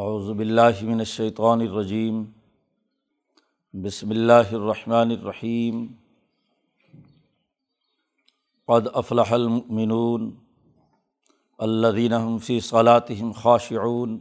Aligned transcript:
اعوذ 0.00 0.28
باللہ 0.36 0.82
من 0.82 0.98
الشیطان 0.98 1.60
الرجیم، 1.60 2.22
بسم 3.74 4.10
اللہ 4.10 4.52
الرحمن 4.52 5.10
الرحیم، 5.10 5.82
قد 8.66 8.86
افلح 8.94 9.32
المؤمنون 9.32 10.30
الذین 11.58 12.12
هم 12.12 12.38
فی 12.46 12.58
صلاتهم 12.70 13.32
خاشعون 13.42 14.16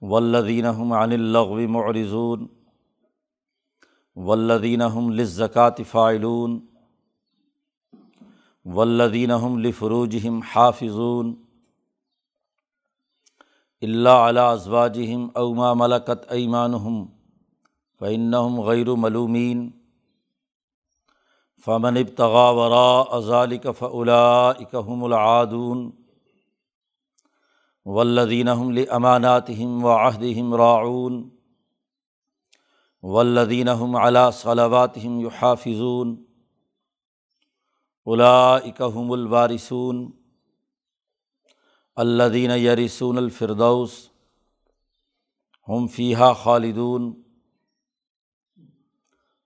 والذین 0.00 0.70
هم 0.72 0.92
عن 1.02 1.12
اللغو 1.12 1.60
معرضون 1.76 2.48
والذین 4.16 4.88
هم 4.88 5.12
للزکاة 5.12 5.90
فاعلون 5.94 6.58
والذین 8.64 9.30
هم 9.30 9.64
لفروجهم 9.68 10.44
حافظون 10.56 11.41
اللہ 13.82 14.08
علیہ 14.08 14.40
ازواجہم 14.40 15.28
اوما 15.34 15.72
ملکت 15.74 16.24
ایمانہم 16.32 17.04
فعنہم 18.00 18.60
غیر 18.60 18.94
ملومین 18.94 19.70
فمن 21.66 21.96
ابتغا 21.96 22.48
ورا 22.50 23.02
ازالک 23.10 23.66
فلاکم 23.78 25.04
العادون 25.04 25.90
ولدین 27.86 28.48
لماناتہم 28.74 29.84
و 29.84 29.88
عہدہم 29.88 30.54
راعون 30.54 31.28
ولدین 33.02 33.68
علی 33.68 34.30
صلواتہم 34.32 35.20
یحافظون 35.20 36.16
الاکہم 38.06 39.12
الوارثون 39.12 40.10
الدین 41.96 42.50
یریسون 42.50 43.18
الفردوس 43.18 43.94
ہم 45.68 45.86
فیحہ 45.86 46.32
خالدون 46.42 47.12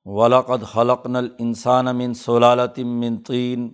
ولاقد 0.04 0.64
خلقن 0.72 1.16
الانسان 1.16 1.96
من 1.96 2.14
سلالتم 2.14 2.88
من 3.00 3.16
طین 3.18 3.68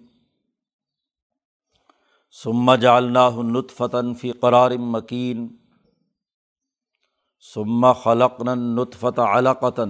ثم 2.34 2.74
جعلناه 2.74 3.42
نطفة 3.42 4.12
فی 4.20 4.32
قرار 4.32 4.70
مکین 4.78 5.48
ثم 7.54 7.92
خلقن 7.92 8.48
النطفة 8.48 9.22
علقة 9.22 9.86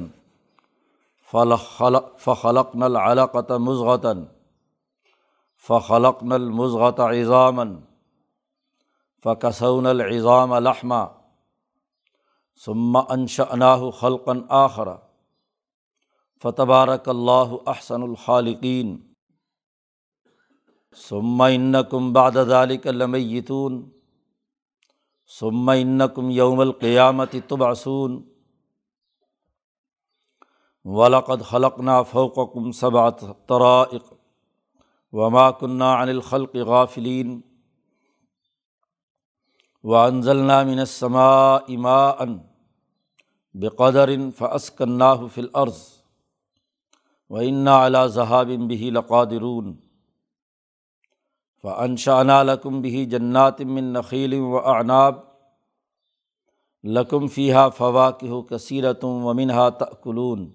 فخلقن 2.18 2.82
العلقة 2.82 3.58
مضغة 3.58 4.28
فخلقن 5.56 6.32
المضغة 6.32 7.02
عظاما 7.02 7.91
فقصون 9.24 9.86
العظام 9.86 10.52
الحمہ 10.52 11.04
ثم 12.64 12.96
انشأناه 12.96 13.90
خلقً 13.90 14.40
آخر 14.48 14.88
فتبارک 16.42 17.08
اللہ 17.08 17.54
احسن 17.66 18.02
الخالقین 18.02 18.96
ثم 20.96 21.42
انکم 21.42 22.12
بعد 22.12 22.30
ذلك 22.30 22.86
لمیتون 22.86 23.90
ثم 25.38 25.68
انکم 25.68 26.30
یوم 26.30 26.60
القیامت 26.60 27.36
تبعثون 27.48 28.22
ولقد 30.84 31.42
خلقنا 31.42 32.02
فوقکم 32.02 32.72
سبعة 32.72 33.36
طرائق 33.46 34.02
وما 35.12 35.50
كنا 35.50 35.94
عن 35.94 36.08
الخلق 36.08 36.56
غافلین 36.56 37.40
و 39.84 39.92
انضل 39.92 40.64
من 40.64 40.78
السماء 40.78 41.76
ماء 41.76 42.24
بقدر 43.54 44.10
فاسکناہ 44.38 45.26
فی 45.34 45.40
الارض 45.40 45.80
و 47.30 47.36
انا 47.36 47.86
علی 47.86 48.06
ذہاب 48.08 48.48
بہی 48.68 48.90
لقادرون 48.90 49.74
فانشانا 51.62 52.42
لکم 52.42 52.80
بہی 52.82 53.04
جنات 53.06 53.60
من 53.60 53.92
نخیل 53.92 54.34
و 54.34 54.56
اعناب 54.58 55.20
لکم 56.84 57.26
فیحہ 57.26 57.68
فواقہ 57.76 58.40
کثیرتم 58.48 59.24
و 59.24 59.34
منہا 59.34 59.68
تأکلون 59.68 60.50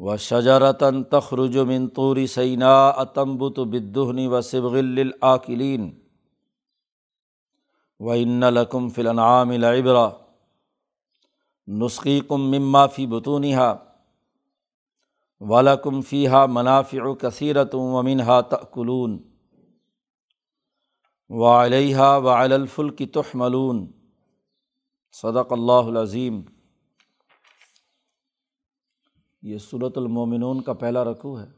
و 0.00 0.16
شجرتاً 0.16 1.04
تخرج 1.04 1.58
من 1.58 1.88
طور 1.88 2.16
سینا 2.26 2.88
اتمبت 2.88 3.58
بدہنی 3.68 4.26
و 4.26 4.40
سبغل 4.40 4.84
للآکلین 4.84 5.90
و 8.00 8.10
ان 8.10 8.40
لکم 8.40 8.88
فلنعام 8.88 9.50
العبرا 9.50 10.10
نسخی 11.66 12.20
کم 12.20 12.40
مما 12.40 12.86
فی 12.86 13.06
بتونیہ 13.06 13.58
ولکم 15.40 16.00
فیحہ 16.00 16.46
منافع 16.46 17.14
کثیرت 17.20 17.74
و 17.74 18.02
منہا 18.02 18.40
تقلون 18.40 19.18
و 21.28 21.46
علیہ 21.46 21.98
و 21.98 22.28
الفلک 22.28 23.02
تحملون 23.14 23.92
صدق 25.12 25.52
اللہ 25.52 25.86
العظیم۔ 25.86 26.42
یہ 29.42 29.58
صورت 29.58 29.98
المومنون 29.98 30.62
کا 30.62 30.72
پہلا 30.72 31.04
رقوع 31.04 31.40
ہے 31.40 31.50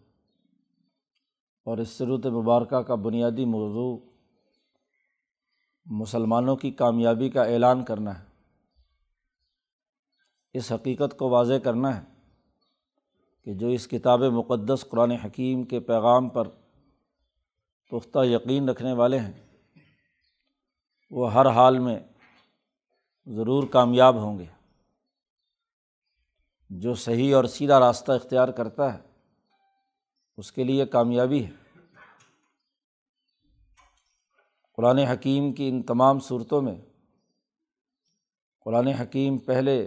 اور 1.65 1.79
اس 1.79 1.89
صورت 1.89 2.27
مبارکہ 2.27 2.77
کا 2.77 2.95
بنیادی 2.95 3.45
موضوع 3.45 4.08
مسلمانوں 5.91 6.57
کی 6.57 6.71
کامیابی 6.71 7.31
کا 7.31 7.43
اعلان 7.43 7.85
کرنا 7.85 8.19
ہے۔ 8.19 8.25
اس 10.53 10.73
حقیقت 10.73 11.19
کو 11.19 11.29
واضح 11.29 11.55
کرنا 11.65 12.01
ہے 12.01 12.05
کہ 13.45 13.55
جو 13.55 13.67
اس 13.67 13.89
کتاب 13.89 14.23
مقدس 14.23 14.85
قرآن 14.89 15.11
حکیم 15.11 15.65
کے 15.65 15.81
پیغام 15.81 16.29
پر 16.29 16.49
پختہ 17.91 18.19
یقین 18.25 18.69
رکھنے 18.69 18.93
والے 18.93 19.19
ہیں، 19.19 19.33
وہ 21.11 21.33
ہر 21.33 21.47
حال 21.47 21.79
میں 21.79 21.99
ضرور 23.27 23.69
کامیاب 23.69 24.17
ہوں 24.17 24.39
گے۔ 24.39 24.47
جو 26.71 26.95
صحیح 26.95 27.37
اور 27.37 27.45
سیدھا 27.45 27.81
راستہ 27.81 28.13
اختیار 28.13 28.49
کرتا 28.49 28.95
ہے، 28.95 28.99
اس 30.37 30.53
کے 30.53 30.65
لیے 30.65 30.87
کامیابی 30.87 31.45
ہے۔ 31.45 31.68
قرآن 34.79 34.99
حکیم 34.99 35.53
کی 35.53 35.69
ان 35.69 35.83
تمام 35.83 36.19
صورتوں 36.19 36.63
میں، 36.63 36.75
قرآن 38.65 38.87
حکیم 38.87 39.39
پہلے 39.39 39.83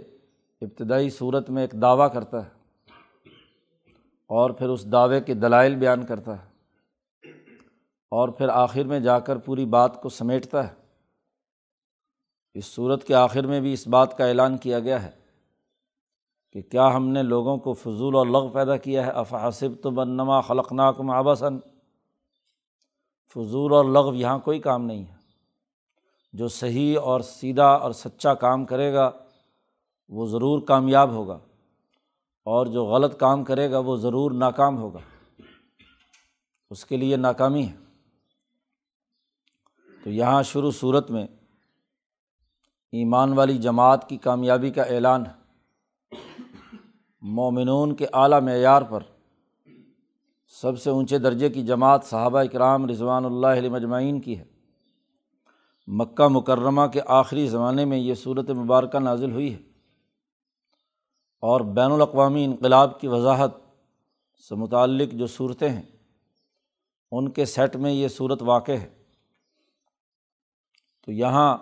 ابتدائی 0.62 1.10
صورت 1.10 1.50
میں 1.50 1.62
ایک 1.62 1.72
دعویٰ 1.82 2.12
کرتا 2.12 2.44
ہے 2.44 2.50
اور 4.26 4.50
پھر 4.50 4.68
اس 4.68 4.92
دعوے 4.92 5.20
کے 5.20 5.34
دلائل 5.34 5.76
بیان 5.76 6.06
کرتا 6.06 6.44
ہے 6.44 6.48
اور 8.10 8.28
پھر 8.28 8.48
آخر 8.48 8.84
میں 8.84 9.00
جا 9.00 9.18
کر 9.18 9.36
پوری 9.36 9.64
بات 9.64 10.02
کو 10.02 10.08
سمیٹتا 10.08 10.68
ہے۔ 10.68 10.74
اس 12.54 12.64
صورت 12.64 13.04
کے 13.04 13.14
آخر 13.14 13.46
میں 13.46 13.60
بھی 13.60 13.72
اس 13.72 13.88
بات 13.88 14.18
کا 14.18 14.26
اعلان 14.26 14.58
کیا 14.58 14.80
گیا 14.80 15.02
ہے 15.02 15.10
کہ 16.52 16.62
کیا 16.62 16.96
ہم 16.96 17.08
نے 17.08 17.22
لوگوں 17.22 17.56
کو 17.56 17.72
فضول 17.72 18.14
اور 18.16 18.26
لغ 18.26 18.52
پیدا 18.52 18.76
کیا 18.76 19.06
ہے۔ 19.06 19.10
افحاسب 19.10 19.82
تو 19.82 19.90
بنما 19.90 20.40
خلقناک 20.40 21.00
آبسن 21.14 21.58
فضول 23.34 23.72
اور 23.72 23.84
لغو 23.84 24.14
یہاں 24.14 24.38
کوئی 24.38 24.58
کام 24.58 24.84
نہیں 24.84 25.04
ہے۔ 25.04 25.14
جو 26.32 26.48
صحیح 26.48 26.98
اور 27.02 27.20
سیدھا 27.20 27.66
اور 27.66 27.92
سچا 27.92 28.34
کام 28.34 28.64
کرے 28.64 28.94
گا، 28.94 29.10
وہ 30.08 30.26
ضرور 30.26 30.62
کامیاب 30.62 31.10
ہوگا۔ 31.10 31.38
اور 32.44 32.66
جو 32.66 32.84
غلط 32.84 33.18
کام 33.18 33.44
کرے 33.44 33.70
گا، 33.70 33.78
وہ 33.78 33.96
ضرور 33.96 34.30
ناکام 34.30 34.78
ہوگا۔ 34.78 34.98
اس 36.70 36.84
کے 36.84 36.96
لیے 36.96 37.16
ناکامی 37.16 37.66
ہے۔ 37.66 37.76
تو 40.04 40.10
یہاں 40.10 40.42
شروع 40.42 40.70
صورت 40.70 41.10
میں 41.10 41.26
ایمان 42.92 43.32
والی 43.32 43.58
جماعت 43.58 44.08
کی 44.08 44.16
کامیابی 44.16 44.70
کا 44.70 44.82
اعلان 44.82 45.26
ہے۔ 45.26 45.42
مومنون 47.20 47.96
کے 47.96 48.06
اعلیٰ 48.12 48.40
معیار 48.40 48.82
پر 48.82 49.00
سب 50.60 50.78
سے 50.78 50.90
اونچے 50.90 51.18
درجے 51.18 51.50
کی 51.50 51.62
جماعت 51.62 52.04
صحابہ 52.04 52.38
اکرام 52.38 52.88
رضوان 52.88 53.24
اللہ 53.24 53.46
علیہ 53.46 53.70
مجمعین 53.70 54.20
کی 54.20 54.38
ہے۔ 54.38 54.44
مکہ 55.86 56.28
مکرمہ 56.28 56.86
کے 56.92 57.00
آخری 57.06 57.46
زمانے 57.46 57.84
میں 57.84 57.98
یہ 57.98 58.14
صورت 58.14 58.50
مبارکہ 58.50 58.98
نازل 58.98 59.32
ہوئی 59.32 59.54
ہے۔ 59.54 59.58
اور 61.40 61.60
بین 61.60 61.92
الاقوامی 61.92 62.44
انقلاب 62.44 63.00
کی 63.00 63.08
وضاحت 63.08 63.50
سے 64.48 64.54
متعلق 64.54 65.12
جو 65.12 65.26
صورتیں 65.26 65.68
ہیں، 65.68 65.82
ان 67.10 67.30
کے 67.30 67.44
سیٹ 67.44 67.76
میں 67.76 67.92
یہ 67.92 68.08
صورت 68.08 68.42
واقع 68.42 68.72
ہے۔ 68.72 68.90
تو 71.06 71.12
یہاں 71.12 71.58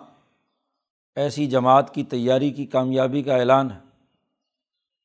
ایسی 1.15 1.45
جماعت 1.45 1.95
کی 1.95 2.03
تیاری 2.03 2.49
کی 2.49 2.65
کامیابی 2.65 3.23
کا 3.23 3.35
اعلان 3.35 3.71
ہے، 3.71 3.79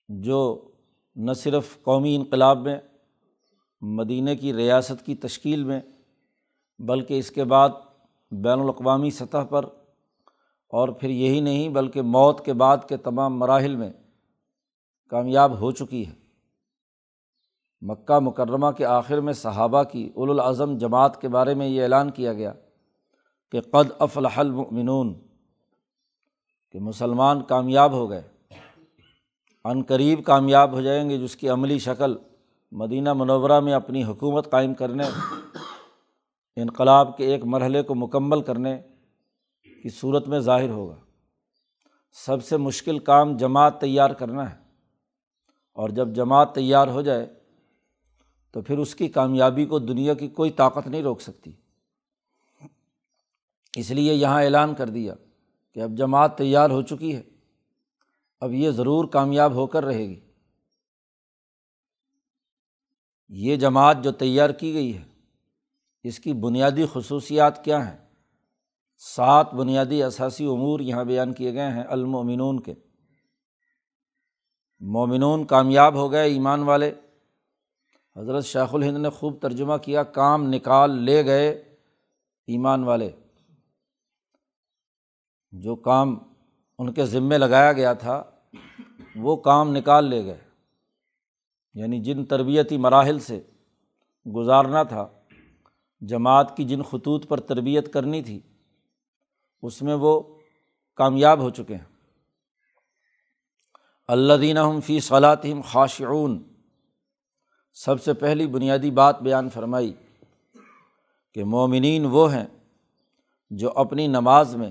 جو 0.09 0.71
نہ 1.17 1.33
صرف 1.33 1.83
قومی 1.83 2.17
انقلاب 2.17 2.59
میں 2.59 2.77
مدینہ 3.82 4.31
کی 4.40 4.52
ریاست 4.52 5.05
کی 5.06 5.14
تشکیل 5.14 5.64
میں، 5.64 5.81
بلکہ 6.81 7.19
اس 7.19 7.31
کے 7.31 7.44
بعد 7.44 7.69
بین 8.32 8.61
الاقوامی 8.61 9.11
سطح 9.11 9.44
پر، 9.50 9.64
اور 10.73 10.88
پھر 10.88 11.11
یہی 11.11 11.40
نہیں 11.40 11.69
بلکہ 11.69 12.02
موت 12.02 12.44
کے 12.44 12.52
بعد 12.52 12.88
کے 12.88 12.96
تمام 12.96 13.38
مراحل 13.38 13.76
میں 13.76 13.90
کامیاب 15.12 15.58
ہو 15.61 15.70
چکی 15.70 16.06
ہے۔ 16.06 16.12
مکہ 17.82 18.19
مکرمہ 18.19 18.70
کے 18.76 18.84
آخر 18.84 19.20
میں 19.20 19.32
صحابہ 19.32 19.82
کی 19.82 20.08
الاظم 20.17 20.76
جماعت 20.78 21.20
کے 21.20 21.28
بارے 21.28 21.55
میں 21.55 21.67
یہ 21.69 21.82
اعلان 21.82 22.11
کیا 22.11 22.32
گیا 22.32 22.52
کہ 23.52 23.61
قد 23.61 23.90
افلح 23.99 24.38
المؤمنون، 24.38 25.14
کہ 26.75 26.81
مسلمان 26.81 27.43
کامیاب 27.43 27.93
ہو 27.93 28.08
گئے 28.11 28.23
عن 29.64 29.82
قریب 29.82 30.25
کامیاب 30.25 30.73
ہو 30.73 30.81
جائیں 30.81 31.08
گے 31.11 31.19
جس 31.19 31.37
کی 31.37 31.49
عملی 31.49 31.78
شکل 31.78 32.17
مدینہ 32.76 33.12
منورہ 33.12 33.61
میں 33.61 33.73
اپنی 33.73 34.05
حکومت 34.05 34.50
قائم 34.50 34.75
کرنے، 34.75 35.05
انقلاب 36.56 37.17
کے 37.17 37.26
ایک 37.26 37.44
مرحلے 37.44 37.82
کو 37.82 37.94
مکمل 37.94 38.43
کرنے 38.43 38.78
کی 39.82 39.88
صورت 39.88 40.28
میں 40.28 40.40
ظاہر 40.40 40.69
ہوگا۔ 40.69 40.96
سب 42.12 42.44
سے 42.44 42.56
مشکل 42.56 42.99
کام 42.99 43.37
جماعت 43.37 43.81
تیار 43.81 44.11
کرنا 44.11 44.50
ہے۔ 44.50 44.56
اور 45.73 45.88
جب 45.88 46.08
جماعت 46.08 46.55
تیار 46.55 46.88
ہو 46.88 47.02
جائے، 47.02 47.34
تو 48.52 48.62
پھر 48.62 48.78
اس 48.78 48.94
کی 48.94 49.08
کامیابی 49.08 49.64
کو 49.64 49.78
دنیا 49.78 50.14
کی 50.14 50.28
کوئی 50.28 50.50
طاقت 50.50 50.87
نہیں 50.87 51.02
روک 51.02 51.20
سکتی۔ 51.20 51.52
اس 53.76 53.90
لیے 53.90 54.14
یہاں 54.14 54.43
اعلان 54.43 54.75
کر 54.75 54.88
دیا 54.88 55.14
کہ 55.75 55.81
اب 55.81 55.90
جماعت 55.90 56.38
تیار 56.38 56.70
ہو 56.70 56.82
چکی 56.82 57.17
ہے۔ 57.17 57.23
اب 58.40 58.52
یہ 58.52 58.70
ضرور 58.70 59.05
کامیاب 59.05 59.52
ہو 59.52 59.67
کر 59.67 59.84
رہے 59.84 60.08
گی۔ 60.08 60.20
یہ 63.28 63.56
جماعت 63.56 63.96
جو 64.02 64.12
تیار 64.12 64.50
کی 64.50 64.75
گئی 64.75 64.99
ہے، 64.99 65.05
اس 66.02 66.19
کی 66.19 66.32
بنیادی 66.32 66.87
خصوصیات 66.93 67.64
کیا 67.64 67.90
ہیں؟ 67.90 67.96
سات 68.99 69.55
بنیادی 69.55 70.02
اثاثی 70.02 70.44
امور 70.44 70.81
یہاں 70.81 71.05
بیان 71.05 71.32
کیے 71.32 71.55
گئے 71.55 71.70
ہیں 71.70 71.84
المومنون 71.88 72.61
کے۔ 72.61 72.75
مومنون 74.81 75.44
کامیاب 75.44 75.94
ہو 75.94 76.12
گئے 76.12 76.28
ایمان 76.28 76.62
والے۔ 76.62 76.93
حضرت 78.17 78.44
شیخ 78.44 78.75
الہند 78.75 78.96
نے 78.96 79.11
خوب 79.11 79.38
ترجمہ 79.43 79.76
کیا، 79.76 80.02
کام 80.02 80.49
نکال 80.49 80.90
لے 80.90 81.25
گئے 81.25 81.50
ایمان 82.46 82.84
والے۔ 82.84 83.11
جو 85.52 85.76
کام 85.76 86.19
ان 86.78 86.93
کے 86.93 87.05
ذمے 87.05 87.38
لگایا 87.38 87.73
گیا 87.73 87.93
تھا، 87.93 88.25
وہ 89.17 89.37
کام 89.37 89.76
نکال 89.76 90.05
لے 90.05 90.25
گئے۔ 90.25 90.45
یعنی 91.76 92.00
جن 92.00 92.25
تربیتی 92.25 92.76
مراحل 92.76 93.19
سے 93.19 93.40
گزارنا 94.37 94.82
تھا، 94.82 95.06
جماعت 96.00 96.56
کی 96.56 96.64
جن 96.64 96.82
خطوط 96.82 97.28
پر 97.28 97.40
تربیت 97.40 97.93
کرنی 97.93 98.23
تھی، 98.23 98.40
اس 99.62 99.82
میں 99.82 99.94
وہ 99.94 100.20
کامیاب 100.94 101.40
ہو 101.40 101.50
چکے 101.50 101.76
ہیں۔ 101.76 101.84
اللہ 104.08 104.32
دینہ 104.34 104.58
ہم 104.58 104.81
فی 104.81 105.00
صلاحم 105.00 105.61
خاشعون، 105.61 106.43
سب 107.73 108.02
سے 108.02 108.12
پہلی 108.12 108.46
بنیادی 108.46 108.90
بات 108.90 109.23
بیان 109.23 109.49
فرمائی 109.50 109.93
کہ 111.34 111.44
مومنین 111.44 112.05
وہ 112.05 112.32
ہیں 112.34 112.46
جو 113.50 113.73
اپنی 113.76 114.06
نماز 114.06 114.56
میں 114.56 114.70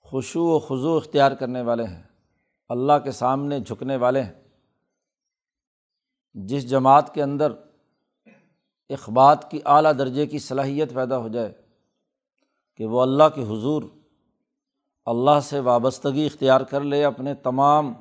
خوشو 0.00 0.44
و 0.44 0.58
خضو 0.58 0.96
اختیار 0.96 1.32
کرنے 1.32 1.62
والے 1.62 1.84
ہیں، 1.84 2.02
اللہ 2.68 2.98
کے 3.04 3.10
سامنے 3.10 3.60
جھکنے 3.60 3.96
والے 3.96 4.22
ہیں۔ 4.22 4.39
جس 6.34 6.70
جماعت 6.70 7.14
کے 7.14 7.22
اندر 7.22 7.52
اخبات 8.90 9.50
کی 9.50 9.60
اعلیٰ 9.64 9.92
درجے 9.98 10.26
کی 10.26 10.38
صلاحیت 10.38 10.94
پیدا 10.94 11.18
ہو 11.18 11.28
جائے 11.28 11.52
کہ 12.76 12.86
وہ 12.86 13.02
اللہ 13.02 13.24
کے 13.34 13.42
حضور 13.42 13.82
اللہ 15.06 15.40
سے 15.42 15.60
وابستگی 15.60 16.26
اختیار 16.26 16.60
کر 16.60 16.80
لے، 16.80 17.04
اپنے 17.04 17.34
تمام 17.34 17.92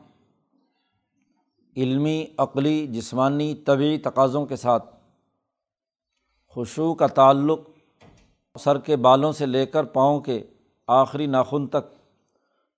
علمی، 1.76 2.26
عقلی، 2.38 2.88
جسمانی، 2.88 3.56
طبعی 3.56 3.98
تقاضوں 3.98 4.46
کے 4.46 4.56
ساتھ 4.56 4.96
خوشو 6.48 6.94
کا 6.94 7.08
تعلق 7.08 7.60
سر 8.60 8.78
کے 8.78 8.96
بالوں 8.96 9.32
سے 9.32 9.46
لے 9.46 9.66
کر 9.66 9.84
پاؤں 9.84 10.20
کے 10.20 10.44
آخری 10.88 11.26
ناخن 11.26 11.68
تک 11.68 11.92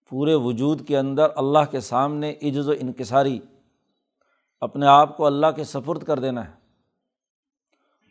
پورے 0.10 0.36
وجود 0.36 0.88
کے 0.88 0.98
اندر 0.98 1.28
اللہ 1.36 1.72
کے 1.72 1.80
سامنے 1.80 2.34
عجز 2.42 2.70
و 2.70 2.72
انکساری 2.72 3.40
اپنے 4.62 4.88
آپ 4.88 5.18
کو 5.18 5.26
اللہ 5.26 5.48
کے 5.56 5.64
سفرد 5.64 6.04
کر 6.04 6.20
دینا 6.20 6.48
ہے۔ 6.48 6.54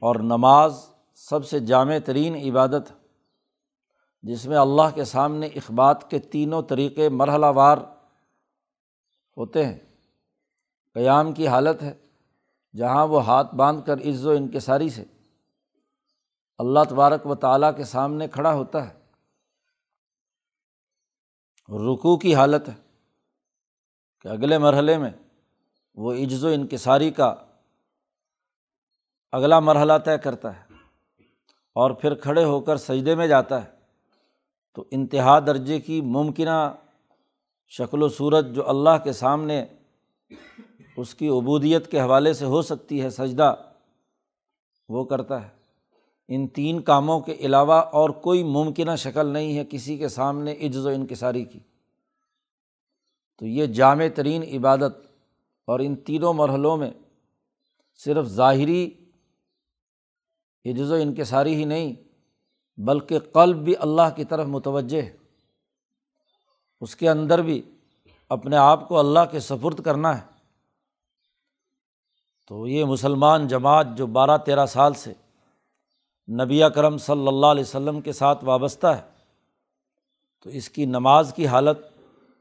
اور 0.01 0.17
نماز 0.17 0.91
سب 1.15 1.47
سے 1.47 1.61
جامع 1.61 1.95
ترین 2.05 2.35
عبادت 2.35 2.93
جس 4.23 4.47
میں 4.47 4.57
اللہ 4.57 4.95
کے 4.95 5.05
سامنے 5.05 5.47
اخبات 5.47 6.11
کے 6.11 6.19
تینوں 6.19 6.63
طریقے 6.63 7.09
مرحلہ 7.09 7.47
وار 7.55 7.79
ہوتے 9.37 9.67
ہیں۔ 9.67 9.79
قیام 10.95 11.33
کی 11.33 11.49
حالت 11.49 11.83
ہے، 11.83 11.95
جہاں 12.77 13.07
وہ 13.07 13.25
ہاتھ 13.25 13.55
باندھ 13.55 13.87
کر 13.87 13.99
عز 13.99 14.27
و 14.27 14.31
انکساری 14.31 14.89
سے 14.89 15.05
اللہ 16.59 16.81
تبارک 16.89 17.27
و 17.27 17.35
تعالیٰ 17.35 17.77
کے 17.77 17.85
سامنے 17.85 18.29
کھڑا 18.29 18.53
ہوتا 18.53 18.89
ہے۔ 18.89 19.01
رکو 21.69 22.19
کی 22.19 22.35
حالت 22.35 22.69
ہے 22.69 22.75
کہ 24.21 24.29
اگلے 24.29 24.59
مرحلے 24.59 24.99
میں 24.99 25.11
وہ 26.01 26.15
عجز 26.15 26.45
و 26.45 26.49
انکساری 26.49 27.11
کا 27.11 27.35
اگلا 29.33 29.61
مرحلہ 29.61 29.93
طے 30.05 30.19
کرتا 30.19 30.57
ہے 30.57 30.75
اور 31.73 31.91
پھر 31.91 32.15
کھڑے 32.15 32.45
ہو 32.45 32.61
کر 32.61 32.77
سجدے 32.77 33.15
میں 33.15 33.27
جاتا 33.27 33.65
ہے 33.65 33.69
تو 34.75 34.85
انتہا 34.91 35.41
درجے 35.41 35.81
کی 35.81 36.01
ممکنہ 36.01 36.75
شکل 37.69 38.03
و 38.03 38.09
صورت 38.09 38.47
جو 38.47 38.69
اللہ 38.69 38.91
کے 39.05 39.13
سامنے 39.13 39.65
اس 40.97 41.15
کی 41.15 41.29
عبودیت 41.29 41.91
کے 41.91 42.01
حوالے 42.01 42.33
سے 42.33 42.45
ہو 42.45 42.63
سکتی 42.63 43.03
ہے، 43.03 43.11
سجدہ، 43.11 43.55
وہ 44.89 45.05
کرتا 45.05 45.43
ہے۔ 45.43 45.49
ان 46.29 46.49
تین 46.49 46.81
کاموں 46.81 47.21
کے 47.21 47.33
علاوہ 47.33 47.75
اور 47.75 48.11
کوئی 48.11 48.43
ممکنہ 48.43 48.97
شکل 48.97 49.27
نہیں 49.27 49.59
ہے 49.59 49.65
کسی 49.71 49.99
کے 49.99 50.09
سامنے 50.09 50.53
عجز 50.53 50.87
و 50.87 50.89
انکساری 50.89 51.45
کی۔ 51.45 51.61
تو 53.39 53.47
یہ 53.47 53.67
جامع 53.67 54.05
ترین 54.15 54.43
عبادت 54.43 55.10
اور 55.71 55.81
ان 55.81 55.97
تینوں 55.97 56.35
مرحلوں 56.35 56.77
میں 56.77 56.91
صرف 57.95 58.25
ظاہری 58.25 58.91
عجز 60.65 60.93
و 60.93 60.95
انکساری 60.95 61.55
ہی 61.55 61.65
نہیں، 61.65 61.95
بلکہ 62.79 63.19
قلب 63.19 63.57
بھی 63.57 63.75
اللہ 63.81 64.09
کی 64.17 64.25
طرف 64.25 64.47
متوجہ 64.47 65.03
ہے۔ 65.03 65.17
اس 66.81 66.97
کے 66.97 67.11
اندر 67.11 67.43
بھی 67.43 67.63
اپنے 68.29 68.57
آپ 68.57 68.89
کو 68.89 68.99
اللہ 68.99 69.21
کے 69.31 69.41
سفرد 69.41 69.83
کرنا 69.85 70.21
ہے۔ 70.21 70.27
تو 72.49 72.67
یہ 72.67 72.85
مسلمان 72.85 73.49
جماعت 73.49 73.87
جو 73.97 74.07
بارہ 74.07 74.39
تیرہ 74.39 74.67
سال 74.67 74.95
سے 74.95 75.13
نبی 76.45 76.63
کرم 76.75 76.99
صلی 76.99 77.29
اللہ 77.29 77.47
علیہ 77.47 77.65
وسلم 77.65 78.01
کے 78.01 78.13
ساتھ 78.13 78.45
وابستہ 78.45 78.87
ہے، 78.87 79.11
تو 80.43 80.51
اس 80.51 80.69
کی 80.69 80.85
نماز 80.85 81.33
کی 81.37 81.47
حالت 81.47 81.79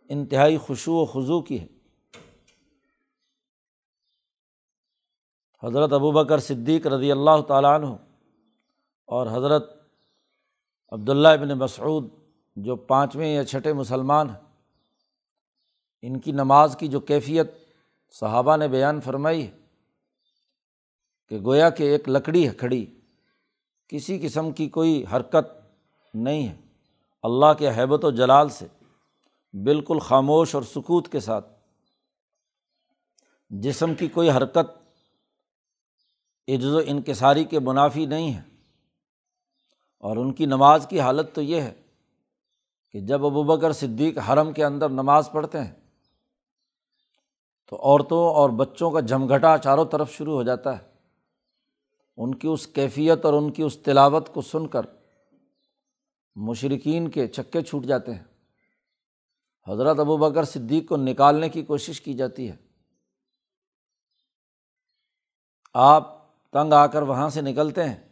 انتہائی 0.10 0.58
خوشو 0.58 0.94
و 0.94 1.06
خضو 1.06 1.42
کی 1.42 1.60
ہے۔ 1.60 1.79
حضرت 5.64 5.94
ابو 5.94 6.12
بکر 6.12 6.40
صدیق 6.40 6.88
رضی 6.88 7.12
اللہ 7.12 7.42
تعالیٰ 7.48 7.74
عنہ 7.80 7.96
اور 9.06 9.28
حضرت 9.28 9.72
عبداللہ 10.92 11.28
ابن 11.28 11.58
مسعود، 11.58 12.08
جو 12.56 12.76
پانچویں 12.76 13.34
یا 13.34 13.44
چھٹے 13.46 13.74
مسلمان 13.74 14.30
ہیں، 14.30 14.40
ان 16.02 16.20
کی 16.20 16.32
نماز 16.32 16.76
کی 16.80 16.88
جو 16.88 17.00
کیفیت 17.00 17.52
صحابہ 18.12 18.58
نے 18.58 18.68
بیان 18.68 19.02
فرمائی 19.02 19.46
ہے 19.46 19.52
کہ 21.28 21.40
گویا 21.46 21.70
کہ 21.70 21.84
ایک 21.84 22.10
لکڑی 22.10 22.48
ہے 22.48 22.54
کھڑی، 22.54 22.86
کسی 23.88 24.20
قسم 24.20 24.52
کی 24.52 24.68
کوئی 24.70 25.06
حرکت 25.14 25.52
نہیں 26.14 26.48
ہے۔ 26.48 26.56
اللہ 27.24 27.54
کے 27.58 27.70
حیبت 27.70 28.06
و 28.06 28.12
جلال 28.12 28.50
سے 28.50 28.66
بالکل 29.54 30.00
خاموش 30.00 30.56
اور 30.56 30.64
سکوت 30.64 31.12
کے 31.12 31.20
ساتھ 31.20 31.48
جسم 33.50 33.94
کی 33.94 34.08
کوئی 34.08 34.30
حرکت 34.32 34.78
عجز 36.56 36.74
و 36.74 36.80
انکساری 36.86 37.44
کے 37.44 37.60
منافی 37.60 38.06
نہیں 38.06 38.34
ہے۔ 38.34 38.42
اور 40.00 40.18
ان 40.18 40.34
کی 40.34 40.46
نماز 40.46 40.88
کی 40.90 41.00
حالت 41.00 41.36
تو 41.36 41.42
یہ 41.42 41.62
ہے 41.62 41.82
کہ 42.92 43.00
جب 43.00 43.26
ابو 43.26 43.44
بکر 43.44 43.72
صدیق 43.72 44.18
حرم 44.18 44.54
کے 44.54 44.66
اندر 44.66 44.90
نماز 44.90 45.30
پڑھتے 45.32 45.60
ہیں، 45.60 45.74
تو 47.68 47.76
عورتوں 47.76 48.30
اور 48.30 48.50
بچوں 48.50 48.92
کا 48.92 49.00
جھمگھٹا 49.00 49.58
چاروں 49.58 49.86
طرف 49.86 50.12
شروع 50.12 50.34
ہو 50.34 50.44
جاتا 50.44 50.80
ہے۔ 50.80 50.90
ان 52.18 52.36
کی 52.36 52.48
اس 52.48 52.68
کیفیت 52.68 53.26
اور 53.26 53.34
ان 53.34 53.52
کی 53.52 53.64
اس 53.64 53.78
تلاوت 53.78 54.34
کو 54.34 54.42
سن 54.42 54.68
کر 54.68 54.82
مشرقین 56.36 57.08
کے 57.08 57.28
چکے 57.28 57.62
چھوٹ 57.62 57.84
جاتے 57.84 58.14
ہیں۔ 58.14 58.24
حضرت 59.68 60.00
ابو 60.00 60.18
بکر 60.18 60.44
صدیق 60.44 60.90
کو 60.90 60.98
نکالنے 60.98 61.50
کی 61.50 61.62
کوشش 61.64 62.02
کی 62.02 62.14
جاتی 62.14 62.50
ہے۔ 62.50 62.56
آپ 65.74 66.19
تنگ 66.54 66.74
آ 66.74 66.88
کر 66.88 67.02
وہاں 67.02 67.30
سے 67.30 67.42
نکلتے 67.42 67.84
ہیں۔ 67.84 68.10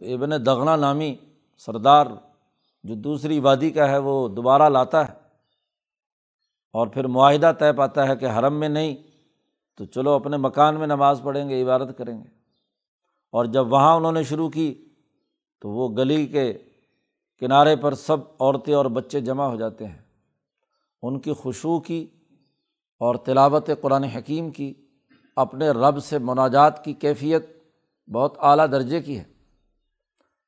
تو 0.00 0.04
ابن 0.04 0.30
دغنا 0.46 0.76
نامی 0.76 1.16
سردار 1.58 2.06
جو 2.82 2.94
دوسری 2.94 3.38
وادی 3.38 3.70
کا 3.70 3.88
ہے، 3.88 3.98
وہ 3.98 4.28
دوبارہ 4.28 4.68
لاتا 4.68 5.08
ہے۔ 5.08 5.12
اور 6.72 6.86
پھر 6.86 7.06
معاہدہ 7.06 7.52
طے 7.58 7.72
پاتا 7.72 8.08
ہے 8.08 8.16
کہ 8.16 8.26
حرم 8.26 8.54
میں 8.54 8.68
نہیں، 8.68 8.96
تو 9.76 9.84
چلو 9.84 10.10
اپنے 10.10 10.36
مکان 10.36 10.74
میں 10.74 10.86
نماز 10.86 11.20
پڑھیں 11.24 11.48
گے، 11.48 11.62
عبادت 11.62 11.98
کریں 11.98 12.18
گے۔ 12.18 12.28
اور 13.32 13.44
جب 13.44 13.72
وہاں 13.72 13.96
انہوں 13.96 14.12
نے 14.12 14.22
شروع 14.22 14.48
کی، 14.48 14.84
تو 15.60 15.70
وہ 15.70 15.88
گلی 15.88 16.26
کے 16.26 16.58
کنارے 17.38 17.76
پر 17.76 17.94
سب 17.94 18.16
عورتیں 18.40 18.74
اور 18.74 18.86
بچے 18.86 19.20
جمع 19.20 19.44
ہو 19.44 19.56
جاتے 19.56 19.86
ہیں۔ 19.86 19.98
ان 21.02 21.20
کی 21.20 21.32
خوشبو 21.32 21.80
کی 21.80 22.06
اور 22.98 23.14
تلاوت 23.14 23.70
قرآن 23.80 24.04
حکیم 24.04 24.50
کی، 24.50 24.74
اپنے 25.36 25.70
رب 25.70 26.04
سے 26.04 26.18
مناجات 26.18 26.84
کی 26.84 26.92
کیفیت 26.92 27.57
بہت 28.12 28.34
اعلیٰ 28.40 28.66
درجے 28.72 29.02
کی 29.02 29.18
ہے۔ 29.18 29.24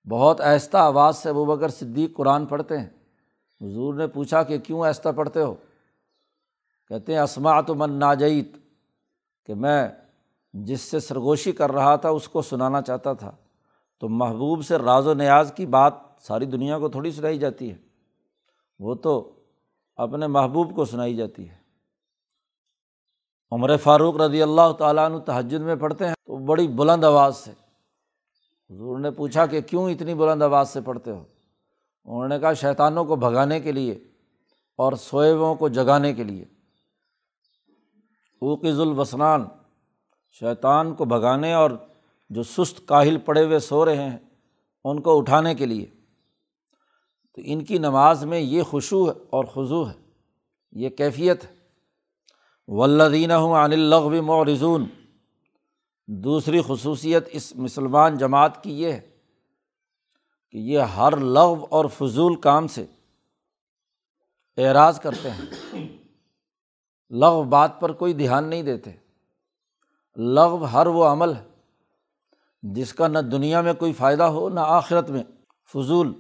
بہت 0.09 0.41
آہستہ 0.41 0.77
آواز 0.77 1.17
سے 1.17 1.29
ابو 1.29 1.45
بکر 1.45 1.69
صدیق 1.69 2.17
قرآن 2.17 2.47
پڑھتے 2.47 2.79
ہیں۔ 2.79 2.87
حضور 3.61 3.95
نے 3.95 4.07
پوچھا 4.07 4.43
کہ 4.43 4.59
کیوں 4.59 4.87
آہستہ 4.87 5.09
پڑھتے 5.17 5.43
ہو؟ 5.43 5.55
کہتے 6.89 7.13
ہیں 7.13 7.21
اسماعت 7.21 7.71
من 7.71 7.93
ناجیت، 7.93 8.57
کہ 9.47 9.55
میں 9.55 9.89
جس 10.53 10.81
سے 10.81 11.01
سرگوشی 11.01 11.53
کر 11.53 11.73
رہا 11.73 11.97
تھا 11.97 12.09
اس 12.09 12.29
کو 12.29 12.43
سنانا 12.43 12.83
چاہتا 12.83 13.13
تھا۔ 13.13 13.31
تو 14.01 14.09
محبوب 14.09 14.65
سے 14.65 14.77
راز 14.77 15.07
و 15.07 15.15
نیاز 15.15 15.53
کی 15.57 15.67
بات 15.67 15.93
ساری 16.21 16.47
دنیا 16.47 16.79
کو 16.79 16.89
تھوڑی 16.89 17.11
سنائی 17.11 17.39
جاتی 17.39 17.71
ہے۔ 17.71 17.77
وہ 18.79 18.95
تو 18.95 19.33
اپنے 19.97 20.27
محبوب 20.27 20.75
کو 20.75 20.85
سنائی 20.85 21.17
جاتی 21.17 21.49
ہے۔ 21.49 21.60
عمر 23.53 23.77
فاروق 23.77 24.17
رضی 24.17 24.43
اللہ 24.43 24.73
تعالیٰ 24.79 25.05
عنہ 25.05 25.19
تہجد 25.19 25.61
میں 25.61 25.77
پڑھتے 25.77 26.07
ہیں 26.07 26.15
تو 26.15 26.37
بڑی 26.37 26.69
بلند 26.69 27.05
آواز 27.05 27.37
سے۔ 27.37 27.51
حضور 28.71 28.99
نے 28.99 29.11
پوچھا 29.11 29.47
کہ 29.47 29.61
کیوں 29.61 29.91
اتنی 29.91 30.15
بلند 30.15 30.43
آواز 30.43 30.71
سے 30.71 30.81
پڑھتے 30.81 31.11
ہو؟ 31.11 31.25
انہوں 32.05 32.29
نے 32.29 32.39
کہا 32.39 32.53
شیطانوں 32.53 33.05
کو 33.05 33.17
بھگانے 33.17 33.61
کے 33.61 33.73
لیے 33.73 33.93
اور 34.77 34.93
سوئبوں 34.93 35.55
کو 35.55 35.69
جگانے 35.69 36.15
کے 36.15 36.25
لیے۔ 36.25 36.45
اوقز 38.41 38.81
الوسنان 38.81 39.45
شیطان 40.33 40.95
کو 40.95 41.05
بھگانے 41.05 41.53
اور 41.53 41.71
جو 42.31 42.43
سست 42.43 42.89
کاہل 42.89 43.19
پڑے 43.19 43.45
ہوئے 43.45 43.59
سو 43.59 43.85
رہے 43.85 44.11
ہیں، 44.11 44.19
ان 44.85 45.01
کو 45.01 45.19
اٹھانے 45.19 45.55
کے 45.55 45.67
لیے۔ 45.67 45.87
تو 47.35 47.43
ان 47.45 47.65
کی 47.65 47.79
نماز 47.79 48.25
میں 48.25 48.41
یہ 48.41 48.63
خوشو 48.63 49.09
ہے 49.09 49.15
اور 49.31 49.45
خضو 49.45 49.89
ہے، 49.89 49.95
یہ 50.73 50.89
کیفیت 50.89 51.45
ہے۔ 51.45 51.60
ولدین 52.69 53.31
عن 53.31 53.73
الغو 53.73 54.23
معرضون۔ 54.23 54.87
دوسری 56.07 56.61
خصوصیت 56.67 57.29
اس 57.33 57.57
مسلمان 57.57 58.19
جماعت 58.19 58.65
کی 58.65 58.83
یہ 58.83 58.93
ہے 58.93 59.11
کہ 60.51 60.59
یہ 60.59 60.79
ہر 60.79 61.17
لغو 61.17 61.67
اور 61.71 61.85
فضول 61.85 62.41
کام 62.41 62.67
سے 62.67 62.87
اعراض 64.57 65.01
کرتے 65.01 65.31
ہیں۔ 65.31 65.45
لغو 67.11 67.43
بات 67.43 67.81
پر 67.81 67.93
کوئی 67.93 68.13
دھیان 68.13 68.49
نہیں 68.49 68.63
دیتے۔ 68.63 68.91
لغو 70.17 70.65
ہر 70.65 70.87
وہ 70.87 71.05
عمل 71.05 71.37
ہے 71.37 71.45
جس 72.63 72.95
کا 72.95 73.09
نہ 73.09 73.19
دنیا 73.19 73.61
میں 73.61 73.75
کوئی 73.75 73.93
فائدہ 73.93 74.23
ہو 74.23 74.49
نہ 74.49 74.61
آخرت 74.61 75.11
میں۔ 75.11 75.23
فضول، 75.65 76.13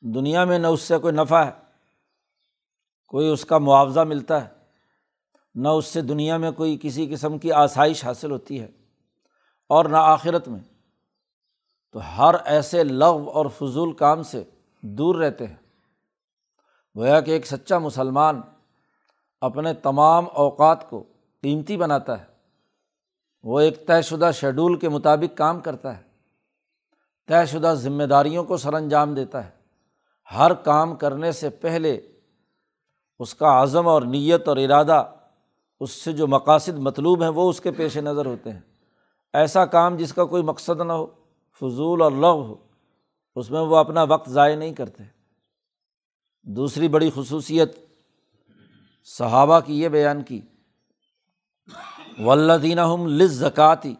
دنیا 0.00 0.44
میں 0.44 0.58
نہ 0.58 0.66
اس 0.66 0.80
سے 0.80 0.98
کوئی 0.98 1.14
نفع 1.14 1.44
ہے، 1.44 1.50
کوئی 3.06 3.28
اس 3.28 3.44
کا 3.44 3.58
معاوضہ 3.58 4.00
ملتا 4.00 4.44
ہے۔ 4.44 4.61
نہ 5.54 5.68
اس 5.68 5.86
سے 5.86 6.02
دنیا 6.02 6.36
میں 6.36 6.50
کوئی 6.50 6.78
کسی 6.82 7.06
قسم 7.06 7.38
کی 7.38 7.52
آسائش 7.52 8.04
حاصل 8.04 8.30
ہوتی 8.30 8.60
ہے 8.60 8.68
اور 9.68 9.84
نہ 9.84 9.96
آخرت 9.96 10.48
میں۔ 10.48 10.60
تو 11.92 12.00
ہر 12.18 12.34
ایسے 12.44 12.84
لغو 12.84 13.30
اور 13.30 13.46
فضول 13.46 13.92
کام 13.92 14.22
سے 14.22 14.44
دور 14.82 15.14
رہتے 15.14 15.46
ہیں۔ 15.46 15.56
گویا 16.96 17.20
کہ 17.20 17.30
ایک 17.30 17.46
سچا 17.46 17.78
مسلمان 17.78 18.40
اپنے 19.40 19.74
تمام 19.74 20.24
اوقات 20.32 20.90
کو 20.90 21.04
قیمتی 21.42 21.76
بناتا 21.76 22.20
ہے۔ 22.20 22.24
وہ 23.42 23.60
ایک 23.60 23.86
طے 23.86 24.02
شدہ 24.02 24.30
شیڈول 24.34 24.78
کے 24.78 24.88
مطابق 24.88 25.36
کام 25.36 25.60
کرتا 25.60 25.96
ہے۔ 25.96 26.02
طے 27.26 27.46
شدہ 27.46 27.74
ذمہ 27.76 28.04
داریوں 28.04 28.44
کو 28.44 28.56
سر 28.56 28.74
انجام 28.74 29.14
دیتا 29.14 29.44
ہے۔ 29.44 29.50
ہر 30.34 30.54
کام 30.54 30.96
کرنے 30.96 31.32
سے 31.32 31.50
پہلے 31.50 32.00
اس 33.18 33.34
کا 33.34 33.62
عزم 33.62 33.88
اور 33.88 34.02
نیت 34.02 34.48
اور 34.48 34.56
ارادہ 34.56 35.04
اس 35.82 35.90
سے 35.90 36.12
جو 36.12 36.26
مقاصد 36.26 36.78
مطلوب 36.78 37.22
ہیں 37.22 37.30
وہ 37.30 37.50
اس 37.50 37.60
کے 37.60 37.70
پیش 37.70 37.96
نظر 37.96 38.26
ہوتے 38.26 38.52
ہیں۔ 38.52 38.60
ایسا 39.32 39.64
کام 39.66 39.96
جس 39.96 40.12
کا 40.12 40.24
کوئی 40.24 40.42
مقصد 40.42 40.80
نہ 40.80 40.92
ہو، 40.92 41.06
فضول 41.60 42.02
اور 42.02 42.12
لغ 42.12 42.34
ہو، 42.34 42.54
اس 43.36 43.50
میں 43.50 43.60
وہ 43.60 43.76
اپنا 43.76 44.02
وقت 44.02 44.30
ضائع 44.30 44.56
نہیں 44.56 44.72
کرتے۔ 44.72 45.02
دوسری 46.42 46.88
بڑی 46.88 47.10
خصوصیت، 47.14 47.78
صحابہ 49.04 49.60
کی 49.60 49.80
یہ 49.80 49.88
بیان 49.88 50.22
کی 50.22 50.40
ولدین 52.18 52.78
لز 53.10 53.32
زکاتی 53.32 53.94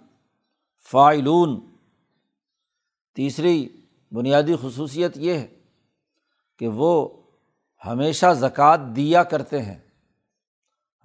فائلون 0.91 1.61
تیسری 3.15 3.69
بنیادی 4.13 4.55
خصوصیت 4.63 5.17
یہ 5.17 5.33
ہے 5.33 5.47
کہ 6.59 6.69
وہ 6.69 7.09
ہمیشہ 7.87 8.27
زکوٰۃ 8.35 8.97
دیا 8.97 9.23
کرتے 9.23 9.63
ہیں۔ 9.63 9.79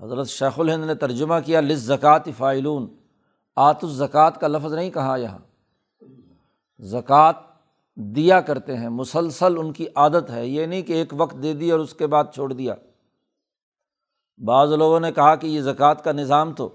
حضرت 0.02 0.28
شیخ 0.28 0.60
الہند 0.60 0.86
نے 0.86 0.96
ترجمہ 0.96 1.36
کیا 1.46 1.62
لز 1.62 1.80
زکوٰۃ 1.80 2.32
فائلون 2.38 2.96
آت 3.56 3.84
الزکوٰۃ 3.84 4.32
کا 4.42 4.48
لفظ 4.48 4.74
نہیں 4.74 4.92
کہا 4.92 5.16
یہاں۔ 5.16 5.40
زکوٰۃ 6.80 7.34
دیا 7.96 8.42
کرتے 8.42 8.78
ہیں، 8.78 8.90
مسلسل 8.90 9.58
ان 9.58 9.74
کی 9.74 9.86
عادت 9.96 10.30
ہے۔ 10.30 10.48
یہ 10.48 10.66
نہیں 10.66 10.82
کہ 10.82 10.94
ایک 10.94 11.14
وقت 11.18 11.44
دے 11.44 11.54
دی 11.54 11.72
اور 11.72 11.80
اس 11.80 11.94
کے 11.94 12.08
بعد 12.08 12.24
چھوڑ 12.34 12.54
دیا۔ 12.54 12.76
بعض 14.46 14.72
لوگوں 14.72 15.00
نے 15.00 15.12
کہا 15.12 15.36
کہ 15.36 15.48
یہ 15.48 15.62
زکوٰۃ 15.62 15.96
کا 16.04 16.12
نظام 16.12 16.54
تو 16.54 16.70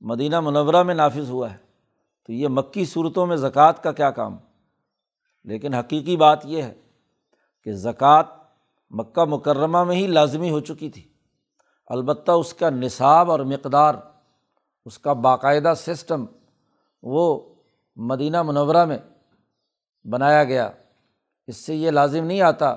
مدینہ 0.00 0.40
منورہ 0.40 0.82
میں 0.82 0.94
نافذ 0.94 1.30
ہوا 1.30 1.52
ہے۔ 1.52 1.56
تو 2.26 2.32
یہ 2.32 2.48
مکی 2.48 2.84
صورتوں 2.84 3.26
میں 3.26 3.36
زکوٰۃ 3.36 3.72
کا 3.82 3.92
کیا 3.92 4.10
کام؟ 4.10 4.36
لیکن 5.44 5.74
حقیقی 5.74 6.16
بات 6.16 6.46
یہ 6.46 6.62
ہے 6.62 6.74
کہ 7.64 7.72
زکوٰۃ 7.72 8.24
مکہ 8.90 9.24
مکرمہ 9.24 9.84
میں 9.84 9.96
ہی 9.96 10.06
لازمی 10.06 10.50
ہو 10.50 10.60
چکی 10.60 10.90
تھی۔ 10.90 11.11
البتہ 11.86 12.30
اس 12.30 12.54
کا 12.54 12.70
نصاب 12.70 13.30
اور 13.30 13.40
مقدار، 13.40 13.94
اس 14.84 14.98
کا 14.98 15.12
باقاعدہ 15.12 15.72
سسٹم 15.76 16.24
وہ 17.02 17.54
مدینہ 17.96 18.42
منورہ 18.42 18.84
میں 18.84 18.98
بنایا 20.04 20.44
گیا۔ 20.44 20.70
اس 21.46 21.56
سے 21.56 21.74
یہ 21.74 21.90
لازم 21.90 22.24
نہیں 22.24 22.40
آتا 22.40 22.74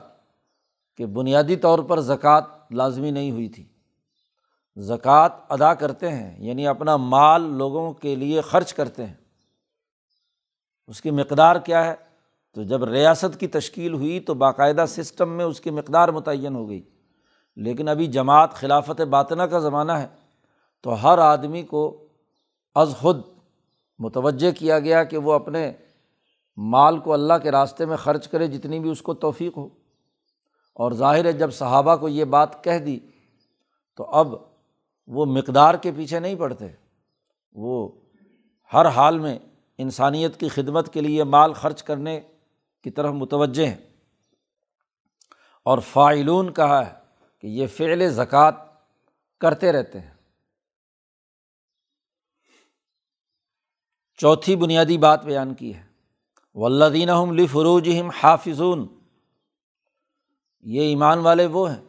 کہ 0.97 1.05
بنیادی 1.05 1.55
طور 1.55 1.79
پر 1.79 1.99
زکوٰۃ 1.99 2.41
لازمی 2.71 3.11
نہیں 3.11 3.31
ہوئی 3.31 3.49
تھی۔ 3.49 3.65
زکوٰۃ 4.77 5.29
ادا 5.49 5.73
کرتے 5.73 6.09
ہیں 6.09 6.43
یعنی 6.43 6.67
اپنا 6.67 6.97
مال 6.97 7.41
لوگوں 7.41 7.93
کے 7.93 8.15
لیے 8.15 8.41
خرچ 8.41 8.73
کرتے 8.73 9.05
ہیں۔ 9.05 9.13
اس 10.87 11.01
کی 11.01 11.11
مقدار 11.11 11.55
کیا 11.55 11.85
ہے؟ 11.85 11.95
تو 12.53 12.63
جب 12.63 12.83
ریاست 12.83 13.39
کی 13.39 13.47
تشکیل 13.47 13.93
ہوئی 13.93 14.19
تو 14.19 14.33
باقاعدہ 14.33 14.85
سسٹم 14.87 15.29
میں 15.29 15.45
اس 15.45 15.61
کی 15.61 15.69
مقدار 15.69 16.09
متعین 16.09 16.55
ہو 16.55 16.69
گئی۔ 16.69 16.94
لیکن 17.55 17.87
ابھی 17.87 18.07
جماعت 18.07 18.53
خلافت 18.53 19.01
باطنہ 19.01 19.43
کا 19.43 19.59
زمانہ 19.59 19.91
ہے، 19.91 20.07
تو 20.83 20.93
ہر 21.03 21.17
آدمی 21.17 21.63
کو 21.63 22.07
از 22.75 22.95
خود 22.99 23.21
متوجہ 23.99 24.51
کیا 24.51 24.79
گیا 24.79 25.03
کہ 25.03 25.17
وہ 25.17 25.33
اپنے 25.33 25.71
مال 26.57 26.99
کو 26.99 27.13
اللہ 27.13 27.33
کے 27.43 27.51
راستے 27.51 27.85
میں 27.85 27.97
خرچ 27.97 28.27
کرے 28.27 28.47
جتنی 28.47 28.79
بھی 28.79 28.89
اس 28.89 29.01
کو 29.01 29.13
توفیق 29.13 29.57
ہو۔ 29.57 29.69
اور 30.73 30.91
ظاہر 30.91 31.25
ہے 31.25 31.31
جب 31.31 31.53
صحابہ 31.53 31.95
کو 31.95 32.09
یہ 32.09 32.25
بات 32.25 32.63
کہہ 32.63 32.79
دی، 32.79 32.99
تو 33.95 34.03
اب 34.03 34.35
وہ 35.07 35.25
مقدار 35.25 35.75
کے 35.75 35.91
پیچھے 35.91 36.19
نہیں 36.19 36.35
پڑتے۔ 36.35 36.67
وہ 37.51 37.89
ہر 38.73 38.85
حال 38.85 39.19
میں 39.19 39.39
انسانیت 39.77 40.39
کی 40.39 40.49
خدمت 40.49 40.93
کے 40.93 41.01
لیے 41.01 41.23
مال 41.23 41.53
خرچ 41.53 41.83
کرنے 41.83 42.19
کی 42.83 42.89
طرف 42.89 43.13
متوجہ 43.13 43.65
ہیں۔ 43.65 43.77
اور 45.65 45.77
فائلون 45.77 46.53
کہا 46.53 46.85
ہے 46.87 47.04
کہ 47.45 47.49
یہ 47.49 47.67
فعل 47.67 48.09
زکوٰۃ 48.09 48.51
کرتے 49.39 49.71
رہتے 49.71 49.99
ہیں۔ 49.99 50.13
چوتھی 54.17 54.55
بنیادی 54.55 54.97
بات 54.97 55.25
بیان 55.25 55.53
کی 55.53 55.75
ہے۔ 55.75 55.87
ولدین 56.53 57.09
فروج 57.45 57.89
حافظون۔ 58.23 58.87
یہ 60.61 60.81
ایمان 60.81 61.19
والے 61.19 61.45
وہ 61.45 61.71
ہیں 61.71 61.85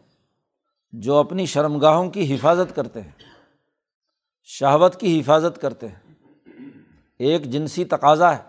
جو 0.92 1.14
اپنی 1.14 1.46
شرمگاہوں 1.46 2.10
کی 2.10 2.34
حفاظت 2.34 2.76
کرتے 2.76 3.00
ہیں، 3.00 3.12
شہوت 4.42 5.00
کی 5.00 5.20
حفاظت 5.20 5.60
کرتے 5.60 5.88
ہیں۔ 5.88 6.14
ایک 7.18 7.44
جنسی 7.44 7.84
تقاضا 7.84 8.36
ہے، 8.36 8.42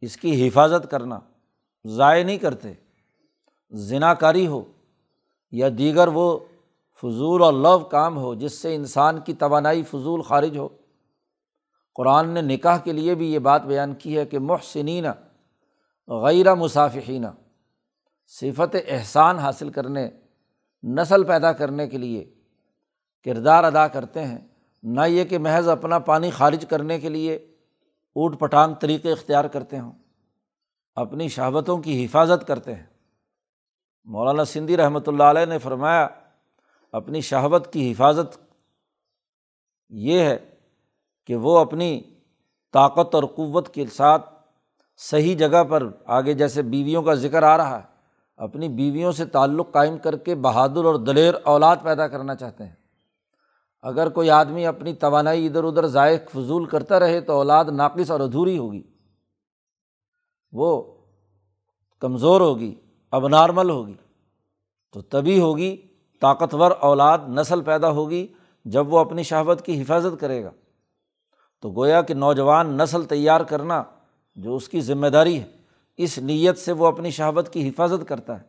اس 0.00 0.16
کی 0.16 0.48
حفاظت 0.48 0.90
کرنا، 0.90 1.20
ضائع 1.84 2.24
نہیں 2.24 2.38
کرتے 2.38 2.72
ذنا 3.72 4.14
کاری 4.14 4.46
ہو 4.46 4.71
یا 5.52 5.68
دیگر 5.78 6.08
وہ 6.08 6.38
فضول 7.02 7.42
اور 7.42 7.52
لو 7.52 7.78
کام 7.78 8.16
ہو 8.18 8.34
جس 8.34 8.52
سے 8.52 8.74
انسان 8.74 9.20
کی 9.20 9.32
توانائی 9.32 9.82
فضول 9.82 10.22
خارج 10.22 10.58
ہو۔ 10.58 10.68
قرآن 11.94 12.28
نے 12.28 12.40
نکاح 12.40 12.78
کے 12.78 12.92
لیے 12.92 13.14
بھی 13.14 13.32
یہ 13.32 13.38
بات 13.38 13.62
بیان 13.62 13.94
کی 13.94 14.18
ہے 14.18 14.26
کہ 14.26 14.38
محسنین 14.38 15.04
غیر 16.08 16.54
مسافقینہ 16.54 17.26
صفت 18.26 18.76
احسان 18.88 19.38
حاصل 19.38 19.70
کرنے، 19.70 20.10
نسل 20.82 21.24
پیدا 21.24 21.52
کرنے 21.52 21.86
کے 21.88 21.98
لیے 21.98 22.34
کردار 23.24 23.64
ادا 23.64 23.88
کرتے 23.88 24.24
ہیں۔ 24.24 24.38
نہ 24.82 25.00
یہ 25.06 25.24
کہ 25.24 25.38
محض 25.38 25.68
اپنا 25.68 25.98
پانی 25.98 26.30
خارج 26.30 26.64
کرنے 26.68 27.00
کے 27.00 27.08
لیے 27.08 27.34
اوٹ 27.34 28.38
پٹانگ 28.38 28.74
طریقے 28.74 29.12
اختیار 29.12 29.44
کرتے 29.44 29.78
ہوں، 29.78 29.92
اپنی 30.94 31.28
شہابتوں 31.28 31.78
کی 31.78 32.04
حفاظت 32.04 32.46
کرتے 32.46 32.74
ہیں۔ 32.74 32.91
مولانا 34.06 34.44
سندھی 34.44 34.76
رحمۃ 34.76 35.06
اللہ 35.06 35.22
علیہ 35.22 35.44
نے 35.44 35.58
فرمایا، 35.58 36.06
اپنی 36.94 37.20
شہابت 37.20 37.68
کی 37.72 37.90
حفاظت 37.92 38.36
یہ 39.92 40.20
ہے 40.20 40.36
کہ 41.28 41.36
وہ 41.36 41.58
اپنی 41.58 42.00
طاقت 42.74 43.14
اور 43.14 43.22
قوت 43.36 43.68
کے 43.74 43.86
ساتھ 43.86 44.30
صحیح 45.00 45.36
جگہ 45.36 45.62
پر 45.64 45.86
آگے 46.06 46.34
جیسے 46.34 46.62
بیویوں 46.62 47.02
کا 47.02 47.14
ذکر 47.14 47.42
آ 47.42 47.56
رہا 47.56 47.78
ہے، 47.78 47.84
اپنی 48.38 48.68
بیویوں 48.68 49.12
سے 49.12 49.24
تعلق 49.26 49.72
قائم 49.72 49.98
کر 49.98 50.16
کے 50.16 50.34
بہادر 50.34 50.84
اور 50.84 50.94
دلیر 50.94 51.34
اولاد 51.44 51.76
پیدا 51.82 52.06
کرنا 52.08 52.34
چاہتے 52.34 52.64
ہیں۔ 52.64 52.74
اگر 53.84 54.08
کوئی 54.08 54.30
آدمی 54.30 54.66
اپنی 54.66 54.92
توانائی 54.94 55.46
ادھر 55.46 55.64
ادھر 55.64 55.86
ذائق 55.86 56.30
فضول 56.30 56.64
کرتا 56.64 57.00
رہے 57.00 57.20
تو 57.20 57.32
اولاد 57.32 57.64
ناقص 57.64 58.10
اور 58.10 58.20
ادھوری 58.20 58.58
ہوگی، 58.58 58.82
وہ 60.52 60.82
کمزور 62.02 62.40
ہوگی۔ 62.40 62.74
اب 63.12 63.28
نارمل 63.28 63.70
ہوگی۔ 63.70 63.94
تو 64.92 65.02
تبھی 65.02 65.40
ہوگی 65.40 65.76
طاقتور 66.20 66.70
اولاد 66.70 67.18
نسل 67.28 67.60
پیدا 67.60 67.90
ہوگی 67.90 68.26
جب 68.64 68.92
وہ 68.92 68.98
اپنی 68.98 69.22
شہابت 69.22 69.62
کی 69.66 69.82
حفاظت 69.82 70.20
کرے 70.20 70.44
گا۔ 70.44 70.50
تو 71.60 71.70
گویا 71.70 72.02
کہ 72.02 72.14
نوجوان 72.14 72.78
نسل 72.78 73.04
تیار 73.04 73.40
کرنا 73.40 73.82
جو 74.34 74.56
اس 74.56 74.68
کی 74.68 74.80
ذمہ 74.80 75.06
داری 75.06 75.40
ہے، 75.40 75.46
اس 75.96 76.18
نیت 76.18 76.58
سے 76.58 76.72
وہ 76.72 76.86
اپنی 76.86 77.10
شہابت 77.10 77.48
کی 77.52 77.68
حفاظت 77.68 78.08
کرتا 78.08 78.40
ہے۔ 78.40 78.44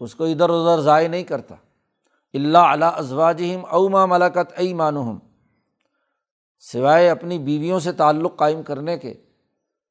اس 0.00 0.14
کو 0.14 0.24
ادھر 0.24 0.50
ادھر 0.50 0.82
ضائع 0.82 1.08
نہیں 1.08 1.22
کرتا۔ 1.22 1.54
اللہ 2.34 2.58
علیہ 2.58 2.86
ازواجہم 2.86 3.64
اوما 3.64 4.06
ملکت 4.06 4.52
ائی 4.56 4.74
مانوہم 4.74 5.18
سوائے 6.58 7.10
اپنی 7.10 7.38
بیویوں 7.38 7.80
سے 7.80 7.92
تعلق 7.92 8.36
قائم 8.36 8.62
کرنے 8.62 8.98
کے 8.98 9.14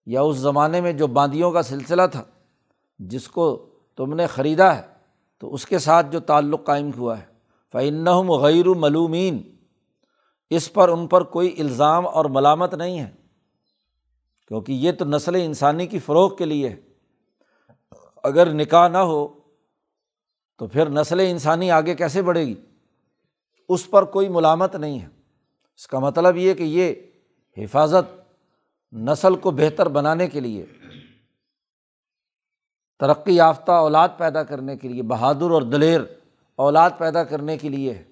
یا 0.05 0.21
اس 0.21 0.37
زمانے 0.37 0.81
میں 0.81 0.93
جو 0.93 1.07
باندیوں 1.07 1.51
کا 1.51 1.61
سلسلہ 1.61 2.01
تھا 2.11 2.23
جس 2.99 3.27
کو 3.27 3.69
تم 3.95 4.13
نے 4.13 4.27
خریدا 4.27 4.75
ہے، 4.75 4.81
تو 5.39 5.53
اس 5.53 5.65
کے 5.65 5.79
ساتھ 5.79 6.07
جو 6.11 6.19
تعلق 6.19 6.65
قائم 6.65 6.89
ہوا 6.97 7.19
ہے۔ 7.19 7.25
فعن 7.71 8.05
غیر 8.27 8.67
ملومین 8.67 9.55
اس 10.49 10.73
پر 10.73 10.89
ان 10.89 11.07
پر 11.07 11.23
کوئی 11.23 11.55
الزام 11.59 12.07
اور 12.07 12.25
ملامت 12.25 12.73
نہیں 12.73 12.99
ہے۔ 12.99 13.11
کیونکہ 14.47 14.71
یہ 14.71 14.91
تو 14.91 15.05
نسل 15.05 15.35
انسانی 15.35 15.87
کی 15.87 15.99
فروغ 15.99 16.35
کے 16.35 16.45
لیے 16.45 16.69
ہے۔ 16.69 16.75
اگر 18.23 18.53
نکاح 18.53 18.87
نہ 18.87 18.97
ہو، 18.97 19.27
تو 20.57 20.67
پھر 20.67 20.89
نسل 20.89 21.19
انسانی 21.19 21.71
آگے 21.71 21.95
کیسے 21.95 22.21
بڑھے 22.21 22.45
گی؟ 22.45 22.55
اس 23.69 23.89
پر 23.89 24.03
کوئی 24.03 24.29
ملامت 24.29 24.75
نہیں 24.75 24.99
ہے۔ 24.99 25.07
اس 25.75 25.87
کا 25.87 25.99
مطلب 25.99 26.37
یہ 26.37 26.53
کہ 26.53 26.63
یہ 26.63 26.93
حفاظت 27.57 28.19
نسل 28.93 29.35
کو 29.35 29.51
بہتر 29.51 29.87
بنانے 29.87 30.27
کے 30.27 30.39
لیے 30.39 30.65
ترقی 32.99 33.35
یافتہ 33.35 33.71
اولاد 33.71 34.09
پیدا 34.17 34.43
کرنے 34.43 34.77
کے 34.77 34.87
لیے، 34.87 35.01
بہادر 35.01 35.51
اور 35.51 35.61
دلیر 35.61 36.01
اولاد 36.55 36.89
پیدا 36.97 37.23
کرنے 37.23 37.57
کے 37.57 37.69
لیے 37.69 37.93
ہے 37.93 38.03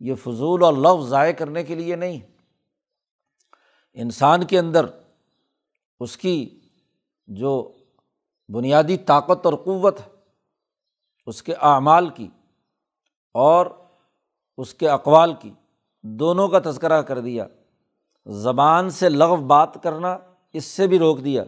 یہ 0.00 0.14
فضول 0.14 0.62
اور 0.62 0.72
لفظ 0.72 1.08
ضائع 1.08 1.32
کرنے 1.32 1.64
کے 1.64 1.74
لیے 1.74 1.96
نہیں۔ 1.96 2.20
انسان 3.92 4.44
کے 4.44 4.58
اندر 4.58 4.86
اس 6.00 6.16
کی 6.16 6.60
جو 7.26 7.72
بنیادی 8.48 8.96
طاقت 8.96 9.46
اور 9.46 9.54
قوت 9.54 10.00
ہے، 10.00 10.10
اس 11.26 11.42
کے 11.42 11.54
اعمال 11.54 12.08
کی 12.08 12.28
اور 13.34 13.66
اس 14.56 14.74
کے 14.74 14.88
اقوال 14.88 15.34
کی 15.34 15.50
دونوں 16.02 16.48
کا 16.48 16.58
تذکرہ 16.64 17.02
کر 17.02 17.20
دیا۔ 17.20 17.46
زبان 18.26 18.90
سے 18.90 19.08
لغو 19.08 19.36
بات 19.36 19.82
کرنا، 19.82 20.18
اس 20.52 20.64
سے 20.64 20.86
بھی 20.86 20.98
روک 20.98 21.24
دیا 21.24 21.44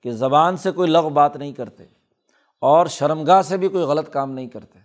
کہ 0.00 0.10
زبان 0.10 0.56
سے 0.56 0.70
کوئی 0.70 0.90
لغو 0.90 1.08
بات 1.08 1.36
نہیں 1.36 1.52
کرتے۔ 1.52 1.84
اور 2.60 2.86
شرمگاہ 2.86 3.42
سے 3.42 3.56
بھی 3.56 3.68
کوئی 3.68 3.84
غلط 3.84 4.10
کام 4.10 4.30
نہیں 4.30 4.48
کرتے۔ 4.48 4.78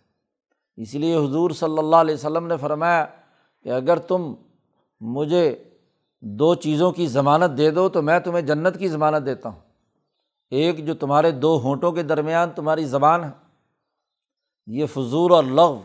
اسی 0.75 0.97
لیے 0.97 1.15
حضور 1.15 1.51
صلی 1.51 1.77
اللہ 1.77 1.95
علیہ 1.95 2.13
وسلم 2.13 2.47
نے 2.47 2.57
فرمایا 2.57 3.05
کہ 3.63 3.69
اگر 3.69 3.99
تم 3.99 4.33
مجھے 5.01 5.63
دو 6.21 6.55
چیزوں 6.55 6.91
کی 6.91 7.07
ضمانت 7.07 7.57
دے 7.57 7.71
دو 7.71 7.89
تو 7.89 8.01
میں 8.01 8.19
تمہیں 8.19 8.41
جنت 8.41 8.79
کی 8.79 8.88
ضمانت 8.88 9.25
دیتا 9.25 9.49
ہوں۔ 9.49 9.59
ایک 10.49 10.86
جو 10.86 10.93
تمہارے 10.93 11.31
دو 11.31 11.59
ہونٹوں 11.59 11.91
کے 11.91 12.03
درمیان 12.03 12.49
تمہاری 12.55 12.86
زبان 12.86 13.23
ہے۔ 13.23 13.29
یہ 14.67 14.86
فضول 14.86 15.31
اور 15.33 15.43
لغ 15.43 15.75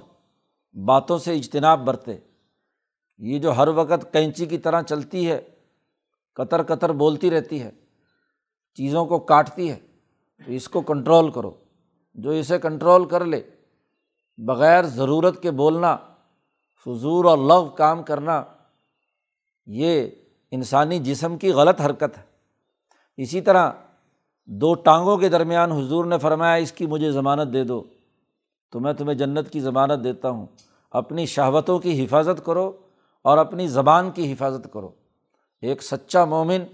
باتوں 0.85 1.19
سے 1.19 1.37
اجتناب 1.37 1.85
برتے۔ 1.85 2.17
یہ 3.19 3.39
جو 3.39 3.53
ہر 3.53 3.69
وقت 3.69 4.13
کینچی 4.13 4.47
کی 4.47 4.59
طرح 4.59 4.83
چلتی 4.83 5.31
ہے، 5.31 5.49
قطر 6.35 6.63
قطر 6.63 6.93
بولتی 6.93 7.31
رہتی 7.31 7.63
ہے، 7.63 7.71
چیزوں 8.75 9.07
کو 9.07 9.19
کاٹتی 9.19 9.71
ہے، 9.71 9.79
تو 10.47 10.53
اس 10.53 10.69
کو 10.69 10.81
کنٹرول 10.81 11.31
کرو۔ 11.31 11.51
جو 12.19 12.31
اسے 12.31 12.59
کنٹرول 12.59 13.05
کر 13.05 13.25
لے، 13.25 13.43
بغیر 14.39 14.83
ضرورت 14.83 15.43
کے 15.43 15.51
بولنا، 15.51 15.97
فضول 16.85 17.29
اور 17.29 17.39
لغ 17.39 17.75
کام 17.75 18.03
کرنا، 18.03 18.45
یہ 19.67 20.07
انسانی 20.51 20.99
جسم 20.99 21.37
کی 21.37 21.53
غلط 21.53 21.81
حرکت 21.81 22.19
ہے۔ 22.19 22.23
اسی 23.17 23.41
طرح 23.41 23.71
دو 24.47 24.75
ٹانگوں 24.75 25.17
کے 25.17 25.29
درمیان 25.29 25.73
حضور 25.73 26.05
نے 26.05 26.19
فرمایا، 26.19 26.55
اس 26.55 26.73
کی 26.73 26.87
مجھے 26.87 27.13
ضمانت 27.13 27.53
دے 27.53 27.65
دو، 27.65 27.83
تو 28.73 28.81
میں 28.81 28.93
تمہیں 28.93 29.19
جنت 29.19 29.51
کی 29.51 29.61
ضمانت 29.61 30.05
دیتا 30.05 30.31
ہوں۔ 30.31 30.47
اپنی 30.91 31.27
شہوتوں 31.27 31.79
کی 31.79 32.05
حفاظت 32.05 32.47
کرو 32.47 32.73
اور 33.23 33.39
اپنی 33.39 33.69
زبان 33.69 34.11
کی 34.11 34.33
حفاظت 34.33 34.73
کرو۔ 34.73 34.91
ایک 35.63 35.83
سچا 35.83 36.25
مومن 36.25 36.65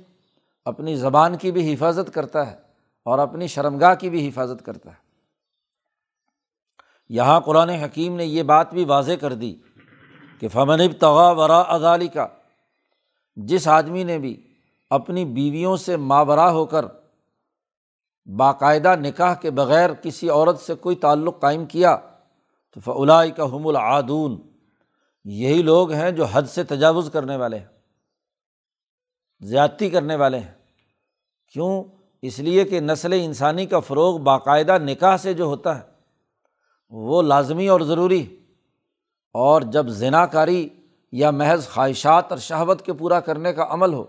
اپنی 0.64 0.96
زبان 0.96 1.36
کی 1.36 1.52
بھی 1.52 1.74
حفاظت 1.74 2.14
کرتا 2.14 2.50
ہے 2.50 2.56
اور 3.04 3.18
اپنی 3.18 3.46
شرمگاہ 3.46 3.94
کی 3.94 4.10
بھی 4.10 4.28
حفاظت 4.28 4.64
کرتا 4.64 4.90
ہے۔ 4.90 5.03
یہاں 7.08 7.40
قرآن 7.40 7.68
حکیم 7.68 8.16
نے 8.16 8.24
یہ 8.24 8.42
بات 8.42 8.72
بھی 8.72 8.84
واضح 8.84 9.12
کر 9.20 9.32
دی 9.32 9.54
کہ 10.40 10.48
فمن 10.48 10.92
تغا 10.92 11.30
ورا 11.30 11.60
ادالی 11.60 12.08
کا 12.08 12.26
جس 13.36 13.68
آدمی 13.68 14.04
نے 14.04 14.18
بھی 14.18 14.46
اپنی 14.90 15.24
بیویوں 15.24 15.76
سے 15.76 15.96
ماورا 15.96 16.50
ہو 16.50 16.66
کر 16.66 16.84
باقاعدہ 18.36 18.94
نکاح 18.96 19.34
کے 19.34 19.50
بغیر 19.50 19.94
کسی 19.94 20.28
عورت 20.28 20.60
سے 20.60 20.74
کوئی 20.74 20.96
تعلق 20.96 21.40
قائم 21.40 21.66
کیا، 21.66 21.96
تو 22.74 22.80
فلائی 22.80 23.30
کا 23.30 23.44
حم 23.44 23.66
العادون، 23.66 24.40
یہی 25.24 25.62
لوگ 25.62 25.92
ہیں 25.92 26.10
جو 26.10 26.24
حد 26.24 26.42
سے 26.42 26.64
تجاوز 26.64 27.10
کرنے 27.12 27.36
والے 27.36 27.58
ہیں، 27.58 27.66
زیادتی 29.40 29.90
کرنے 29.90 30.16
والے 30.16 30.38
ہیں۔ 30.38 30.52
کیوں؟ 31.52 31.84
اس 32.22 32.38
لیے 32.38 32.64
کہ 32.64 32.80
نسل 32.80 33.12
انسانی 33.12 33.66
کا 33.66 33.80
فروغ 33.80 34.18
باقاعدہ 34.18 34.78
نکاح 34.78 35.16
سے 35.16 35.34
جو 35.34 35.44
ہوتا 35.44 35.78
ہے۔ 35.78 35.93
وہ 36.96 37.22
لازمی 37.22 37.68
اور 37.68 37.80
ضروری۔ 37.80 38.36
اور 39.32 39.62
جب 39.62 39.88
ذنا 39.88 40.26
کاری 40.26 40.68
یا 41.12 41.30
محض 41.30 41.68
خواہشات 41.68 42.24
اور 42.30 42.38
شہوت 42.38 42.82
کے 42.82 42.92
پورا 42.92 43.20
کرنے 43.20 43.52
کا 43.52 43.66
عمل 43.70 43.94
ہو، 43.94 44.04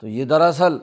تو 0.00 0.08
یہ 0.08 0.24
دراصل 0.24 0.78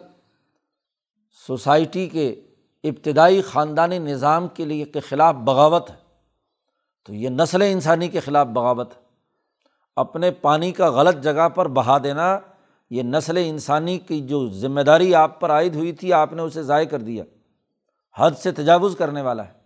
سوسائٹی 1.47 2.09
کے 2.09 2.41
ابتدائی 2.83 3.41
خاندانی 3.41 3.99
نظام 3.99 4.47
کے 4.47 4.65
لیے 4.65 4.85
کے 4.85 4.99
خلاف 4.99 5.35
بغاوت 5.35 5.89
ہے۔ 5.89 5.95
تو 7.05 7.13
یہ 7.13 7.29
نسل 7.29 7.61
انسانی 7.61 8.07
کے 8.07 8.19
خلاف 8.19 8.47
بغاوت 8.47 8.97
ہے۔ 8.97 9.01
اپنے 9.95 10.31
پانی 10.31 10.71
کا 10.71 10.91
غلط 10.91 11.23
جگہ 11.23 11.49
پر 11.49 11.67
بہا 11.67 11.97
دینا، 12.03 12.39
یہ 12.89 13.03
نسل 13.03 13.37
انسانی 13.37 13.99
کی 13.99 14.21
جو 14.21 14.49
ذمہ 14.49 14.81
داری 14.81 15.15
آپ 15.15 15.39
پر 15.39 15.51
عائد 15.51 15.75
ہوئی 15.75 15.91
تھی، 15.91 16.13
آپ 16.13 16.33
نے 16.33 16.41
اسے 16.41 16.63
ضائع 16.63 16.85
کر 16.85 17.01
دیا۔ 17.01 17.23
حد 18.15 18.31
سے 18.31 18.51
تجاوز 18.51 18.95
کرنے 18.97 19.21
والا 19.21 19.47
ہے۔ 19.47 19.58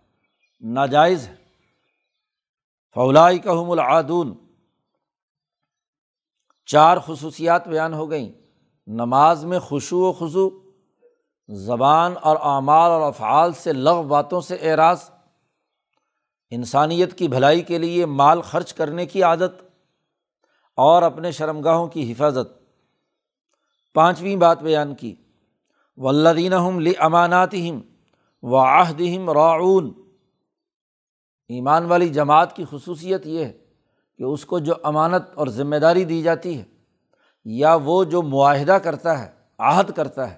ناجائز 0.60 1.28
ہے 1.28 1.34
فولائی 2.94 3.38
کہم 3.38 3.70
العادون۔ 3.70 4.34
چار 6.66 6.96
خصوصیات 7.06 7.68
بیان 7.68 7.94
ہو 7.94 8.10
گئیں۔ 8.10 8.32
نماز 8.86 9.44
میں 9.44 9.58
خوشو 9.58 9.98
و 9.98 10.12
خضو 10.12 10.50
زبان 11.48 12.14
اور 12.22 12.36
اعمال 12.36 12.90
اور 12.90 13.00
افعال 13.00 13.52
سے 13.52 13.72
لغ 13.72 14.02
باتوں 14.02 14.40
سے 14.40 14.54
اعراض، 14.54 15.10
انسانیت 16.50 17.18
کی 17.18 17.28
بھلائی 17.28 17.62
کے 17.62 17.78
لیے 17.78 18.06
مال 18.06 18.40
خرچ 18.40 18.74
کرنے 18.74 19.06
کی 19.06 19.22
عادت 19.22 19.62
اور 20.76 21.02
اپنے 21.02 21.30
شرمگاہوں 21.30 21.86
کی 21.86 22.12
حفاظت۔ 22.12 22.58
پانچویں 23.94 24.36
بات 24.36 24.62
بیان 24.62 24.94
کی۔ 24.94 25.14
ولدین 25.96 26.52
ہم 26.52 26.80
لی 26.80 26.92
امانات 26.98 27.54
ہم 27.54 27.80
و 28.42 28.56
آہدہم 28.56 29.30
راعون۔ 29.30 30.03
ایمان 31.48 31.84
والی 31.84 32.08
جماعت 32.08 32.56
کی 32.56 32.64
خصوصیت 32.70 33.26
یہ 33.26 33.44
ہے 33.44 33.52
کہ 34.18 34.22
اس 34.22 34.44
کو 34.44 34.58
جو 34.58 34.72
امانت 34.82 35.22
اور 35.34 35.46
ذمہ 35.46 35.76
داری 35.76 36.04
دی 36.04 36.22
جاتی 36.22 36.58
ہے، 36.58 36.64
یا 37.44 37.78
وہ 37.84 38.04
جو 38.04 38.22
معاہدہ 38.22 38.72
کرتا 38.72 39.22
ہے، 39.22 39.30
عہد 39.58 39.90
کرتا 39.90 40.30
ہے، 40.30 40.36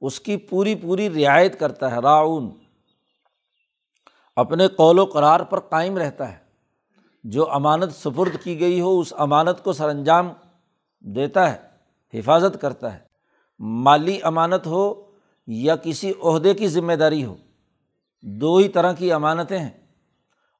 اس 0.00 0.20
کی 0.20 0.36
پوری 0.36 0.74
پوری 0.74 1.26
رعایت 1.26 1.60
کرتا 1.60 1.90
ہے، 1.90 2.00
راعون۔ 2.00 2.50
اپنے 4.36 4.68
قول 4.68 4.98
و 4.98 5.04
قرار 5.04 5.40
پر 5.40 5.60
قائم 5.60 5.98
رہتا 5.98 6.32
ہے۔ 6.32 6.36
جو 7.24 7.50
امانت 7.50 7.92
سپرد 7.92 8.44
کی 8.44 8.60
گئی 8.60 8.80
ہو، 8.80 9.00
اس 9.00 9.14
امانت 9.18 9.64
کو 9.64 9.72
سر 9.72 9.88
انجام 9.88 10.28
دیتا 11.00 11.52
ہے، 11.52 11.68
حفاظت 12.18 12.60
کرتا 12.60 12.94
ہے۔ 12.94 12.98
مالی 13.58 14.18
امانت 14.22 14.66
ہو 14.66 14.94
یا 15.46 15.76
کسی 15.76 16.12
عہدے 16.22 16.54
کی 16.54 16.68
ذمہ 16.68 16.92
داری 16.92 17.24
ہو 17.24 17.36
دو 18.22 18.56
ہی 18.56 18.68
طرح 18.68 18.92
کی 18.92 19.12
امانتیں 19.12 19.58
ہیں۔ 19.58 19.70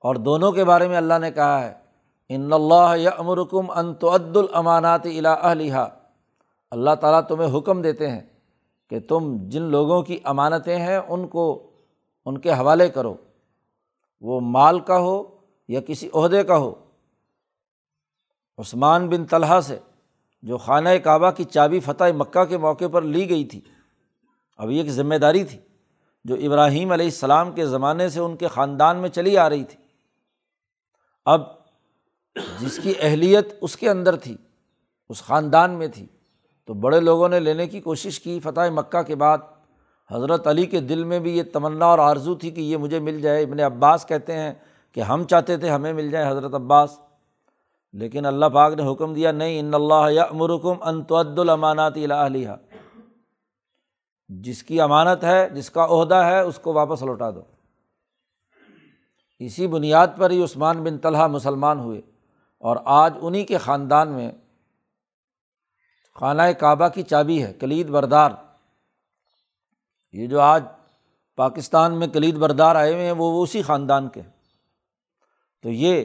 اور 0.00 0.14
دونوں 0.14 0.52
کے 0.52 0.64
بارے 0.64 0.88
میں 0.88 0.96
اللہ 0.96 1.18
نے 1.20 1.30
کہا 1.30 1.64
ہے، 1.64 1.74
ان 2.28 2.52
اللہ 2.52 2.96
یا 2.96 3.10
امرکم 3.18 3.70
انتعد 3.70 4.36
الامانات 4.36 5.06
الا 5.06 5.52
اللہ 6.70 6.94
تعالیٰ 7.00 7.20
تمہیں 7.28 7.58
حکم 7.58 7.82
دیتے 7.82 8.10
ہیں 8.10 8.20
کہ 8.90 9.00
تم 9.00 9.36
جن 9.48 9.62
لوگوں 9.62 10.02
کی 10.02 10.18
امانتیں 10.24 10.76
ہیں، 10.76 10.96
ان 10.96 11.28
کو، 11.28 11.70
ان 12.26 12.38
کے 12.38 12.52
حوالے 12.52 12.88
کرو۔ 12.88 13.14
وہ 14.20 14.40
مال 14.40 14.80
کا 14.80 14.98
ہو 14.98 15.22
یا 15.68 15.80
کسی 15.80 16.08
عہدے 16.14 16.42
کا 16.42 16.56
ہو۔ 16.56 16.74
عثمان 18.58 19.08
بن 19.08 19.24
طلحہ 19.24 19.60
سے، 19.60 19.78
جو 20.42 20.58
خانہ 20.58 20.88
کعبہ 21.04 21.30
کی 21.30 21.44
چابی 21.44 21.80
فتح 21.80 22.04
مکہ 22.16 22.44
کے 22.44 22.58
موقع 22.58 22.84
پر 22.92 23.02
لی 23.02 23.30
گئی 23.30 23.44
تھی۔ 23.44 23.60
اب 24.58 24.70
یہ 24.70 24.80
ایک 24.82 24.90
ذمہ 24.90 25.14
داری 25.14 25.44
تھی۔ 25.44 25.58
جو 26.24 26.34
ابراہیم 26.34 26.92
علیہ 26.92 27.04
السلام 27.04 27.52
کے 27.52 27.66
زمانے 27.66 28.08
سے 28.08 28.20
ان 28.20 28.36
کے 28.36 28.48
خاندان 28.48 28.96
میں 28.96 29.08
چلی 29.08 29.36
آ 29.38 29.48
رہی 29.48 29.64
تھی۔ 29.64 29.78
اب 31.26 31.42
جس 32.60 32.80
کی 32.82 32.92
اہلیت 33.00 33.48
اس 33.60 33.76
کے 33.76 33.90
اندر 33.90 34.16
تھی، 34.16 34.36
اس 35.08 35.22
خاندان 35.22 35.70
میں 35.70 35.88
تھی، 35.88 36.06
تو 36.68 36.74
بڑے 36.74 37.00
لوگوں 37.00 37.28
نے 37.28 37.40
لینے 37.40 37.66
کی 37.66 37.80
کوشش 37.80 38.20
کی۔ 38.20 38.40
فتح 38.40 38.68
مکہ 38.70 39.02
کے 39.02 39.14
بعد 39.14 39.38
حضرت 40.10 40.46
علی 40.46 40.66
کے 40.66 40.80
دل 40.80 41.04
میں 41.04 41.18
بھی 41.18 41.36
یہ 41.38 41.42
تمنا 41.52 41.86
اور 41.86 41.98
آرزو 41.98 42.34
تھی 42.34 42.50
کہ 42.50 42.60
یہ 42.60 42.76
مجھے 42.76 42.98
مل 42.98 43.20
جائے۔ 43.20 43.42
ابن 43.42 43.60
عباس 43.60 44.06
کہتے 44.06 44.32
ہیں 44.32 44.54
کہ 44.92 45.00
ہم 45.00 45.24
چاہتے 45.24 45.56
تھے 45.56 45.68
ہمیں 45.68 45.92
مل 45.92 46.10
جائے 46.10 46.28
حضرت 46.28 46.54
عباس، 46.54 46.98
لیکن 47.92 48.26
اللہ 48.26 48.46
پاک 48.46 48.72
نے 48.72 48.92
حکم 48.92 49.14
دیا، 49.14 49.32
نہیں، 49.32 49.60
ان 49.60 49.74
اللہ 49.74 50.10
یا 50.10 50.22
امرکم 50.22 50.82
انتعد 50.82 51.38
الامانات 51.38 51.96
الہلیہ۔ 51.96 52.50
جس 54.28 54.62
کی 54.62 54.80
امانت 54.80 55.24
ہے، 55.24 55.48
جس 55.48 55.70
کا 55.70 55.86
عہدہ 55.90 56.14
ہے، 56.14 56.40
اس 56.40 56.58
کو 56.58 56.72
واپس 56.72 57.02
لوٹا 57.02 57.30
دو۔ 57.30 57.42
اسی 59.38 59.66
بنیاد 59.66 60.06
پر 60.16 60.30
ہی 60.30 60.44
عثمان 60.44 60.84
بن 60.84 60.98
طلحہ 60.98 61.26
مسلمان 61.26 61.78
ہوئے 61.78 62.00
اور 62.58 62.76
آج 62.84 63.14
انہیں 63.20 63.44
کے 63.44 63.58
خاندان 63.58 64.08
میں 64.08 64.32
خانہ 66.14 66.42
کعبہ 66.58 66.88
کی 66.88 67.02
چابی 67.02 67.42
ہے، 67.42 67.52
کلید 67.52 67.88
بردار۔ 67.88 68.30
یہ 70.12 70.26
جو 70.26 70.40
آج 70.40 70.64
پاکستان 71.36 71.98
میں 71.98 72.06
کلید 72.06 72.34
بردار 72.34 72.76
آئے 72.76 72.94
ہوئے 72.94 73.04
ہیں، 73.04 73.12
وہ 73.12 73.42
اسی 73.42 73.62
خاندان 73.62 74.08
کے 74.08 74.22
تو 75.62 75.70
یہ 75.70 76.04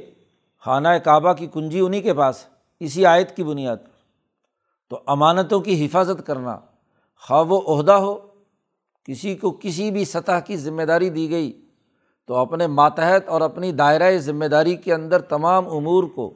خانہ 0.60 0.88
کعبہ 0.88 1.34
کی 1.34 1.48
کنجی 1.54 1.80
انہیں 1.80 2.02
کے 2.02 2.14
پاس 2.14 2.46
اسی 2.80 3.06
آیت 3.06 3.36
کی 3.36 3.44
بنیاد 3.44 3.78
پر۔ 3.78 3.92
تو 4.90 5.04
امانتوں 5.08 5.62
کی 5.62 5.86
حفاظت 5.86 6.28
کرنا 6.28 6.60
خواہ 7.28 7.44
و 7.44 7.80
عہدہ 7.80 7.92
ہو، 7.92 8.18
کسی 9.04 9.36
کو 9.36 9.52
کسی 9.52 9.92
بھی 9.92 10.06
سطح 10.06 10.40
کی 10.46 10.58
ذمہ 10.58 10.84
داری 10.84 11.10
دی 11.10 11.30
گئی، 11.30 11.66
تو 12.26 12.36
اپنے 12.36 12.68
ماتحت 12.68 13.28
اور 13.28 13.42
اپنی 13.42 13.72
دائرۂ 13.72 14.18
ذمہ 14.18 14.46
داری 14.46 14.76
کے 14.76 14.94
اندر 14.94 15.22
تمام 15.22 15.70
امور 15.70 16.04
کو، 16.04 16.34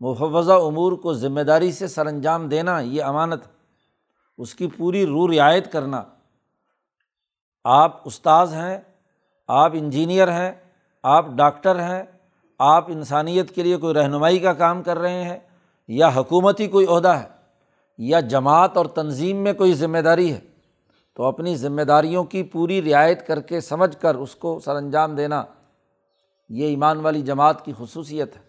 محفظہ 0.00 0.52
امور 0.52 0.92
کو 0.92 1.14
ذمہ 1.14 1.40
داری 1.40 1.72
سے 1.72 1.88
سر 1.88 2.06
انجام 2.06 2.48
دینا 2.48 2.80
یہ 2.80 3.04
امانت 3.04 3.40
اس 4.38 4.54
کی 4.54 4.66
پوری 4.66 5.06
رو 5.06 5.28
رعایت 5.28 5.72
کرنا۔ 5.72 6.02
آپ 7.64 8.00
استاذ 8.04 8.54
ہیں، 8.54 8.78
آپ 9.48 9.72
انجینئر 9.74 10.32
ہیں، 10.32 10.52
آپ 11.02 11.26
ڈاکٹر 11.26 11.78
ہیں، 11.78 12.02
آپ 12.58 12.90
انسانیت 12.90 13.50
کے 13.50 13.62
لیے 13.62 13.76
کوئی 13.76 13.94
رہنمائی 13.94 14.38
کا 14.38 14.52
کام 14.52 14.82
کر 14.82 14.98
رہے 14.98 15.24
ہیں 15.24 15.38
یا 15.88 16.08
حکومتی 16.16 16.66
کوئی 16.66 16.86
عہدہ 16.86 17.08
ہے۔ 17.08 17.41
یا 18.02 18.20
جماعت 18.20 18.76
اور 18.76 18.86
تنظیم 18.86 19.36
میں 19.36 19.52
کوئی 19.52 19.72
ذمہ 19.72 19.98
داری 19.98 20.32
ہے، 20.32 20.40
تو 21.14 21.24
اپنی 21.24 21.56
ذمہ 21.56 21.82
داریوں 21.82 22.24
کی 22.24 22.42
پوری 22.42 22.92
رعایت 22.92 23.26
کر 23.26 23.40
کے 23.40 23.60
سمجھ 23.60 23.96
کر 23.96 24.14
اس 24.14 24.34
کو 24.34 24.58
سر 24.64 24.76
انجام 24.76 25.14
دینا 25.14 25.44
یہ 26.48 26.66
ایمان 26.66 27.00
والی 27.00 27.22
جماعت 27.22 27.64
کی 27.64 27.72
خصوصیت 27.78 28.36
ہے۔ 28.36 28.40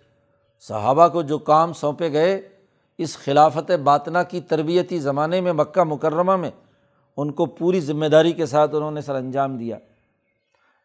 صحابہ 0.60 1.08
کو 1.08 1.22
جو 1.22 1.38
کام 1.38 1.74
سونپے 1.74 2.12
گئے 2.12 2.50
اس 2.98 3.18
خلافت 3.18 3.72
باطنہ 3.72 4.18
کی 4.30 4.42
تربیتی 4.42 5.00
زمانے 5.00 5.42
میں 5.42 5.54
مکہ 5.54 5.84
مکرمہ 5.84 6.36
میں، 6.36 6.52
ان 7.18 7.32
کو 7.32 7.46
پوری 7.46 7.80
ذمہ 7.80 8.06
داری 8.06 8.32
کے 8.32 8.46
ساتھ 8.46 8.76
انہوں 8.76 8.92
نے 8.92 9.02
سر 9.02 9.16
انجام 9.16 9.58
دیا۔ 9.58 9.78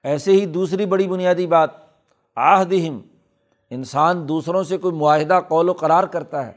ایسے 0.05 0.33
ہی 0.33 0.47
دوسری 0.47 0.87
بڑی 0.87 1.09
بنیادی 1.09 1.47
بات 1.47 1.71
آہدہم 2.37 2.99
انسان 3.71 4.29
دوسروں 4.29 4.63
سے 4.63 4.77
کوئی 4.77 4.95
معاہدہ، 4.95 5.41
قول 5.49 5.69
و 5.69 5.73
قرار 5.73 6.05
کرتا 6.05 6.47
ہے۔ 6.47 6.53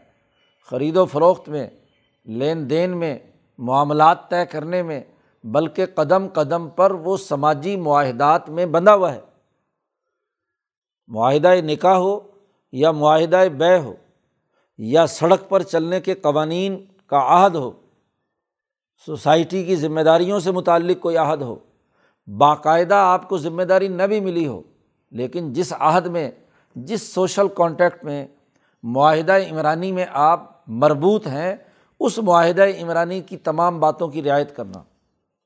خرید 0.70 0.98
و 0.98 1.06
فروخت 1.06 1.50
میں 1.50 1.68
لین 2.26 2.70
دین 2.70 2.98
میں، 2.98 3.20
معاملات 3.58 4.30
طے 4.30 4.46
کرنے 4.46 4.84
میں، 4.84 5.02
بلکہ 5.44 5.86
قدم 5.96 6.28
قدم 6.28 6.70
پر 6.70 6.92
وہ 6.92 7.18
سماجی 7.18 7.76
معاہدات 7.76 8.50
میں 8.50 8.66
بندھا 8.66 8.94
ہوا 8.94 9.14
ہے۔ 9.16 9.20
معاہدۂ 11.08 11.62
نکاح 11.62 11.96
ہو 11.96 12.20
یا 12.74 12.92
معاہدۂ 12.92 13.48
بے 13.50 13.78
ہو 13.78 13.94
یا 14.78 15.08
سڑک 15.08 15.50
پر 15.50 15.64
چلنے 15.64 16.00
کے 16.02 16.14
قوانین 16.14 16.86
کا 17.08 17.22
عہد 17.28 17.56
ہو، 17.56 17.72
سوسائٹی 19.06 19.64
کی 19.64 19.76
ذمہ 19.76 20.02
داریوں 20.02 20.40
سے 20.40 20.52
متعلق 20.52 21.02
کوئی 21.02 21.18
عہد 21.18 21.42
ہو، 21.42 21.56
باقاعدہ 22.28 22.96
آپ 22.96 23.30
کو 23.30 23.38
ذمہ 23.38 23.64
داری 23.64 23.88
نہ 23.88 24.04
بھی 24.04 24.20
ملی 24.20 24.48
ہو، 24.48 24.62
لیکن 25.12 25.54
جس 25.54 25.74
عہد 25.80 26.06
میں، 26.06 26.32
جس 26.76 27.14
سوشل 27.14 27.48
کانٹیکٹ 27.48 28.04
میں، 28.04 28.28
معاہدہ 28.84 29.38
عمرانی 29.52 29.92
میں 29.92 30.06
آپ 30.12 30.68
مربوط 30.68 31.28
ہیں 31.28 31.56
اس 32.06 32.18
معاہدہ 32.18 32.66
عمرانی 32.82 33.22
کی 33.22 33.38
تمام 33.38 33.80
باتوں 33.80 34.08
کی 34.08 34.24
رعایت 34.24 34.56
کرنا، 34.56 34.84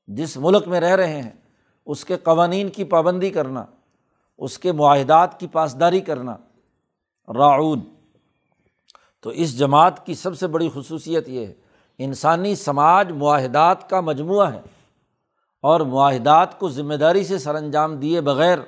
جس 0.06 0.36
ملک 0.36 0.68
میں 0.68 0.80
رہ 0.80 0.94
رہے 0.96 1.22
ہیں، 1.22 1.30
اس 1.86 2.04
کے 2.04 2.16
قوانین 2.16 2.68
کی 2.68 2.84
پابندی 2.84 3.30
کرنا، 3.30 3.64
اس 4.38 4.58
کے 4.58 4.72
معاہدات 4.72 5.40
کی 5.40 5.46
پاسداری 5.46 6.00
کرنا۔ 6.00 6.36
راعود 7.28 7.80
تو 9.20 9.30
اس 9.30 9.58
جماعت 9.58 10.06
کی 10.06 10.14
سب 10.14 10.38
سے 10.38 10.46
بڑی 10.46 10.68
خصوصیت 10.74 11.28
یہ 11.28 11.46
ہے، 11.46 11.52
انسانی 11.98 12.54
سماج 12.54 13.12
معاہدات 13.12 13.90
کا 13.90 14.00
مجموعہ 14.00 14.52
ہے 14.52 14.60
اور 15.60 15.80
معاہدات 15.80 16.58
کو 16.58 16.68
ذمہ 16.68 16.94
داری 16.94 17.24
سے 17.24 17.38
سر 17.38 17.54
انجام 17.54 17.96
دیے 17.96 18.20
بغیر 18.20 18.58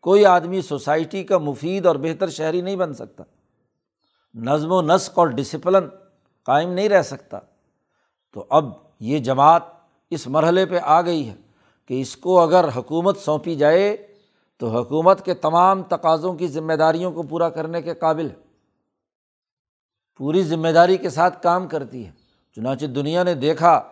کوئی 0.00 0.26
آدمی 0.26 0.60
سوسائٹی 0.60 1.24
کا 1.24 1.38
مفید 1.38 1.86
اور 1.86 1.96
بہتر 1.96 2.30
شہری 2.30 2.60
نہیں 2.60 2.76
بن 2.76 2.94
سکتا۔ 2.94 3.24
نظم 4.34 4.72
و 4.72 4.82
نسق 4.82 5.18
اور 5.18 5.26
ڈسپلن 5.26 5.88
قائم 6.44 6.72
نہیں 6.72 6.88
رہ 6.88 7.02
سکتا۔ 7.02 7.38
تو 8.32 8.44
اب 8.50 8.64
یہ 9.00 9.18
جماعت 9.18 9.62
اس 10.10 10.26
مرحلے 10.26 10.66
پہ 10.66 10.78
آ 10.82 11.00
گئی 11.00 11.28
ہے 11.28 11.34
کہ 11.88 12.00
اس 12.00 12.16
کو 12.16 12.40
اگر 12.40 12.64
حکومت 12.76 13.18
سونپی 13.18 13.54
جائے 13.54 14.06
تو 14.56 14.68
حکومت 14.68 15.24
کے 15.24 15.34
تمام 15.34 15.82
تقاضوں 15.82 16.34
کی 16.34 16.46
ذمہ 16.46 16.72
داریوں 16.72 17.12
کو 17.12 17.22
پورا 17.22 17.48
کرنے 17.48 17.82
کے 17.82 17.94
قابل 17.94 18.30
ہے۔ 18.30 18.34
پوری 20.16 20.42
ذمہ 20.42 20.68
داری 20.68 20.96
کے 20.96 21.10
ساتھ 21.10 21.42
کام 21.42 21.68
کرتی 21.68 22.06
ہے۔ 22.06 22.12
چنانچہ 22.56 22.86
دنیا 22.86 23.22
نے 23.22 23.34
دیکھا 23.34 23.82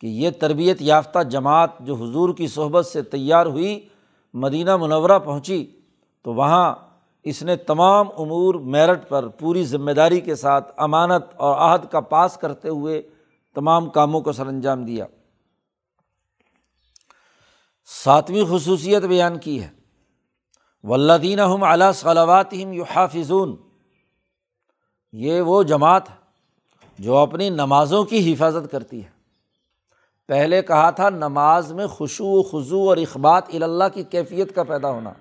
کہ 0.00 0.06
یہ 0.06 0.30
تربیت 0.30 0.82
یافتہ 0.82 1.22
جماعت 1.22 1.70
جو 1.80 1.94
حضور 1.94 2.34
کی 2.34 2.46
صحبت 2.46 2.86
سے 2.86 3.02
تیار 3.02 3.46
ہوئی، 3.46 3.88
مدینہ 4.34 4.76
منورہ 4.76 5.18
پہنچی 5.18 5.80
تو 6.22 6.34
وہاں 6.34 6.74
اس 7.26 7.42
نے 7.42 7.56
تمام 7.56 8.06
امور 8.18 8.54
میرٹ 8.54 9.08
پر 9.08 9.28
پوری 9.28 9.64
ذمہ 9.64 9.90
داری 9.90 10.20
کے 10.20 10.34
ساتھ 10.34 10.72
امانت 10.76 11.24
اور 11.36 11.56
عہد 11.56 11.86
کا 11.90 12.00
پاس 12.00 12.36
کرتے 12.36 12.68
ہوئے 12.68 13.02
تمام 13.54 13.90
کاموں 13.90 14.20
کو 14.20 14.32
سر 14.32 14.46
انجام 14.46 14.84
دیا۔ 14.84 15.06
ساتویں 18.04 18.44
خصوصیت 18.50 19.02
بیان 19.02 19.38
کی 19.38 19.62
ہے۔ 19.62 19.68
ولدین 20.82 21.40
ہم 21.40 21.64
اعلیٰ 21.64 21.92
صلوات 21.92 22.54
یو 22.54 22.82
حافظون 22.82 23.56
یہ 25.12 25.40
وہ 25.40 25.62
جماعت 25.62 26.02
جو 26.98 27.16
اپنی 27.16 27.50
نمازوں 27.50 28.04
کی 28.04 28.32
حفاظت 28.32 28.72
کرتی 28.72 29.04
ہے۔ 29.04 29.10
پہلے 30.28 30.62
کہا 30.62 30.90
تھا 30.90 31.10
نماز 31.10 31.72
میں 31.72 31.86
خوشو 31.86 32.24
و 32.26 32.42
خضو 32.42 32.88
اور 32.88 32.96
اخبات 32.96 33.44
اللہ 33.48 33.84
کی 33.94 34.04
کیفیت 34.04 34.54
کا 34.54 34.62
پیدا 34.62 34.90
ہونا۔ 34.90 35.12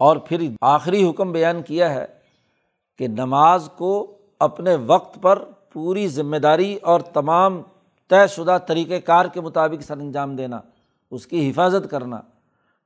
اور 0.00 0.16
پھر 0.16 0.42
آخری 0.60 1.10
حکم 1.10 1.32
بیان 1.32 1.62
کیا 1.62 1.94
ہے 1.94 2.06
کہ 2.98 3.08
نماز 3.08 3.68
کو 3.76 4.16
اپنے 4.38 4.74
وقت 4.74 5.22
پر 5.22 5.44
پوری 5.72 6.06
ذمہ 6.08 6.36
داری 6.36 6.76
اور 6.76 7.00
تمام 7.00 7.62
طے 8.10 8.26
شدہ 8.26 8.58
طریقۂ 8.66 8.98
کار 9.04 9.26
کے 9.26 9.40
مطابق 9.40 9.82
سر 9.82 9.96
انجام 9.96 10.36
دینا، 10.36 10.60
اس 11.10 11.26
کی 11.26 11.50
حفاظت 11.50 11.90
کرنا، 11.90 12.20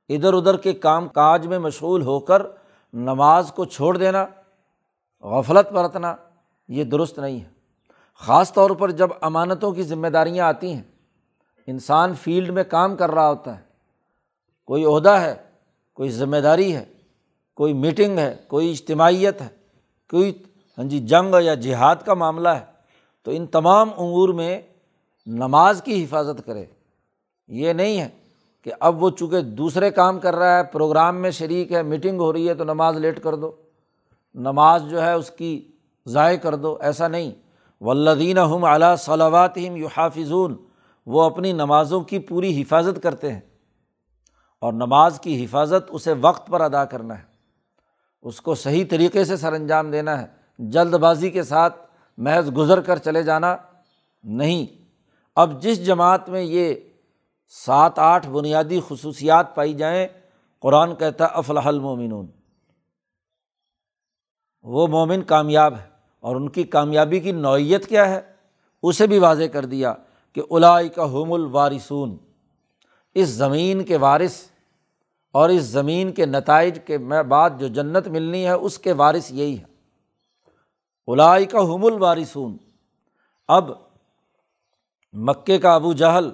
ادھر 0.09 0.33
ادھر 0.33 0.57
کے 0.57 0.73
کام 0.73 1.07
کاج 1.07 1.47
میں 1.47 1.59
مشغول 1.59 2.01
ہو 2.01 2.19
کر 2.19 2.41
نماز 2.93 3.51
کو 3.55 3.65
چھوڑ 3.65 3.97
دینا، 3.97 4.25
غفلت 5.23 5.71
برتنا، 5.71 6.15
یہ 6.67 6.83
درست 6.83 7.19
نہیں 7.19 7.39
ہے۔ 7.39 7.49
خاص 8.21 8.53
طور 8.53 8.69
پر 8.69 8.91
جب 8.91 9.09
امانتوں 9.21 9.71
کی 9.71 9.83
ذمہ 9.83 10.07
داریاں 10.07 10.45
آتی 10.45 10.73
ہیں، 10.73 10.83
انسان 11.67 12.13
فیلڈ 12.13 12.49
میں 12.49 12.63
کام 12.63 12.95
کر 12.95 13.11
رہا 13.11 13.29
ہوتا 13.29 13.57
ہے، 13.57 13.63
کوئی 14.65 14.85
عہدہ 14.85 15.15
ہے، 15.19 15.35
کوئی 15.93 16.09
ذمہ 16.09 16.37
داری 16.37 16.75
ہے 16.75 16.85
کوئی 17.55 17.73
میٹنگ 17.73 18.19
ہے، 18.19 18.35
کوئی 18.47 18.71
اجتماعیت 18.71 19.41
ہے، 19.41 19.47
کوئی 20.09 20.43
ہاں 20.77 20.85
جی 20.85 20.99
جنگ 20.99 21.35
یا 21.43 21.53
جہاد 21.53 21.95
کا 22.05 22.13
معاملہ 22.13 22.49
ہے، 22.49 22.65
تو 23.23 23.31
ان 23.31 23.45
تمام 23.47 23.89
امور 23.97 24.29
میں 24.29 24.61
نماز 25.25 25.81
کی 25.85 26.03
حفاظت 26.03 26.45
کرے۔ 26.45 26.65
یہ 27.47 27.73
نہیں 27.73 27.99
ہے 27.99 28.09
کہ 28.61 28.71
اب 28.79 29.03
وہ 29.03 29.09
چونکہ 29.09 29.41
دوسرے 29.41 29.91
کام 29.91 30.19
کر 30.19 30.35
رہا 30.35 30.57
ہے، 30.57 30.63
پروگرام 30.63 31.15
میں 31.15 31.31
شریک 31.31 31.71
ہے 31.71 31.83
میٹنگ 31.83 32.19
ہو 32.19 32.33
رہی 32.33 32.49
ہے، 32.49 32.53
تو 32.53 32.63
نماز 32.63 32.97
لیٹ 32.97 33.23
کر 33.23 33.35
دو۔ 33.35 33.51
نماز 34.35 34.83
جو 34.89 35.01
ہے، 35.01 35.13
اس 35.13 35.31
کی 35.31 35.71
ضائع 36.05 36.37
کر 36.37 36.55
دو، 36.55 36.77
ایسا 36.81 37.07
نہیں۔ 37.07 37.31
ولدین 37.81 38.37
ہم 38.37 38.65
اعلیٰ 38.65 38.95
صلوات 38.97 39.57
یو 39.57 39.87
حافظون 39.97 40.55
وہ 41.05 41.23
اپنی 41.23 41.51
نمازوں 41.51 42.01
کی 42.01 42.19
پوری 42.19 42.61
حفاظت 42.61 43.03
کرتے 43.03 43.33
ہیں 43.33 43.39
اور 44.61 44.73
نماز 44.73 45.19
کی 45.19 45.45
حفاظت 45.45 45.89
اسے 45.89 46.13
وقت 46.21 46.47
پر 46.47 46.61
ادا 46.61 46.85
کرنا 46.85 47.19
ہے۔ 47.19 47.34
اس 48.25 48.41
کو 48.41 48.55
صحیح 48.55 48.85
طریقے 48.89 49.25
سے 49.25 49.37
سر 49.37 49.53
انجام 49.53 49.91
دینا 49.91 50.21
ہے۔ 50.21 50.27
جلد 50.59 50.93
بازی 50.93 51.29
کے 51.29 51.43
ساتھ 51.43 51.77
محض 52.17 52.57
گزر 52.57 52.81
کر 52.81 52.97
چلے 52.97 53.23
جانا 53.23 53.57
نہیں۔ 54.23 54.83
اب 55.35 55.61
جس 55.61 55.85
جماعت 55.85 56.29
میں 56.29 56.41
یہ 56.41 56.75
سات 57.47 57.99
آٹھ 57.99 58.29
بنیادی 58.29 58.79
خصوصیات 58.87 59.55
پائی 59.55 59.73
جائیں، 59.73 60.07
قرآن 60.59 60.95
کہتا 60.95 61.25
افلاح 61.25 61.65
المومنون۔ 61.65 62.27
وہ 64.61 64.87
مومن 64.87 65.21
کامیاب 65.21 65.75
ہے 65.75 65.89
اور 66.19 66.35
ان 66.35 66.49
کی 66.49 66.63
کامیابی 66.63 67.19
کی 67.19 67.31
نوعیت 67.31 67.87
کیا 67.87 68.09
ہے؟ 68.09 68.21
اسے 68.83 69.07
بھی 69.07 69.19
واضح 69.19 69.43
کر 69.43 69.65
دیا 69.65 69.93
کہ 70.33 70.41
الائی 70.49 70.89
کا 70.89 71.03
حم 71.03 71.33
الوارثون۔ 71.33 72.17
اس 73.13 73.29
زمین 73.29 73.83
کے 73.83 73.97
وارث 73.97 74.49
اور 75.35 75.49
اس 75.49 75.63
زمین 75.63 76.11
کے 76.11 76.25
نتائج 76.25 76.79
کے 76.85 76.97
بعد 76.97 77.49
جو 77.59 77.67
جنت 77.67 78.07
ملنی 78.07 78.45
ہے، 78.45 78.51
اس 78.51 78.77
کے 78.79 78.91
وارث 78.91 79.31
یہی 79.31 79.57
ہے 79.59 79.63
الائی 81.07 81.45
کا 81.45 81.59
حم 81.59 81.85
الوارثون۔ 81.85 82.55
اب 83.47 83.71
مکے 85.13 85.57
کا 85.57 85.73
ابو 85.75 85.93
جہل 85.93 86.29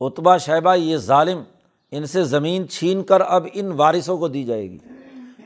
اتبا 0.00 0.36
شیبہ، 0.36 0.74
یہ 0.74 0.96
ظالم، 0.96 1.42
ان 1.90 2.06
سے 2.06 2.24
زمین 2.24 2.68
چھین 2.68 3.02
کر 3.02 3.20
اب 3.20 3.46
ان 3.52 3.72
وارثوں 3.72 4.18
کو 4.18 4.28
دی 4.28 4.44
جائے 4.44 4.70
گی۔ 4.70 4.78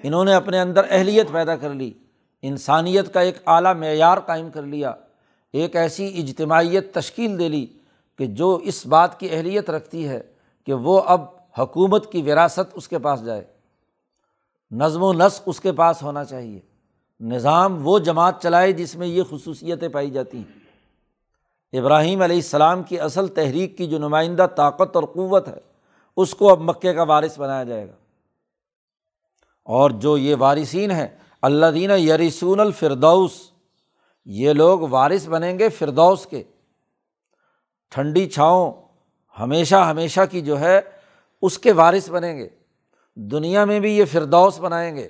انہوں 0.02 0.24
نے 0.24 0.34
اپنے 0.34 0.60
اندر 0.60 0.86
اہلیت 0.90 1.30
پیدا 1.32 1.56
کر 1.56 1.74
لی، 1.74 1.92
انسانیت 2.42 3.12
کا 3.14 3.20
ایک 3.20 3.38
اعلیٰ 3.46 3.74
معیار 3.76 4.18
قائم 4.18 4.50
کر 4.50 4.62
لیا، 4.62 4.92
ایک 5.54 5.76
ایسی 5.76 6.06
اجتماعیت 6.20 6.94
تشکیل 6.94 7.38
دے 7.38 7.48
لی 7.48 7.66
کہ 8.18 8.26
جو 8.26 8.54
اس 8.62 8.86
بات 8.86 9.18
کی 9.20 9.28
اہلیت 9.30 9.70
رکھتی 9.70 10.08
ہے 10.08 10.20
کہ 10.66 10.72
وہ 10.72 11.00
اب 11.06 11.20
حکومت 11.58 12.12
کی 12.12 12.22
وراثت 12.22 12.74
اس 12.74 12.88
کے 12.88 12.98
پاس 12.98 13.24
جائے۔ 13.24 13.44
نظم 14.70 15.02
و 15.02 15.12
نسق 15.12 15.42
اس 15.46 15.60
کے 15.60 15.72
پاس 15.72 16.02
ہونا 16.02 16.24
چاہیے۔ 16.24 16.60
نظام 17.20 17.86
وہ 17.86 17.98
جماعت 17.98 18.42
چلائے 18.42 18.72
جس 18.72 18.96
میں 18.96 19.06
یہ 19.06 19.22
خصوصیتیں 19.30 19.88
پائی 19.88 20.10
جاتی 20.10 20.38
ہیں۔ 20.38 20.64
ابراہیم 21.80 22.22
علیہ 22.22 22.36
السلام 22.36 22.82
کی 22.82 23.00
اصل 23.00 23.28
تحریک 23.28 23.78
کی 23.78 23.86
جو 23.86 23.98
نمائندہ 23.98 24.46
طاقت 24.56 24.96
اور 24.96 25.04
قوت 25.04 25.48
ہے، 25.48 25.60
اس 26.16 26.34
کو 26.34 26.50
اب 26.50 26.60
مکے 26.60 26.94
کا 26.94 27.02
وارث 27.02 27.38
بنایا 27.38 27.64
جائے 27.64 27.88
گا۔ 27.88 27.94
اور 29.64 29.90
جو 29.90 30.18
یہ 30.18 30.36
وارثین 30.38 30.90
ہیں 30.90 31.08
اللہ 31.42 31.66
دینہ 31.74 31.92
یریسون 31.92 32.60
الفردوس، 32.60 33.50
یہ 34.24 34.52
لوگ 34.52 34.80
وارث 34.80 35.28
بنیں 35.28 35.58
گے 35.58 35.68
فردوس 35.68 36.26
کے۔ 36.26 36.42
ٹھنڈی 37.90 38.28
چھاؤں 38.30 38.72
ہمیشہ 39.40 39.76
ہمیشہ 39.76 40.20
کی 40.30 40.40
جو 40.40 40.60
ہے 40.60 40.80
اس 41.44 41.58
کے 41.58 41.72
وارث 41.72 42.10
بنیں 42.10 42.38
گے۔ 42.38 42.48
دنیا 43.14 43.64
میں 43.64 43.80
بھی 43.80 43.98
یہ 43.98 44.04
فردوس 44.04 44.60
بنائیں 44.60 44.96
گے۔ 44.96 45.08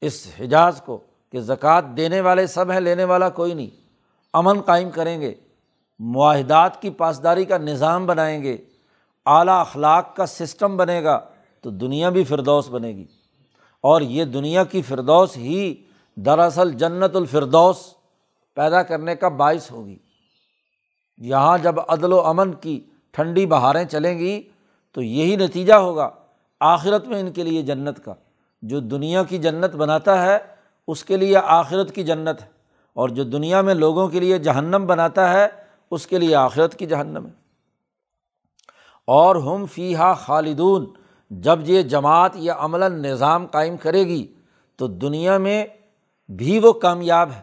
اس 0.00 0.26
حجاز 0.40 0.82
کو 0.84 0.98
کہ 1.32 1.40
زکوٰۃ 1.40 1.82
دینے 1.96 2.20
والے 2.20 2.46
سب 2.46 2.70
ہیں، 2.70 2.80
لینے 2.80 3.04
والا 3.04 3.28
کوئی 3.28 3.54
نہیں۔ 3.54 3.70
امن 4.32 4.60
قائم 4.60 4.90
کریں 4.90 5.20
گے۔ 5.20 5.34
معاہدات 5.98 6.82
کی 6.82 6.90
پاسداری 6.90 7.44
کا 7.44 7.58
نظام 7.58 8.06
بنائیں 8.06 8.42
گے۔ 8.42 8.56
اعلیٰ 9.26 9.60
اخلاق 9.60 10.16
کا 10.16 10.26
سسٹم 10.26 10.76
بنے 10.76 11.04
گا 11.04 11.20
تو 11.60 11.70
دنیا 11.70 12.08
بھی 12.10 12.24
فردوس 12.24 12.68
بنے 12.68 12.88
گی۔ 12.88 13.04
اور 13.80 14.00
یہ 14.00 14.24
دنیا 14.24 14.64
کی 14.64 14.82
فردوس 14.82 15.36
ہی 15.36 15.74
دراصل 16.14 16.72
جنت 16.72 17.16
الفردوس 17.16 17.76
پیدا 18.54 18.82
کرنے 18.82 19.16
کا 19.16 19.28
باعث 19.28 19.70
ہوگی۔ 19.70 19.98
یہاں 21.18 21.58
جب 21.58 21.74
عدل 21.88 22.12
و 22.12 22.20
امن 22.20 22.52
کی 22.52 22.84
ٹھنڈی 23.10 23.46
بہاریں 23.46 23.84
چلیں 23.84 24.18
گی 24.18 24.48
تو 24.94 25.02
یہی 25.02 25.36
نتیجہ 25.36 25.74
ہوگا 25.74 26.10
آخرت 26.60 27.08
میں 27.08 27.20
ان 27.20 27.32
کے 27.32 27.42
لیے 27.42 27.62
جنت 27.62 28.04
کا۔ 28.04 28.14
جو 28.62 28.80
دنیا 28.80 29.22
کی 29.22 29.38
جنت 29.38 29.74
بناتا 29.76 30.22
ہے، 30.22 30.38
اس 30.88 31.04
کے 31.04 31.16
لیے 31.16 31.36
آخرت 31.36 31.94
کی 31.94 32.02
جنت 32.02 32.42
ہے۔ 32.42 32.46
اور 32.92 33.08
جو 33.08 33.24
دنیا 33.24 33.60
میں 33.60 33.74
لوگوں 33.74 34.08
کے 34.08 34.20
لیے 34.20 34.38
جہنم 34.38 34.86
بناتا 34.86 35.32
ہے، 35.32 35.48
اس 35.90 36.06
کے 36.06 36.18
لیے 36.18 36.34
آخرت 36.34 36.74
کی 36.74 36.86
جہنم 36.86 37.26
ہے۔ 37.26 37.32
اور 39.06 39.36
ہم 39.36 39.66
فی 39.66 39.94
ہا 39.94 40.12
خالدون، 40.12 40.86
جب 41.30 41.58
یہ 41.64 41.82
جماعت 41.82 42.32
یا 42.34 42.54
عملاً 42.58 43.02
نظام 43.02 43.46
قائم 43.46 43.76
کرے 43.76 44.04
گی، 44.04 44.34
تو 44.76 44.86
دنیا 44.86 45.38
میں 45.38 45.66
بھی 46.28 46.58
وہ 46.58 46.72
کامیاب 46.72 47.30
ہے۔ 47.36 47.42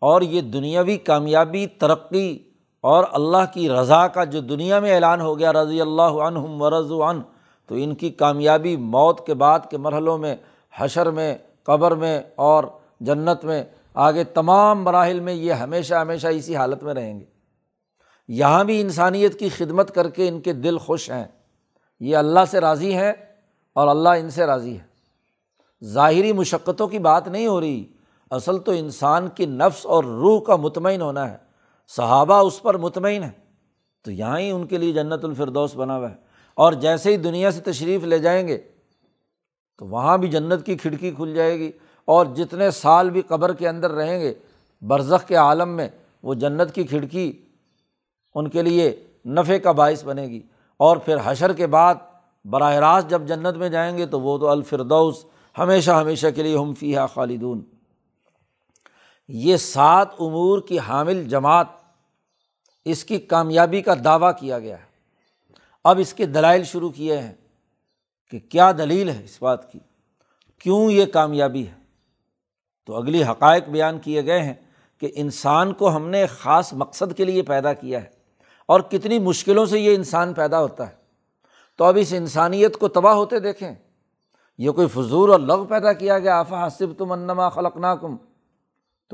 اور 0.00 0.22
یہ 0.22 0.40
دنیاوی 0.40 0.96
کامیابی، 0.96 1.66
ترقی 1.66 2.38
اور 2.84 3.04
اللہ 3.12 3.44
کی 3.54 3.68
رضا 3.68 4.08
کا 4.08 4.24
جو 4.24 4.40
دنیا 4.40 4.78
میں 4.78 4.94
اعلان 4.94 5.20
ہو 5.20 5.38
گیا، 5.38 5.52
رضی 5.52 5.80
اللہ 5.80 6.02
عنہم 6.02 6.62
ورض 6.62 6.92
عن، 6.92 7.20
تو 7.66 7.74
ان 7.74 7.94
کی 7.94 8.10
کامیابی 8.10 8.76
موت 8.76 9.26
کے 9.26 9.34
بعد 9.34 9.60
کے 9.70 9.78
مرحلوں 9.78 10.18
میں، 10.18 10.36
حشر 10.76 11.10
میں، 11.10 11.38
قبر 11.62 11.94
میں 11.94 12.20
اور 12.34 12.64
جنت 13.00 13.44
میں، 13.44 13.64
آگے 13.94 14.24
تمام 14.24 14.84
مراحل 14.84 15.20
میں 15.20 15.34
یہ 15.34 15.52
ہمیشہ 15.52 15.94
ہمیشہ 15.94 16.26
اسی 16.26 16.56
حالت 16.56 16.82
میں 16.82 16.94
رہیں 16.94 17.20
گے۔ 17.20 17.24
یہاں 18.28 18.64
بھی 18.64 18.80
انسانیت 18.80 19.38
کی 19.38 19.48
خدمت 19.48 19.94
کر 19.94 20.08
کے 20.08 20.28
ان 20.28 20.40
کے 20.40 20.52
دل 20.52 20.78
خوش 20.78 21.10
ہیں۔ 21.10 21.24
یہ 22.00 22.16
اللہ 22.16 22.40
سے 22.50 22.60
راضی 22.60 22.94
ہیں 22.94 23.12
اور 23.72 23.88
اللہ 23.88 24.08
ان 24.08 24.30
سے 24.30 24.46
راضی 24.46 24.78
ہے 24.78 24.84
ظاہری 25.84 26.32
مشقتوں 26.32 26.88
کی 26.88 26.98
بات 26.98 27.28
نہیں 27.28 27.46
ہو 27.46 27.60
رہی، 27.60 27.84
اصل 28.30 28.58
تو 28.58 28.72
انسان 28.72 29.28
کی 29.28 29.46
نفس 29.46 29.86
اور 29.86 30.04
روح 30.04 30.40
کا 30.40 30.56
مطمئن 30.56 31.02
ہونا 31.02 31.30
ہے۔ 31.32 31.44
صحابہ 31.88 32.34
اس 32.34 32.62
پر 32.62 32.76
مطمئن 32.76 33.22
ہے 33.22 33.30
تو 34.04 34.10
یہاں 34.10 34.38
ہی 34.38 34.50
ان 34.50 34.66
کے 34.66 34.78
لیے 34.78 34.92
جنت 34.92 35.24
الفردوس 35.24 35.76
بنا 35.76 35.96
ہوا 35.96 36.10
ہے۔ 36.10 36.14
اور 36.54 36.72
جیسے 36.72 37.12
ہی 37.12 37.16
دنیا 37.16 37.50
سے 37.50 37.60
تشریف 37.60 38.04
لے 38.04 38.18
جائیں 38.18 38.48
گے، 38.48 38.58
تو 39.78 39.86
وہاں 39.86 40.18
بھی 40.18 40.28
جنت 40.28 40.66
کی 40.66 40.76
کھڑکی 40.76 41.10
کھل 41.10 41.34
جائے 41.34 41.58
گی۔ 41.58 41.72
اور 42.04 42.26
جتنے 42.26 42.70
سال 42.70 43.10
بھی 43.10 43.20
قبر 43.20 43.54
کے 43.54 43.68
اندر 43.68 43.90
رہیں 43.90 44.20
گے، 44.20 44.34
برزخ 44.82 45.28
کے 45.28 45.36
عالم 45.36 45.68
میں 45.68 45.88
وہ 46.22 46.34
جنت 46.34 46.74
کی 46.74 46.84
کھڑکی 46.84 47.32
ان 48.34 48.48
کے 48.48 48.62
لیے 48.62 49.06
نفع 49.26 49.56
کا 49.56 49.72
باعث 49.72 50.04
بنے 50.04 50.22
گی۔ 50.22 50.42
اور 50.76 50.96
پھر 50.96 51.16
حشر 51.24 51.52
کے 51.52 51.66
بعد 51.66 51.94
براہ 52.44 52.74
راست 52.74 53.10
جب 53.10 53.22
جنت 53.26 53.56
میں 53.56 53.68
جائیں 53.68 53.98
گے، 53.98 54.06
تو 54.06 54.20
وہ 54.20 54.38
تو 54.38 54.48
الفردوس 54.48 55.24
ہمیشہ 55.58 55.90
ہمیشہ 55.90 56.26
کے 56.34 56.42
لیے 56.42 56.58
ہم 56.58 56.74
فیحہ 56.74 57.06
خالدون۔ 57.06 57.60
یہ 59.28 59.56
سات 59.56 60.08
امور 60.20 60.60
کی 60.60 60.78
حامل 60.78 61.24
جماعت 61.24 61.66
اس 62.84 63.04
کی 63.04 63.18
کامیابی 63.18 63.82
کا 63.82 63.94
دعویٰ 64.04 64.30
کیا 64.40 64.58
گیا 64.58 64.78
ہے۔ 64.78 64.84
اب 65.84 65.98
اس 65.98 66.14
کے 66.14 66.26
دلائل 66.26 66.64
شروع 66.64 66.90
کیے 66.90 67.18
ہیں 67.18 67.32
کہ 68.30 68.38
کیا 68.38 68.72
دلیل 68.72 69.08
ہے 69.08 69.24
اس 69.24 69.42
بات 69.42 69.72
کی، 69.72 69.78
کیوں 70.58 70.90
یہ 70.90 71.06
کامیابی 71.06 71.66
ہے؟ 71.66 71.74
تو 72.86 72.96
اگلی 72.96 73.24
حقائق 73.24 73.68
بیان 73.68 73.98
کیے 73.98 74.26
گئے 74.26 74.42
ہیں 74.42 74.54
کہ 74.98 75.12
انسان 75.14 75.72
کو 75.72 75.96
ہم 75.96 76.08
نے 76.08 76.20
ایک 76.20 76.30
خاص 76.30 76.72
مقصد 76.72 77.16
کے 77.16 77.24
لیے 77.24 77.42
پیدا 77.42 77.72
کیا 77.72 78.02
ہے 78.02 78.08
اور 78.66 78.80
کتنی 78.80 79.18
مشکلوں 79.18 79.66
سے 79.66 79.80
یہ 79.80 79.94
انسان 79.94 80.34
پیدا 80.34 80.60
ہوتا 80.60 80.88
ہے۔ 80.88 80.94
تو 81.76 81.84
اب 81.84 81.96
اس 82.00 82.12
انسانیت 82.12 82.76
کو 82.76 82.88
تباہ 82.88 83.14
ہوتے 83.14 83.40
دیکھیں۔ 83.40 83.74
یہ 84.58 84.70
کوئی 84.70 84.88
فضول 84.88 85.30
اور 85.30 85.40
لغ 85.40 85.64
پیدا 85.64 85.92
کیا 85.92 86.18
گیا۔ 86.18 86.38
آفا 86.38 86.66
حسب 86.66 86.86
تم 86.98 87.12
انما 87.12 87.48
خلق 87.48 87.76
ناکم 87.76 88.16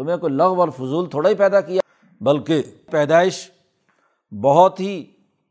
تمہیں 0.01 0.17
کوئی 0.17 0.33
لغ 0.33 0.61
اور 0.61 0.69
فضول 0.69 1.11
تھوڑا 1.11 1.31
ہی 1.31 1.35
پیدا 1.35 1.61
کیا، 1.61 1.81
بلکہ 2.21 2.63
پیدائش 2.91 3.51
بہت 4.43 4.81
ہی 4.81 5.05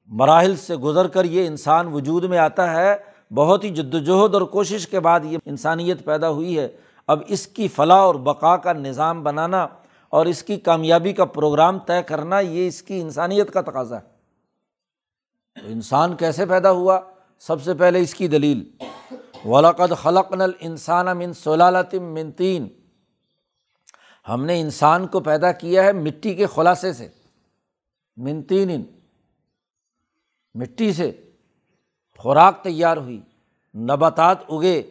مراحل 0.08 0.56
سے 0.56 0.76
گزر 0.76 1.08
کر 1.08 1.26
یہ 1.26 1.48
انسان 1.48 1.88
وجود 1.88 2.24
میں 2.24 2.38
آتا 2.38 2.74
ہے، 2.74 2.96
بہت 3.34 3.64
ہی 3.64 3.70
جد 3.70 3.94
وجہد 3.94 4.34
اور 4.34 4.42
کوشش 4.42 4.88
کے 4.88 5.00
بعد 5.00 5.20
یہ 5.24 5.38
انسانیت 5.46 6.06
پیدا 6.06 6.30
ہوئی 6.30 6.60
ہے۔ 6.60 6.68
اب 7.08 7.20
اس 7.28 7.48
کی 7.48 7.68
فلاح 7.68 7.98
اور 7.98 8.16
بقا 8.16 8.58
کا 8.58 8.74
نظام 8.74 9.24
بنانا 9.24 9.68
اور 10.10 10.26
اس 10.26 10.44
کی 10.44 10.58
کامیابی 10.58 11.14
کا 11.14 11.26
پروگرام 11.26 11.80
طے 11.80 12.04
کرنا، 12.04 12.40
یہ 12.40 12.68
اس 12.68 12.82
کی 12.82 13.02
انسانیت 13.02 13.52
کا 13.52 13.62
تقاضا 13.62 13.96
ہے۔ 13.96 14.02
تو 15.62 15.68
انسان 15.68 16.16
کیسے 16.16 16.46
پیدا 16.46 16.72
ہوا؟ 16.72 17.00
سب 17.40 17.64
سے 17.64 17.74
پہلے 17.74 18.00
اس 18.00 18.14
کی 18.14 18.28
دلیل۔ 18.28 18.64
ولاقد 19.46 19.94
خلق 20.02 20.32
نل 20.32 20.52
انسان 20.60 21.18
من 21.18 21.34
سلالتم 21.34 22.04
من 22.04 22.32
تین 22.32 22.68
ہم 24.28 24.46
نے 24.46 24.60
انسان 24.62 25.08
کو 25.08 25.20
پیدا 25.20 25.52
کیا 25.52 25.84
ہے 25.84 25.92
مٹی 25.92 26.34
کے 26.36 26.46
خلاصے 26.46 26.94
سے، 26.94 27.08
منتین، 28.18 28.84
مٹی 30.54 30.94
سے۔ 30.94 31.12
خوراک 32.18 32.64
تیار 32.64 32.98
ہوئی، 32.98 33.22
نباتات 33.76 34.38
اگے، 34.50 34.82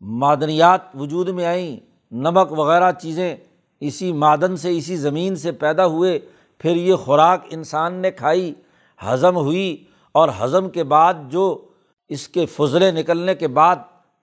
معدنیات 0.00 0.80
وجود 0.94 1.28
میں 1.28 1.44
آئیں، 1.44 1.76
نمک 2.12 2.58
وغیرہ 2.58 2.92
چیزیں 2.92 3.36
اسی 3.80 4.12
معدن 4.12 4.56
سے، 4.56 4.76
اسی 4.76 4.96
زمین 4.96 5.36
سے 5.36 5.52
پیدا 5.52 5.86
ہوئے۔ 5.86 6.18
پھر 6.58 6.76
یہ 6.76 6.94
خوراک 6.94 7.46
انسان 7.50 7.94
نے 7.94 8.10
کھائی، 8.10 8.54
ہضم 9.06 9.36
ہوئی 9.36 9.84
اور 10.12 10.28
ہضم 10.44 10.70
کے 10.70 10.84
بعد 10.84 11.14
جو 11.28 11.68
اس 12.08 12.28
کے 12.28 12.46
فضلے 12.46 12.90
نکلنے 12.90 13.34
کے 13.34 13.48
بعد 13.48 13.76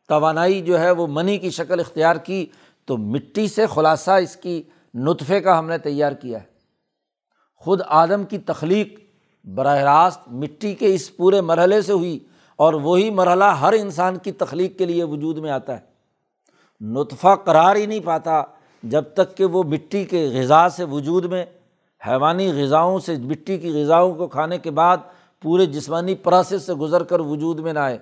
توانائی 0.08 0.62
جو 0.62 0.80
ہے 0.80 0.92
وہ 0.92 1.08
منی 1.08 1.38
کی 1.38 1.50
شکل 1.50 1.80
اختیار 1.80 2.16
کی۔ 2.16 2.46
تو 2.90 2.98
مٹی 2.98 3.48
سے 3.48 3.66
خلاصہ 3.66 4.12
اس 4.12 4.36
کی 4.36 4.64
نطفے 4.94 5.42
کا 5.42 5.60
ہم 5.60 5.68
نے 5.70 5.78
تیار 5.78 6.12
کیا 6.12 6.40
ہے۔ 6.40 6.46
خود 7.56 7.82
آدم 7.88 8.24
کی 8.24 8.38
تخلیق 8.38 9.00
براہ 9.46 9.80
راست 9.80 10.20
مٹی 10.28 10.76
کے 10.76 10.96
اس 10.96 11.18
پورے 11.18 11.42
مرحلے 11.42 11.82
سے 11.82 11.94
ہوئی 11.94 12.20
اور 12.56 12.74
وہی 12.74 13.10
مرحلہ 13.10 13.44
ہر 13.44 13.74
انسان 13.74 14.18
کی 14.18 14.32
تخلیق 14.32 14.78
کے 14.78 14.86
لیے 14.86 15.04
وجود 15.04 15.38
میں 15.38 15.52
آتا 15.52 15.74
ہے۔ 15.74 15.82
نطفہ 16.82 17.36
قرار 17.46 17.76
ہی 17.76 17.86
نہیں 17.86 18.00
پاتا 18.00 18.44
جب 18.84 19.04
تک 19.14 19.38
کہ 19.38 19.46
وہ 19.46 19.64
مٹی 19.64 20.06
کے 20.06 20.30
غذا 20.34 20.70
سے 20.70 20.84
وجود 20.84 21.26
میں، 21.26 21.46
حیوانی 22.08 22.64
غذاؤں 22.64 23.00
سے، 23.00 23.16
مٹی 23.18 23.58
کی 23.58 23.84
غذاؤں 23.84 24.16
کو 24.16 24.28
کھانے 24.28 24.58
کے 24.58 24.72
بعد 24.72 24.98
پورے 25.42 25.66
جسمانی 25.66 26.16
پروسیس 26.16 26.64
سے 26.64 26.74
گزر 26.74 27.04
کر 27.04 27.20
وجود 27.20 27.60
میں 27.60 27.74
نہ 27.74 27.80
آئے۔ 27.80 27.98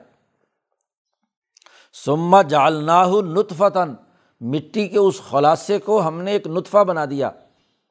سما 2.06 2.41
جالناہ 2.41 3.08
نطفتاً 3.08 3.93
مٹی 4.41 4.88
کے 4.88 5.00
اس 5.00 5.19
خلاصے 5.30 5.78
کو 5.80 6.02
ہم 6.08 6.21
نے 6.21 6.32
ایک 6.32 6.47
نطفہ 6.47 6.84
بنا 6.84 7.06
دیا، 7.06 7.30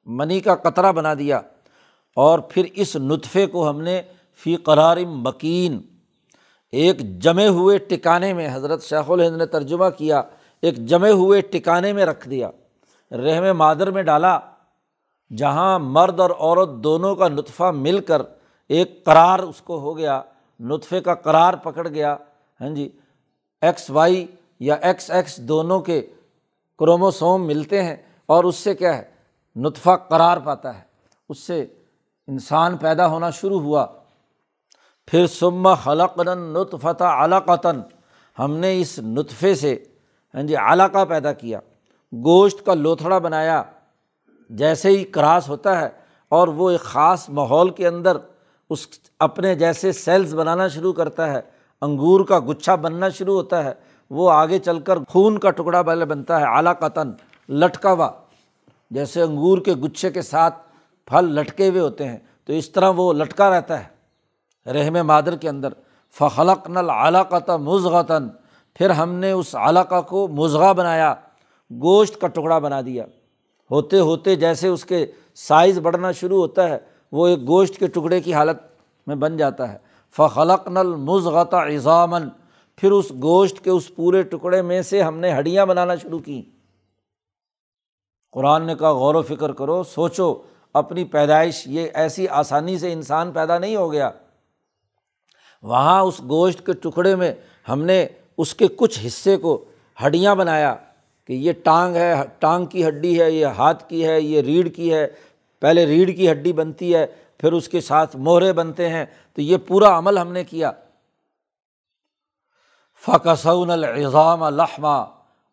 منی 0.07 0.41
کا 0.41 0.55
قطرہ 0.55 0.93
بنا 0.93 1.15
دیا، 1.15 1.41
اور 2.17 2.39
پھر 2.51 2.67
اس 2.75 2.95
نطفے 2.97 3.47
کو 3.47 3.69
ہم 3.69 3.81
نے 3.81 4.01
فی 4.43 4.57
قرار 4.57 4.97
مکین، 5.07 5.81
ایک 6.73 7.01
جمے 7.23 7.47
ہوئے 7.49 7.79
ٹکانے 7.89 8.33
میں، 8.35 8.49
حضرت 8.53 8.83
شیخ 8.83 9.11
الہند 9.11 9.37
نے 9.37 9.47
ترجمہ 9.47 9.89
کیا، 9.99 10.23
ایک 10.63 10.77
جمے 10.89 11.11
ہوئے 11.11 11.41
ٹکانے 11.51 11.93
میں 11.93 12.07
رکھ 12.07 12.29
دیا 12.29 12.51
رحم 13.11 13.57
مادر 13.57 13.91
میں 13.91 14.03
ڈالا، 14.03 14.39
جہاں 15.31 15.79
مرد 15.79 16.21
اور 16.21 16.31
عورت 16.31 16.71
دونوں 16.85 17.15
کا 17.17 17.29
نطفہ 17.29 17.71
مل 17.75 18.01
کر 18.01 18.23
ایک 18.71 19.05
قرار 19.05 19.39
اس 19.39 19.61
کو 19.61 19.79
ہو 19.81 19.97
گیا، 19.99 20.21
نطفے 20.61 21.01
کا 21.01 21.15
قرار 21.15 21.55
پکڑ 21.63 21.87
گیا 21.89 22.17
ہاں 22.61 22.69
جی 22.75 22.89
ایکس 23.63 23.91
وائی 23.91 24.27
یا 24.61 24.75
ایکس 24.75 25.11
ایکس 25.11 25.37
دونوں 25.49 25.81
کے 25.81 26.01
کروموسوم 26.79 27.47
ملتے 27.47 27.83
ہیں 27.83 27.97
اور 28.27 28.45
اس 28.45 28.57
سے 28.57 28.75
کیا 28.75 28.99
ہے؟ 28.99 29.03
نطفہ 29.57 29.91
قرار 30.09 30.37
پاتا 30.37 30.79
ہے۔ 30.79 30.83
اس 31.29 31.39
سے 31.39 31.67
انسان 32.27 32.77
پیدا 32.77 33.07
ہونا 33.07 33.31
شروع 33.31 33.61
ہوا۔ 33.61 33.87
پھر 35.07 35.27
سما 35.27 35.75
خلقن 35.75 36.39
نطفت 36.39 37.03
علاقتاً 37.03 37.81
ہم 38.39 38.57
نے 38.57 38.81
اس 38.81 38.99
نطفے 38.99 39.55
سے 39.55 39.85
ہاں 40.35 40.43
جی 40.43 40.57
علاقہ 40.57 41.05
پیدا 41.05 41.33
کیا۔ 41.33 41.59
گوشت 42.13 42.67
کا 42.67 42.75
لوتھڑا 42.75 43.19
بنایا۔ 43.19 43.63
جیسے 44.51 44.89
ہی 44.89 45.05
کراس 45.05 45.49
ہوتا 45.49 45.81
ہے 45.81 45.89
اور 46.29 46.49
وہ 46.49 46.71
ایک 46.71 46.81
خاص 46.81 47.29
ماحول 47.29 47.71
کے 47.71 47.87
اندر 47.87 48.17
اس 48.71 48.87
اپنے 49.19 49.55
جیسے 49.55 49.93
سیلز 49.93 50.35
بنانا 50.35 50.69
شروع 50.69 50.93
کرتا 50.93 51.33
ہے۔ 51.33 51.41
انگور 51.81 52.21
کا 52.21 52.41
گچھا 52.49 52.75
بننا 52.75 53.09
شروع 53.09 53.35
ہوتا 53.35 53.65
ہے۔ 53.65 53.75
وہ 54.11 54.31
آگے 54.31 54.59
چل 54.59 54.81
کر 54.81 54.99
خون 55.09 55.39
کا 55.39 55.51
ٹکڑا 55.51 55.83
پہلے 55.83 56.05
بنتا 56.05 56.41
ہے 56.41 56.45
اعلیٰ 56.45 56.73
قطن 56.79 57.13
لٹکا 57.49 57.93
ہوا 57.93 58.11
جیسے 58.91 59.23
انگور 59.23 59.59
کے 59.59 59.75
گچھے 59.75 60.11
کے 60.11 60.23
ساتھ 60.23 60.55
پھل 61.07 61.25
لٹکے 61.25 61.69
ہوئے 61.69 61.81
ہوتے 61.81 62.09
ہیں۔ 62.09 62.19
تو 62.47 62.53
اس 62.53 62.71
طرح 62.71 62.91
وہ 62.97 63.13
لٹکا 63.13 63.51
رہتا 63.51 63.85
ہے 63.85 63.97
رحم 64.71 65.07
مادر 65.07 65.37
کے 65.37 65.49
اندر۔ 65.49 65.73
فخلق 66.19 66.71
نل 66.71 66.91
اعلیٰ 66.91 67.23
قطع 67.29 67.57
پھر 68.75 68.91
ہم 68.91 69.15
نے 69.15 69.31
اس 69.31 69.55
علاقہ 69.55 70.01
کو 70.01 70.29
پھر 82.77 82.91
اس 82.91 83.13
گوشت 83.23 83.65
کے 83.65 83.71
اس 83.71 83.95
پورے 83.97 84.23
ٹکڑے 84.23 84.63
میں 84.63 84.83
سے 84.83 85.03
ہم 85.03 85.19
نے 85.19 85.39
ہڈیاں 85.39 85.67
بنانا 85.67 85.95
شروع 85.95 86.19
کیں۔ 86.19 86.43
قرآن 88.33 88.67
نے 88.67 88.75
کہا، 88.75 88.93
غور 88.93 89.15
و 89.15 89.23
فکر 89.23 89.53
کرو، 89.53 89.83
سوچو، 89.83 90.43
اپنی 90.73 91.05
پیدائش، 91.05 91.63
یہ 91.67 91.89
ایسی 91.95 92.29
آسانی 92.29 92.79
سے 92.79 92.93
انسان 92.93 93.33
پیدا 93.33 93.59
نہیں 93.59 93.77
ہو 93.77 93.93
گیا۔ 93.93 94.11
وہاں 95.63 96.03
اس 96.03 96.21
گوشت 96.21 96.67
کے 96.67 96.73
ٹکڑے 96.73 97.17
میں 97.17 97.35
ہم 97.69 97.83
نے 97.83 98.07
اس 98.39 98.55
کے 98.55 98.67
کچھ 98.77 99.07
حصے 99.07 99.37
کو 99.37 99.65
ہڈیاں 100.07 100.35
بنایا 100.35 100.75
کہ 101.27 101.33
یہ 101.33 101.53
ٹانگ 101.65 101.97
ہے، 101.97 102.15
ٹانگ 102.39 102.67
کی 102.67 102.87
ہڈی 102.89 103.21
ہے، 103.21 103.31
یہ 103.31 103.47
ہاتھ 103.47 103.89
کی 103.89 104.07
ہے، 104.07 104.21
یہ 104.21 104.41
ریڑھ 104.41 104.69
کی 104.69 104.95
ہے۔ 104.95 105.07
پہلے 105.61 105.87
ریڑھ 105.87 106.11
کی 106.11 106.31
ہڈی 106.31 106.53
بنتی 106.53 106.95
ہے، 106.95 107.07
پھر 107.39 107.53
اس 107.53 107.69
کے 107.69 107.81
ساتھ 107.81 108.17
موہرے 108.17 108.53
بنتے 108.53 108.89
ہیں۔ 108.89 109.05
تو 109.35 109.43
یہ 109.43 109.57
پورا 109.57 109.99
عمل 109.99 110.19
ہم 110.19 110.33
نے 110.33 110.45
کیا۔ 110.45 110.73
فقصون 113.05 113.71
العظام 113.71 114.43
الحمہ 114.43 115.05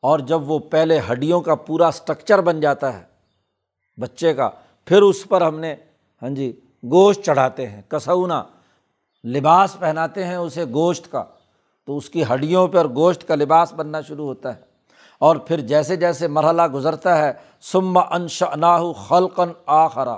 اور 0.01 0.19
جب 0.19 0.49
وہ 0.49 0.60
پہلے 0.60 0.99
ہڈیوں 1.12 1.41
کا 1.41 1.56
پورا 1.56 1.88
اسٹرکچر 1.88 2.41
بن 2.41 2.60
جاتا 2.60 2.93
ہے 2.93 3.03
بچے 3.97 4.34
کا، 4.34 4.49
پھر 4.86 5.01
اس 5.01 5.27
پر 5.29 5.41
ہم 5.41 5.60
نے 5.60 5.75
ہاں 6.21 6.29
جی 6.29 6.60
گوشت 6.86 7.21
چڑھاتے 7.25 7.67
ہیں۔ 7.67 7.82
کسونا 7.88 8.43
لباس 9.25 9.79
پہناتے 9.79 10.25
ہیں 10.25 10.36
اسے 10.36 10.65
گوشت 10.65 11.12
کا۔ 11.12 11.23
تو 11.86 11.97
اس 11.97 12.10
کی 12.10 12.23
ہڈیوں 12.23 12.67
پہ 12.67 12.77
اور 12.77 12.86
گوشت 12.86 13.27
کا 13.27 13.36
لباس 13.36 13.73
بننا 13.73 14.01
شروع 14.01 14.25
ہوتا 14.25 14.56
ہے۔ 14.56 14.62
اور 15.19 15.36
پھر 15.36 15.60
جیسے 15.60 15.95
جیسے 15.95 16.27
مرحلہ 16.27 16.67
گزرتا 16.67 17.17
ہے 17.17 17.34
سم 17.62 17.97
انشا 17.97 18.77
خلقن 19.08 19.49
آخرا۔ 19.65 20.17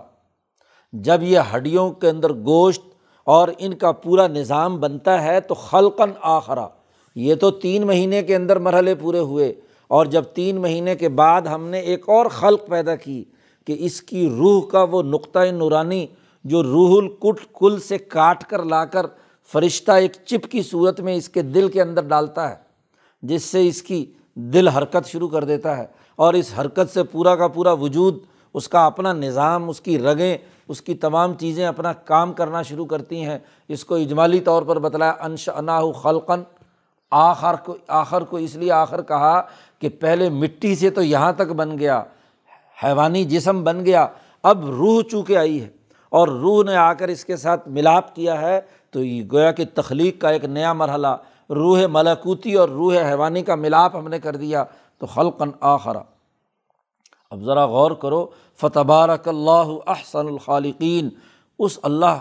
جب 0.94 1.24
یہ 1.24 1.40
ہڈیوں 1.56 1.92
کے 1.92 2.10
اندر 2.10 2.34
گوشت 2.34 2.82
اور 3.24 3.48
ان 3.58 3.74
کا 3.74 3.92
پورا 3.92 4.28
نظام 4.28 4.80
بنتا 4.80 5.24
ہے 5.24 5.42
تو 5.42 5.54
خلقن 5.54 6.12
آخرا۔ 6.22 6.68
یہ 7.16 7.36
تو 7.36 7.52
تین 7.52 7.88
مہینے 7.88 8.24
کے 8.24 8.36
اندر 8.36 8.60
مرحلے 8.60 8.96
پورے 8.96 9.20
ہوئے 9.20 9.54
اور 9.88 10.06
جب 10.06 10.24
تین 10.24 10.56
مہینے 10.56 10.96
کے 10.96 11.10
بعد 11.10 11.42
ہم 11.42 11.68
نے 11.68 11.80
ایک 11.80 12.10
اور 12.10 12.26
خلق 12.26 12.68
پیدا 12.68 12.96
کی 12.96 13.24
کہ 13.68 13.76
اس 13.80 14.02
کی 14.02 14.30
روح 14.30 14.68
کا 14.68 14.84
وہ 14.84 15.04
نقطۂ 15.04 15.52
نورانی 15.52 16.08
جو 16.44 16.64
روح 16.64 16.98
الکٹ 16.98 17.46
کل 17.54 17.80
سے 17.80 17.98
کاٹ 17.98 18.44
کر 18.44 18.64
لا 18.64 18.86
کر 18.86 19.06
فرشتہ 19.54 19.92
ایک 19.92 20.12
چپ 20.26 20.52
کی 20.52 20.62
صورت 20.62 21.00
میں 21.00 21.16
اس 21.16 21.30
کے 21.30 21.42
دل 21.42 21.68
کے 21.68 21.82
اندر 21.82 22.02
ڈالتا 22.02 22.50
ہے، 22.50 22.56
جس 23.24 23.44
سے 23.44 23.68
اس 23.68 23.82
کی 23.82 24.06
دل 24.34 24.68
حرکت 24.68 25.08
شروع 25.08 25.28
کر 25.28 25.44
دیتا 25.44 25.78
ہے 25.78 25.86
اور 26.16 26.34
اس 26.34 26.52
حرکت 26.60 26.94
سے 26.94 27.04
پورا 27.04 27.36
کا 27.36 27.48
پورا 27.48 27.72
وجود، 27.72 28.18
اس 28.54 28.70
کا 28.70 28.86
اپنا 28.86 29.14
نظام، 29.14 29.70
اس 29.70 29.82
کی 29.82 30.00
رگیں، 30.00 30.38
اس 30.68 30.82
کی 30.82 30.94
تمام 30.94 31.34
چیزیں 31.34 31.66
اپنا 31.66 31.94
کام 31.94 32.34
کرنا 32.34 32.62
شروع 32.62 32.86
کرتی 32.86 33.22
ہیں۔ 33.22 33.40
اس 33.68 33.86
کو 33.86 33.96
اجمالی 33.96 34.40
طور 34.40 34.64
پر 34.64 34.80
بتلایا 34.80 35.14
انش 35.20 35.50
انا 35.50 35.82
خلقن 35.92 36.44
آخر 37.16 37.56
کو 37.66 37.76
آخر 37.98 38.24
کو 38.24 38.38
اس 38.38 38.56
لیے 38.56 38.72
آخر 38.72 39.02
کہا 39.04 39.42
کہ 39.82 39.90
پہلے 40.00 40.30
مٹی 40.32 40.76
سے 40.76 40.90
تو 40.90 41.02
یہاں 41.04 41.32
تک 41.34 41.52
بن 41.54 41.78
گیا، 41.80 42.04
حیوانی 42.84 43.24
جسم 43.26 43.64
بن 43.64 43.86
گیا، 43.86 44.06
اب 44.44 44.66
روح 44.70 45.02
چونکہ 45.12 45.38
آئی 45.38 45.62
ہے 45.62 45.68
اور 46.12 46.28
روح 46.28 46.64
نے 46.64 46.76
آ 46.78 46.92
کر 46.94 47.08
اس 47.08 47.24
کے 47.26 47.38
ساتھ 47.38 47.68
ملاپ 47.70 48.14
کیا 48.16 48.40
ہے، 48.42 48.60
تو 48.94 49.04
یہ 49.04 49.24
گویا 49.32 49.52
کہ 49.52 49.66
تخلیق 49.74 50.20
کا 50.22 50.30
ایک 50.30 50.46
نیا 50.46 50.74
مرحلہ، 50.74 51.16
روح 51.50 51.86
ملاکوتی 51.92 52.54
اور 52.54 52.70
روح 52.70 52.96
حیوانی 53.02 53.42
کا 53.44 53.56
ملاپ 53.56 53.96
ہم 53.96 54.08
نے 54.08 54.20
کر 54.20 54.36
دیا، 54.36 54.64
تو 55.02 55.06
خلقن 55.06 55.50
آخرا 55.62 56.02
اب 57.32 57.44
ذرا 57.46 57.66
غور 57.68 57.92
کرو، 58.02 58.26
فتبارک 58.60 59.28
اللہ 59.28 59.72
احسن 59.88 60.28
الخالقین، 60.28 61.10
اس 61.60 61.78
اللہ 61.84 62.20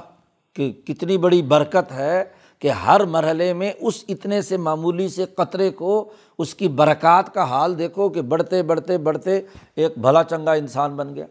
کی 0.57 0.71
کتنی 0.87 1.17
بڑی 1.19 1.43
برکت 1.45 1.93
ہے 1.93 2.25
کہ 2.65 2.71
ہر 2.71 3.05
مرحلے 3.05 3.53
میں 3.53 3.73
اس 3.81 4.05
اتنے 4.09 4.43
سے 4.43 4.57
معمولی 4.57 5.09
سے 5.09 5.25
قطرے 5.25 5.71
کو، 5.71 6.11
اس 6.39 6.55
کی 6.55 6.69
برکات 6.69 7.35
کا 7.35 7.45
حال 7.45 7.79
دیکھو 7.79 8.09
کہ 8.09 8.23
بڑھتے 8.23 8.63
بڑھتے 8.63 8.99
بڑھتے 8.99 9.41
ایک 9.75 9.99
بھلا 9.99 10.23
چنگا 10.23 10.53
انسان 10.53 10.97
بن 10.97 11.15
گیا۔ 11.15 11.27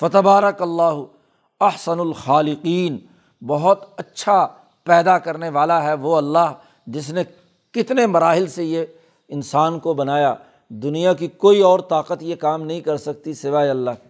فتح 0.00 0.18
بارک 0.18 0.62
اللہ 0.62 1.00
احسن 1.60 2.00
الخالقین، 2.00 2.98
بہت 3.46 3.84
اچھا 3.96 4.46
پیدا 4.84 5.18
کرنے 5.18 5.48
والا 5.48 5.82
ہے 5.82 5.94
وہ 5.94 6.16
اللہ 6.16 6.52
جس 6.86 7.10
نے 7.10 7.22
کتنے 7.70 8.06
مراحل 8.06 8.46
سے 8.46 8.64
یہ 8.64 8.84
انسان 9.28 9.78
کو 9.78 9.94
بنایا۔ 9.94 10.34
دنیا 10.68 11.12
کی 11.12 11.26
کوئی 11.26 11.60
اور 11.60 11.80
طاقت 11.80 12.22
یہ 12.22 12.36
کام 12.36 12.62
نہیں 12.62 12.80
کر 12.80 12.96
سکتی 12.96 13.34
سوائے 13.34 13.70
اللہ 13.70 13.90
کے 14.02 14.08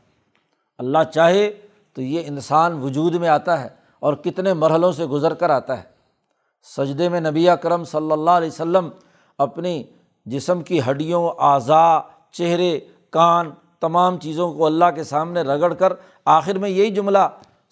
اللہ 0.78 0.98
چاہے 1.14 1.50
تو 1.92 2.02
یہ 2.02 2.22
انسان 2.26 2.82
وجود 2.82 3.14
میں 3.14 3.28
آتا 3.28 3.64
ہے۔ 3.64 3.83
اور 4.04 4.14
کتنے 4.14 4.52
مرحلوں 4.52 4.92
سے 4.92 5.06
گزر 5.06 5.34
کر 5.34 5.50
آتا 5.50 5.76
ہے۔ 5.78 5.82
سجدے 6.76 7.08
میں 7.08 7.20
نبی 7.20 7.46
کرم 7.62 7.84
صلی 7.84 8.12
اللہ 8.12 8.30
علیہ 8.30 8.48
وسلم 8.48 8.88
اپنی 9.38 9.82
جسم 10.26 10.60
کی 10.62 10.80
ہڈیوں، 10.90 11.30
اعضاء، 11.38 11.98
چہرے، 12.32 12.80
کان، 13.10 13.50
تمام 13.80 14.18
چیزوں 14.18 14.52
کو 14.54 14.66
اللہ 14.66 14.90
کے 14.94 15.04
سامنے 15.04 15.42
رگڑ 15.42 15.72
کر 15.74 15.92
آخر 16.24 16.58
میں 16.58 16.70
یہی 16.70 16.90
جملہ 16.90 17.26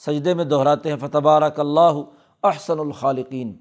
سجدے 0.06 0.34
میں 0.34 0.44
دہراتے 0.44 0.90
ہیں 0.90 0.96
فتح 0.96 1.18
بارک 1.18 1.60
اللہ 1.60 2.00
احسن 2.42 2.80
الخالقین 2.80 3.52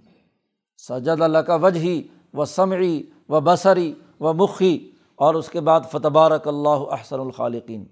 سجد 0.78 1.22
اللہ 1.22 1.38
کا 1.38 1.56
وجہی 1.56 2.02
و 2.34 2.46
سمعی 2.46 3.04
و 3.30 3.40
بصری 3.40 3.94
و 4.20 4.34
مخی 4.34 4.78
اور 5.16 5.36
اس 5.36 5.50
کے 5.50 5.62
بعد 5.62 5.82
فتبارک 5.92 6.48
اللہ 6.48 6.84
احسن 6.92 7.20
الخالقین 7.20 7.84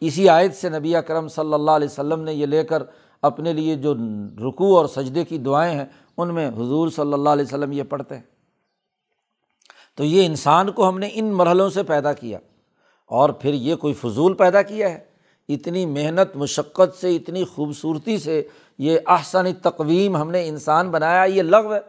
اسی 0.00 0.28
آیت 0.28 0.54
سے 0.54 0.68
نبی 0.68 0.94
کرم 1.06 1.28
صلی 1.28 1.54
اللہ 1.54 1.70
علیہ 1.70 1.88
وسلم 1.90 2.20
نے 2.20 2.32
یہ 2.32 2.46
لے 2.46 2.64
کر 2.64 2.82
اپنے 3.26 3.52
لیے 3.52 3.74
جو 3.74 3.94
رکوع 4.48 4.78
اور 4.78 4.86
سجدے 4.86 5.24
کی 5.24 5.38
دعائیں 5.38 5.78
ہیں، 5.78 5.84
ان 6.16 6.34
میں 6.34 6.48
حضور 6.48 6.88
صلی 6.88 7.12
اللہ 7.12 7.28
علیہ 7.28 7.44
وسلم 7.44 7.72
یہ 7.72 7.82
پڑھتے 7.82 8.14
ہیں۔ 8.14 8.22
تو 9.94 10.04
یہ 10.04 10.26
انسان 10.26 10.72
کو 10.72 10.88
ہم 10.88 10.98
نے 10.98 11.08
ان 11.12 11.32
مرحلوں 11.32 11.70
سے 11.70 11.82
پیدا 11.82 12.12
کیا 12.12 12.38
اور 13.06 13.30
پھر 13.30 13.54
یہ 13.54 13.74
کوئی 13.74 13.94
فضول 13.94 14.34
پیدا 14.34 14.62
کیا 14.62 14.90
ہے۔ 14.90 14.98
اتنی 15.48 15.86
محنت، 15.86 16.36
مشقت 16.36 16.96
سے، 17.00 17.16
اتنی 17.16 17.44
خوبصورتی 17.44 18.18
سے 18.18 18.42
یہ 18.78 18.98
احسن 19.06 19.54
تقویم 19.54 20.16
ہم 20.16 20.30
نے 20.30 20.48
انسان 20.48 20.90
بنایا، 20.90 21.24
یہ 21.24 21.42
لغو 21.42 21.74
ہے۔ 21.74 21.80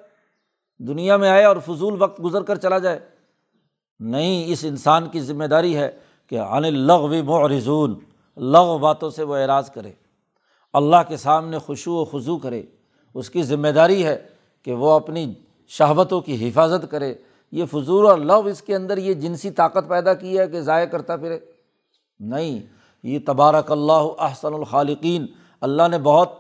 دنیا 0.80 1.18
میں 1.18 1.30
آئے 1.30 1.44
اور 1.44 1.58
فضول 1.66 2.02
وقت 2.02 2.24
گزر 2.24 2.42
کر 2.42 2.56
چلا 2.56 2.78
جائے۔ 2.78 3.00
نہیں، 4.00 4.52
اس 4.52 4.64
انسان 4.64 5.10
کی 5.10 5.20
ذمہ 5.20 5.44
داری 5.44 5.78
ہے 5.78 5.92
کہ 6.28 6.40
عن 6.40 6.62
لغو 6.62 7.24
معرضون 7.24 8.00
لغ 8.38 8.78
باتوں 8.78 9.10
سے 9.10 9.24
وہ 9.24 9.36
اعراض 9.36 9.72
کرے۔ 9.72 9.92
اللہ 10.78 10.96
کے 11.08 11.18
سامنے 11.18 11.58
خوشو 11.58 11.92
و 11.96 12.06
خضو 12.06 12.38
کرے۔ 12.38 12.64
اس 13.14 13.30
کی 13.30 13.44
ذمہ 13.44 13.68
داری 13.68 14.06
ہے 14.06 14.28
کہ 14.64 14.74
وہ 14.74 14.92
اپنی 14.92 15.34
شہوتوں 15.68 16.22
کی 16.22 16.50
حفاظت 16.50 16.92
کرے۔ 16.92 17.14
یہ 17.52 17.66
فضول 17.66 18.08
اور 18.08 18.18
لو 18.18 18.40
اس 18.40 18.62
کے 18.62 18.76
اندر 18.76 18.98
یہ 18.98 19.14
جنسی 19.14 19.52
طاقت 19.52 19.90
پیدا 19.90 20.14
کی 20.14 20.40
ہے 20.40 20.48
کہ 20.48 20.62
ضائع 20.62 20.86
کرتا 20.86 21.16
پھرے۔ 21.16 21.40
نہیں، 22.20 22.60
یہ 23.04 23.20
تبارک 23.26 23.72
اللہ 23.72 24.08
احسن 24.20 24.54
الخالقین، 24.54 25.26
اللہ 25.62 25.88
نے 25.92 26.00
بہت 26.00 26.32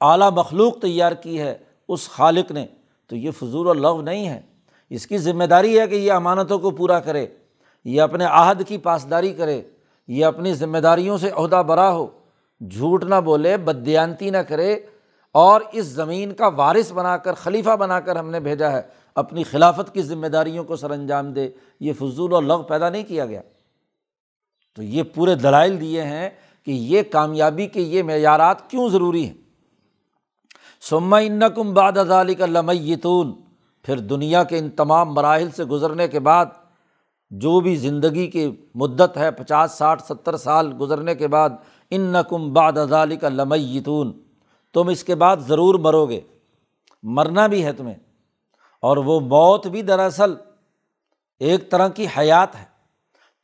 اعلیٰ 0.00 0.30
مخلوق 0.30 0.78
تیار 0.78 1.12
کی 1.12 1.40
ہے 1.40 1.58
اس 1.88 2.08
خالق 2.08 2.52
نے۔ 2.52 2.66
تو 3.06 3.16
یہ 3.16 3.30
فضول 3.30 3.66
اور 3.66 3.76
لو 3.76 4.02
نہیں 4.02 4.28
ہے۔ 4.28 4.40
اس 4.90 5.06
کی 5.06 5.18
ذمہ 5.18 5.44
داری 5.44 5.80
ہے 5.80 5.86
کہ 5.86 5.94
یہ 5.94 6.12
امانتوں 6.12 6.58
کو 6.58 6.70
پورا 6.70 7.00
کرے۔ 7.00 7.26
یہ 7.84 8.00
اپنے 8.00 8.24
عہد 8.24 8.62
کی 8.68 8.78
پاسداری 8.78 9.32
کرے۔ 9.32 9.62
یہ 10.08 10.24
اپنی 10.24 10.54
ذمہ 10.54 10.78
داریوں 10.78 11.18
سے 11.18 11.30
عہدہ 11.30 11.62
برا 11.66 11.92
ہو۔ 11.92 12.06
جھوٹ 12.70 13.04
نہ 13.04 13.14
بولے 13.14 13.56
بدیانتی 13.56 14.30
نہ 14.30 14.38
کرے، 14.38 14.78
اور 15.32 15.60
اس 15.72 15.84
زمین 15.84 16.34
کا 16.34 16.48
وارث 16.48 16.92
بنا 16.92 17.16
کر، 17.16 17.32
خلیفہ 17.32 17.76
بنا 17.76 18.00
کر 18.00 18.16
ہم 18.16 18.30
نے 18.30 18.40
بھیجا 18.40 18.72
ہے، 18.72 18.82
اپنی 19.14 19.44
خلافت 19.44 19.94
کی 19.94 20.02
ذمہ 20.02 20.26
داریوں 20.26 20.64
کو 20.64 20.76
سر 20.76 20.90
انجام 20.90 21.32
دے۔ 21.32 21.50
یہ 21.80 21.92
فضول 21.92 22.32
اور 22.32 22.42
لغ 22.42 22.62
پیدا 22.62 22.90
نہیں 22.90 23.02
کیا 23.02 23.26
گیا۔ 23.26 23.40
تو 24.76 24.82
یہ 24.82 25.02
پورے 25.02 25.34
دلائل 25.34 25.80
دیے 25.80 26.02
ہیں 26.02 26.30
کہ 26.66 26.70
یہ 26.70 27.02
کامیابی 27.10 27.66
کے 27.66 27.80
یہ 27.80 28.02
معیارات 28.02 28.70
کیوں 28.70 28.88
ضروری 28.88 29.26
ہیں۔ 29.26 29.34
سما 30.80 31.20
کم 31.54 31.74
باد 31.74 31.96
ادالی 31.96 32.34
کا 32.34 32.46
لمیتون۔ 32.46 33.32
پھر 33.82 33.98
دنیا 33.98 34.44
کے 34.44 34.58
ان 34.58 34.70
تمام 34.70 35.14
مراحل 35.14 35.50
سے 35.50 35.64
گزرنے 35.64 36.08
کے 36.08 36.20
بعد، 36.20 36.46
جو 37.30 37.60
بھی 37.60 37.76
زندگی 37.76 38.26
کی 38.26 38.50
مدت 38.74 39.16
ہے، 39.16 39.30
پچاس، 39.30 39.72
ساٹھ، 39.72 40.02
ستر 40.02 40.36
سال 40.36 40.72
گزرنے 40.80 41.14
کے 41.14 41.28
بعد 41.28 41.50
ان 41.92 42.00
نقم 42.00 42.52
باد 42.52 42.78
ادالی 42.78 43.16
کا 43.16 43.28
لمیتون، 43.28 44.12
تم 44.74 44.88
اس 44.88 45.04
کے 45.04 45.14
بعد 45.14 45.36
ضرور 45.36 45.74
مرو 45.74 46.06
گے، 46.06 46.20
مرنا 47.02 47.46
بھی 47.46 47.64
ہے 47.64 47.72
تمہیں، 47.72 47.96
اور 48.82 48.96
وہ 48.96 49.20
موت 49.20 49.66
بھی 49.66 49.82
دراصل 49.82 50.34
ایک 51.40 51.70
طرح 51.70 51.88
کی 51.88 52.06
حیات 52.18 52.54
ہے۔ 52.56 52.64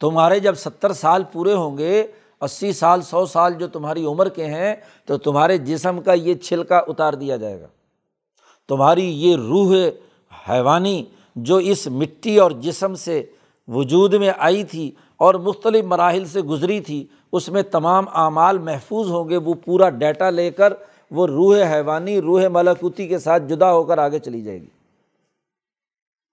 تمہارے 0.00 0.38
جب 0.40 0.54
ستر 0.54 0.92
سال 0.92 1.22
پورے 1.32 1.54
ہوں 1.54 1.78
گے، 1.78 2.06
اسی 2.40 2.72
سال، 2.72 3.02
سو 3.02 3.26
سال 3.26 3.54
جو 3.54 3.68
تمہاری 3.68 4.04
عمر 4.04 4.28
کے 4.28 4.46
ہیں، 4.46 4.74
تو 5.06 5.18
تمہارے 5.18 5.58
جسم 5.58 6.00
کا 6.00 6.12
یہ 6.12 6.34
چھلکا 6.34 6.78
اتار 6.78 7.12
دیا 7.12 7.36
جائے 7.36 7.60
گا۔ 7.60 7.66
تمہاری 8.68 9.04
یہ 9.22 9.36
روح 9.36 9.74
حیوانی 10.48 11.04
جو 11.36 11.56
اس 11.56 11.86
مٹی 11.86 12.38
اور 12.38 12.50
جسم 12.50 12.94
سے 12.94 13.22
وجود 13.68 14.14
میں 14.14 14.30
آئی 14.38 14.64
تھی 14.64 14.90
اور 15.16 15.34
مختلف 15.34 15.84
مراحل 15.84 16.24
سے 16.24 16.40
گزری 16.40 16.80
تھی 16.80 17.06
اس 17.32 17.48
میں 17.48 17.62
تمام 17.62 18.04
اعمال 18.14 18.58
محفوظ 18.58 19.10
ہوں 19.10 19.28
گے، 19.28 19.36
وہ 19.36 19.54
پورا 19.64 19.90
ڈیٹا 19.90 20.30
لے 20.30 20.50
کر 20.50 20.72
وہ 21.10 21.26
روح 21.26 21.56
حیوانی، 21.74 22.20
روح 22.20 22.48
ملاکوتی 22.48 23.08
کے 23.08 23.18
ساتھ 23.18 23.42
جدا 23.42 23.72
ہو 23.72 23.84
کر 23.84 23.98
آگے 23.98 24.18
چلی 24.18 24.42
جائے 24.42 24.60
گی۔ 24.62 24.66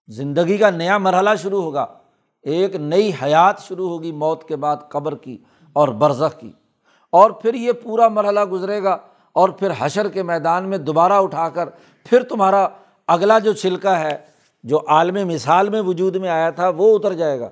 زندگی 0.07 0.57
کا 0.57 0.69
نیا 0.69 0.97
مرحلہ 0.97 1.29
شروع 1.41 1.61
ہوگا۔ 1.61 1.85
ایک 2.43 2.75
نئی 2.75 3.11
حیات 3.23 3.59
شروع 3.59 3.89
ہوگی 3.89 4.11
موت 4.11 4.47
کے 4.47 4.55
بعد 4.55 4.75
قبر 4.89 5.15
کی 5.15 5.37
اور 5.73 5.87
برزخ 5.87 6.39
کی۔ 6.39 6.51
اور 7.11 7.31
پھر 7.31 7.53
یہ 7.53 7.71
پورا 7.71 8.07
مرحلہ 8.07 8.39
گزرے 8.39 8.83
گا۔ 8.83 8.97
اور 9.33 9.49
پھر 9.49 9.71
حشر 9.77 10.07
کے 10.07 10.23
میدان 10.23 10.69
میں 10.69 10.77
دوبارہ 10.77 11.13
اٹھا 11.13 11.49
کر 11.49 11.69
پھر 12.05 12.23
تمہارا 12.23 12.67
اگلا 13.07 13.39
جو 13.39 13.53
چھلکا 13.53 13.99
ہے، 13.99 14.17
جو 14.63 14.79
عالم 14.87 15.27
مثال 15.27 15.69
میں 15.69 15.81
وجود 15.81 16.15
میں 16.15 16.29
آیا 16.29 16.49
تھا، 16.49 16.69
وہ 16.69 16.95
اتر 16.95 17.13
جائے 17.13 17.39
گا۔ 17.39 17.49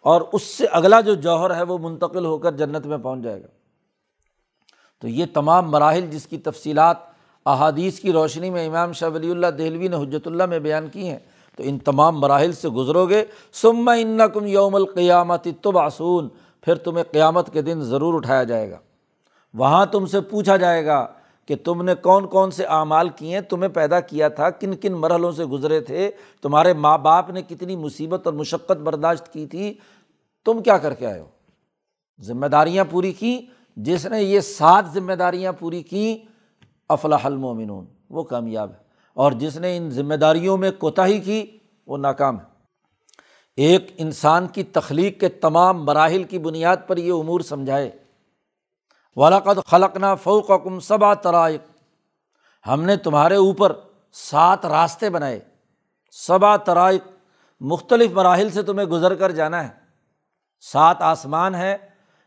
اور 0.00 0.20
اس 0.32 0.42
سے 0.42 0.66
اگلا 0.66 1.00
جو 1.00 1.14
جوہر 1.14 1.56
ہے 1.56 1.62
وہ 1.62 1.78
منتقل 1.78 2.24
ہو 2.24 2.38
کر 2.38 2.52
جنت 2.52 2.86
میں 2.86 2.98
پہنچ 2.98 3.20
جائے 3.20 3.42
گا۔ 3.42 3.46
تو 5.00 5.08
یہ 5.08 5.26
تمام 5.34 5.70
مراحل 5.70 6.06
جس 6.10 6.26
کی 6.26 6.38
تفصیلات 6.38 6.96
احادیث 7.46 8.00
کی 8.00 8.12
روشنی 8.12 8.50
میں 8.50 8.66
امام 8.66 8.92
شاہ 8.92 9.08
ولی 9.08 9.30
اللہ 9.30 9.46
دہلوی 9.46 9.88
نے 9.88 9.96
حجرت 9.96 10.26
اللہ 10.26 10.46
میں 10.46 10.58
بیان 10.58 10.88
کی 10.88 11.08
ہیں، 11.08 11.18
تو 11.56 11.62
ان 11.66 11.78
تمام 11.78 12.20
مراحل 12.20 12.52
سے 12.52 12.68
گزرو 12.68 13.06
گے۔ 13.06 13.24
سما 13.52 13.92
ان 13.92 14.20
کم 14.34 14.46
یوم 14.46 14.74
القیامت 14.74 15.48
تو 15.60 15.70
باسون 15.70 16.28
پھر 16.60 16.74
تمہیں 16.74 17.04
قیامت 17.12 17.52
کے 17.52 17.62
دن 17.62 17.80
ضرور 17.80 18.14
اٹھایا 18.14 18.44
جائے 18.44 18.70
گا۔ 18.70 18.78
وہاں 19.54 19.86
تم 19.86 20.06
سے 20.06 20.20
پوچھا 20.20 20.56
جائے 20.56 20.86
گا 20.86 21.06
کہ 21.50 21.56
تم 21.64 21.82
نے 21.82 21.94
کون 21.94 22.26
کون 22.26 22.50
سے 22.50 22.64
اعمال 22.64 23.08
کیے 23.08 23.34
ہیں؟ 23.34 23.40
تمہیں 23.40 23.68
پیدا 23.68 24.00
کیا 24.00 24.28
تھا، 24.28 24.50
کن 24.50 24.76
کن 24.76 24.92
مرحلوں 24.92 25.32
سے 25.32 25.44
گزرے 25.44 25.80
تھے؟ 25.80 26.10
تمہارے 26.42 26.72
ماں 26.72 26.98
باپ 26.98 27.30
نے 27.30 27.42
کتنی 27.42 27.76
مصیبت 27.76 28.26
اور 28.26 28.34
مشقت 28.34 28.72
برداشت 28.72 29.32
کی 29.32 29.46
تھی؟ 29.46 29.74
تم 30.44 30.62
کیا 30.62 30.78
کر 30.78 30.94
کے 30.94 31.06
آئے 31.06 31.20
ہو؟ 31.20 31.26
ذمہ 32.20 32.46
داریاں 32.46 32.84
پوری 32.90 33.12
کیں 33.12 33.40
جس 33.76 34.06
نے 34.06 34.22
یہ 34.22 34.40
سات 34.40 34.84
ذمہ 34.94 35.12
داریاں 35.12 35.52
پوری 35.52 35.82
کیں 35.82 36.26
افلاح 36.88 37.24
المومنون 37.24 37.86
وہ 38.10 38.22
کامیاب 38.22 38.70
ہے۔ 38.70 38.78
اور 39.14 39.32
جس 39.32 39.56
نے 39.56 39.76
ان 39.76 39.90
ذمہ 39.90 40.14
داریوں 40.14 40.56
میں 40.56 40.70
کوتاہی 40.78 41.20
کی، 41.20 41.46
وہ 41.86 41.96
ناکام 41.96 42.40
ہے۔ 42.40 42.44
ایک 43.56 43.86
انسان 43.98 44.46
کی 44.46 44.62
تخلیق 44.62 45.20
کے 45.20 45.28
تمام 45.28 45.84
مراحل 45.84 46.22
کی 46.22 46.38
بنیاد 46.38 46.76
پر 46.86 46.96
یہ 46.96 47.12
امور 47.12 47.40
سمجھائے۔ 47.40 47.90
ولاقد 49.16 49.58
خلقنا 49.66 50.14
فوق 50.14 50.46
کم 50.46 50.80
صبا 50.80 51.14
ترائق 51.14 51.60
ہم 52.66 52.82
نے 52.82 52.96
تمہارے 52.96 53.36
اوپر 53.36 53.72
سات 54.12 54.66
راستے 54.66 55.10
بنائے۔ 55.10 55.40
صبا 56.12 56.56
ترائق 56.56 57.04
مختلف 57.60 58.10
مراحل 58.10 58.50
سے 58.50 58.62
تمہیں 58.62 58.86
گزر 58.86 59.14
کر 59.14 59.30
جانا 59.30 59.64
ہے۔ 59.64 59.68
سات 60.60 60.96
آسمان 61.00 61.54
ہے 61.54 61.76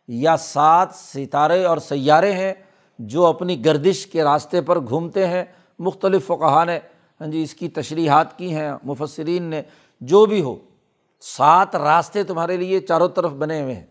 یا 0.07 0.38
سات 0.38 0.88
ستارے 0.93 1.65
اور 1.65 1.77
سیارے 1.77 2.34
ہیں 2.34 2.53
جو 2.99 3.25
اپنی 3.25 3.65
گردش 3.65 4.07
کے 4.07 4.23
راستے 4.23 4.61
پر 4.61 4.79
گھومتے 4.79 5.27
ہیں۔ 5.27 5.43
مختلف 5.79 6.27
فقہ 6.27 6.65
نے 6.65 6.79
ہاں 7.21 7.27
جی 7.27 7.43
اس 7.43 7.53
کی 7.53 7.69
تشریحات 7.69 8.38
کی 8.38 8.55
ہیں، 8.55 8.71
مفسرین 8.84 9.43
نے، 9.43 9.61
جو 10.01 10.25
بھی 10.25 10.41
ہو، 10.41 10.55
سات 11.21 11.75
راستے 11.75 12.23
تمہارے 12.23 12.57
لیے 12.57 12.79
چاروں 12.79 13.09
طرف 13.09 13.31
بنے 13.31 13.61
ہوئے 13.61 13.73
ہیں۔ 13.73 13.86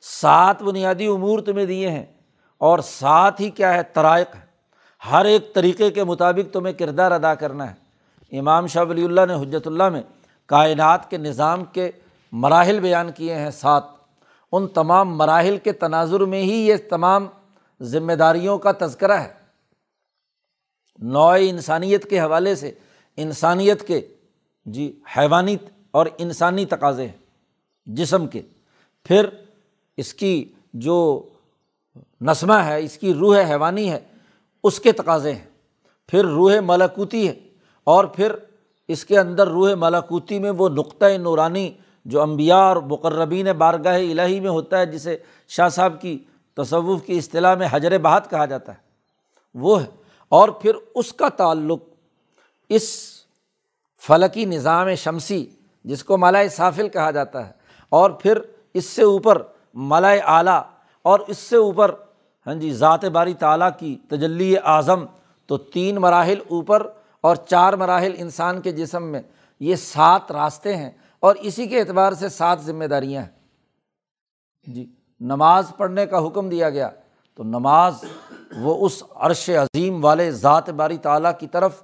سات 0.00 0.62
بنیادی 0.62 1.06
امور 1.06 1.38
تمہیں 1.38 1.66
دیے 1.66 1.90
ہیں۔ 1.90 2.06
اور 2.58 2.78
ساتھ 2.78 3.40
ہی 3.40 3.50
کیا 3.50 3.74
ہے؟ 3.74 3.82
ترائق 3.82 4.34
ہے۔ 4.34 4.44
ہر 5.10 5.24
ایک 5.24 5.54
طریقے 5.54 5.90
کے 5.90 6.04
مطابق 6.04 6.52
تمہیں 6.52 6.74
کردار 6.74 7.10
ادا 7.10 7.34
کرنا 7.34 7.72
ہے۔ 7.72 7.84
امام 8.38 8.66
شاہ 8.66 8.84
ولی 8.84 9.04
اللہ 9.04 9.20
نے 9.28 9.34
حجرت 9.34 9.66
اللہ 9.66 9.88
میں 9.88 10.02
کائنات 10.46 11.10
کے 11.10 11.16
نظام 11.16 11.64
کے 11.64 11.90
مراحل 12.32 12.80
بیان 12.80 13.12
کیے 13.12 13.34
ہیں 13.34 13.50
سات۔ 13.50 13.84
ان 14.52 14.68
تمام 14.68 15.16
مراحل 15.16 15.56
کے 15.56 15.72
تناظر 15.72 16.20
میں 16.20 16.42
ہی 16.42 16.68
یہ 16.68 16.74
تمام 16.90 17.26
ذمہ 17.80 18.12
داریوں 18.12 18.58
کا 18.58 18.72
تذکرہ 18.78 19.12
ہے۔ 19.12 19.32
نوع 20.98 21.36
انسانیت 21.40 22.10
کے 22.10 22.20
حوالے 22.20 22.54
سے 22.54 22.72
انسانیت 23.16 23.86
کے 23.86 24.00
جی 24.66 25.00
حیوانی 25.16 25.56
اور 25.90 26.06
انسانی 26.18 26.66
تقاضے 26.66 27.06
ہیں 27.06 27.16
جسم 27.86 28.26
کے۔ 28.26 28.42
پھر 29.04 29.28
اس 29.96 30.14
کی 30.14 30.52
جو 30.74 31.28
نسمہ 32.20 32.54
ہے، 32.54 32.82
اس 32.82 32.98
کی 32.98 33.14
روح 33.14 33.38
حیوانی 33.38 33.90
ہے، 33.92 34.00
اس 34.64 34.80
کے 34.80 34.92
تقاضے 34.92 35.32
ہیں۔ 35.32 35.44
پھر 36.08 36.24
روح 36.24 36.52
ملاکوتی 36.62 37.28
ہے 37.28 37.34
اور 37.84 38.04
پھر 38.04 38.32
اس 38.88 39.04
کے 39.04 39.18
اندر 39.18 39.48
روح 39.48 39.70
ملاکوتی 39.76 40.38
میں 40.38 40.50
وہ 40.50 40.68
نقطۂ 40.68 41.18
نورانی 41.18 41.72
جو 42.04 42.22
امبیا 42.22 42.56
اور 42.56 42.76
مقربین 42.76 43.46
بارگاہ 43.46 43.94
الہی 43.94 44.40
میں 44.40 44.50
ہوتا 44.50 44.78
ہے، 44.78 44.86
جسے 44.86 45.16
شاہ 45.48 45.68
صاحب 45.68 46.00
کی 46.00 46.18
تصوف 46.54 47.02
کی 47.06 47.18
اصطلاح 47.18 47.54
میں 47.54 47.66
حجر 47.70 47.98
بہت 47.98 48.30
کہا 48.30 48.44
جاتا 48.44 48.72
ہے۔ 48.72 48.78
وہ 49.54 49.82
ہے۔ 49.82 49.86
اور 50.28 50.48
پھر 50.48 50.72
اس 50.94 51.12
کا 51.12 51.28
تعلق 51.28 51.82
اس 52.68 53.10
فلکی 54.00 54.44
نظام 54.44 54.94
شمسی، 54.94 55.46
جس 55.84 56.04
کو 56.04 56.16
ملائے 56.16 56.48
صافل 56.48 56.88
کہا 56.88 57.10
جاتا 57.10 57.46
ہے، 57.46 57.52
اور 57.88 58.10
پھر 58.10 58.38
اس 58.74 58.84
سے 58.84 59.02
اوپر 59.02 59.42
ملائے 59.74 60.20
اعلیٰ 60.24 60.62
اور 61.04 61.20
اس 61.26 61.38
سے 61.38 61.56
اوپر 61.56 61.94
ہاں 62.46 62.54
جی 62.54 62.72
ذات 62.72 63.04
باری 63.04 63.34
تعلیٰ 63.34 63.68
کی 63.78 63.96
تجلی 64.08 64.54
اعظم 64.64 65.04
تو 65.46 65.56
تین 65.56 65.96
مراحل 65.96 66.38
اوپر 66.48 66.86
اور 67.20 67.36
چار 67.36 67.72
مراحل 67.72 68.14
انسان 68.16 68.60
کے 68.60 68.72
جسم 68.72 69.02
میں۔ 69.02 69.20
یہ 69.60 69.76
سات 69.76 70.32
راستے 70.32 70.76
ہیں 70.76 70.90
اور 71.20 71.34
اسی 71.40 71.66
کے 71.66 71.80
اعتبار 71.80 72.12
سے 72.12 72.28
سات 72.28 72.60
ذمہ 72.60 72.84
داریاں 72.84 73.22
ہیں۔ 73.22 74.72
جی 74.74 74.86
نماز 75.20 75.72
پڑھنے 75.76 76.06
کا 76.06 76.26
حکم 76.26 76.48
دیا 76.48 76.70
گیا 76.70 76.90
تو 77.34 77.44
نماز 77.44 78.04
وہ 78.56 78.86
اس 78.86 79.02
عرش 79.14 79.50
عظیم 79.50 80.04
والے 80.04 80.30
ذات 80.30 80.70
باری 80.70 80.96
تعالیٰ 80.96 81.32
کی 81.38 81.46
طرف 81.46 81.82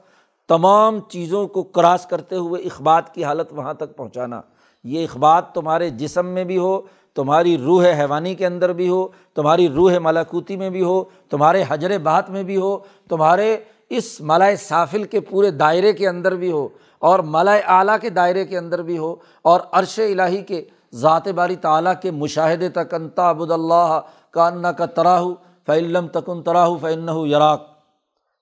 تمام 0.49 1.01
چیزوں 1.01 1.47
کو 1.49 1.63
کراس 1.63 2.07
کرتے 2.07 2.37
ہوئے 2.37 2.63
اخبات 2.63 3.15
کی 3.15 3.25
حالت 3.25 3.53
وہاں 3.53 3.75
تک 3.75 3.97
پہنچانا۔ 3.97 4.41
یہ 4.85 5.05
اخبات 5.05 5.53
تمہارے 5.55 5.91
جسم 5.91 6.27
میں 6.27 6.45
بھی 6.45 6.59
ہو 6.59 6.81
تمہاری 7.15 7.59
روح 7.59 7.85
حیوانی 7.85 8.35
کے 8.35 8.47
اندر 8.47 8.73
بھی 8.73 8.89
ہو، 8.89 9.09
تمہاری 9.35 9.69
روح 9.69 9.93
ملاکوتی 10.03 10.57
میں 10.57 10.71
بھی 10.71 10.83
ہو، 10.83 11.05
تمہارے 11.31 11.65
حجر 11.69 11.99
بات 11.99 12.31
میں 12.31 12.43
بھی 12.43 12.57
ہو، 12.57 12.79
تمہارے 13.09 13.57
اس 13.89 14.21
ملائے 14.21 14.57
سافل 14.57 15.05
کے 15.05 15.21
پورے 15.21 15.51
دائرے 15.51 15.93
کے 15.93 16.09
اندر 16.09 16.35
بھی 16.35 16.53
ہو 16.53 16.69
اور 16.99 17.19
ملائے 17.19 17.63
اعلیٰ 17.67 17.97
کے 18.01 18.11
دائرے 18.11 18.45
کے 18.45 18.59
اندر 18.59 18.83
بھی 18.83 18.99
ہو 18.99 19.17
اور 19.43 19.61
عرش 19.73 19.99
الٰہی 19.99 20.41
کے 20.41 20.65
ذات 20.95 21.29
باری 21.29 21.57
تعلیٰ 21.57 21.93
کے 22.03 22.11
مشاہدے 22.11 22.69
تک 22.69 22.95
انتا 22.95 23.29
ابود 23.29 23.51
اللہ 23.51 24.01
کا 24.31 24.73
کا 24.73 24.87
تراہ 24.87 25.25
فعلم 25.67 26.07
تکن 26.07 26.43
تراہ 26.43 26.71
فن 26.81 27.09
یراک۔ 27.27 27.67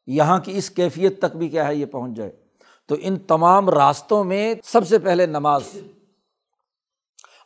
یہاں 0.06 0.38
کی 0.38 0.56
اس 0.56 0.70
کیفیت 0.70 1.18
تک 1.18 1.36
بھی 1.36 1.48
کیا 1.48 1.68
ہے، 1.68 1.74
یہ 1.74 1.86
پہنچ 1.86 2.16
جائے۔ 2.16 2.30
تو 2.88 2.94
ان 3.00 3.18
تمام 3.18 3.70
راستوں 3.70 4.24
میں 4.24 4.54
سب 4.64 4.88
سے 4.88 4.98
پہلے 4.98 5.26
نماز۔ 5.26 5.62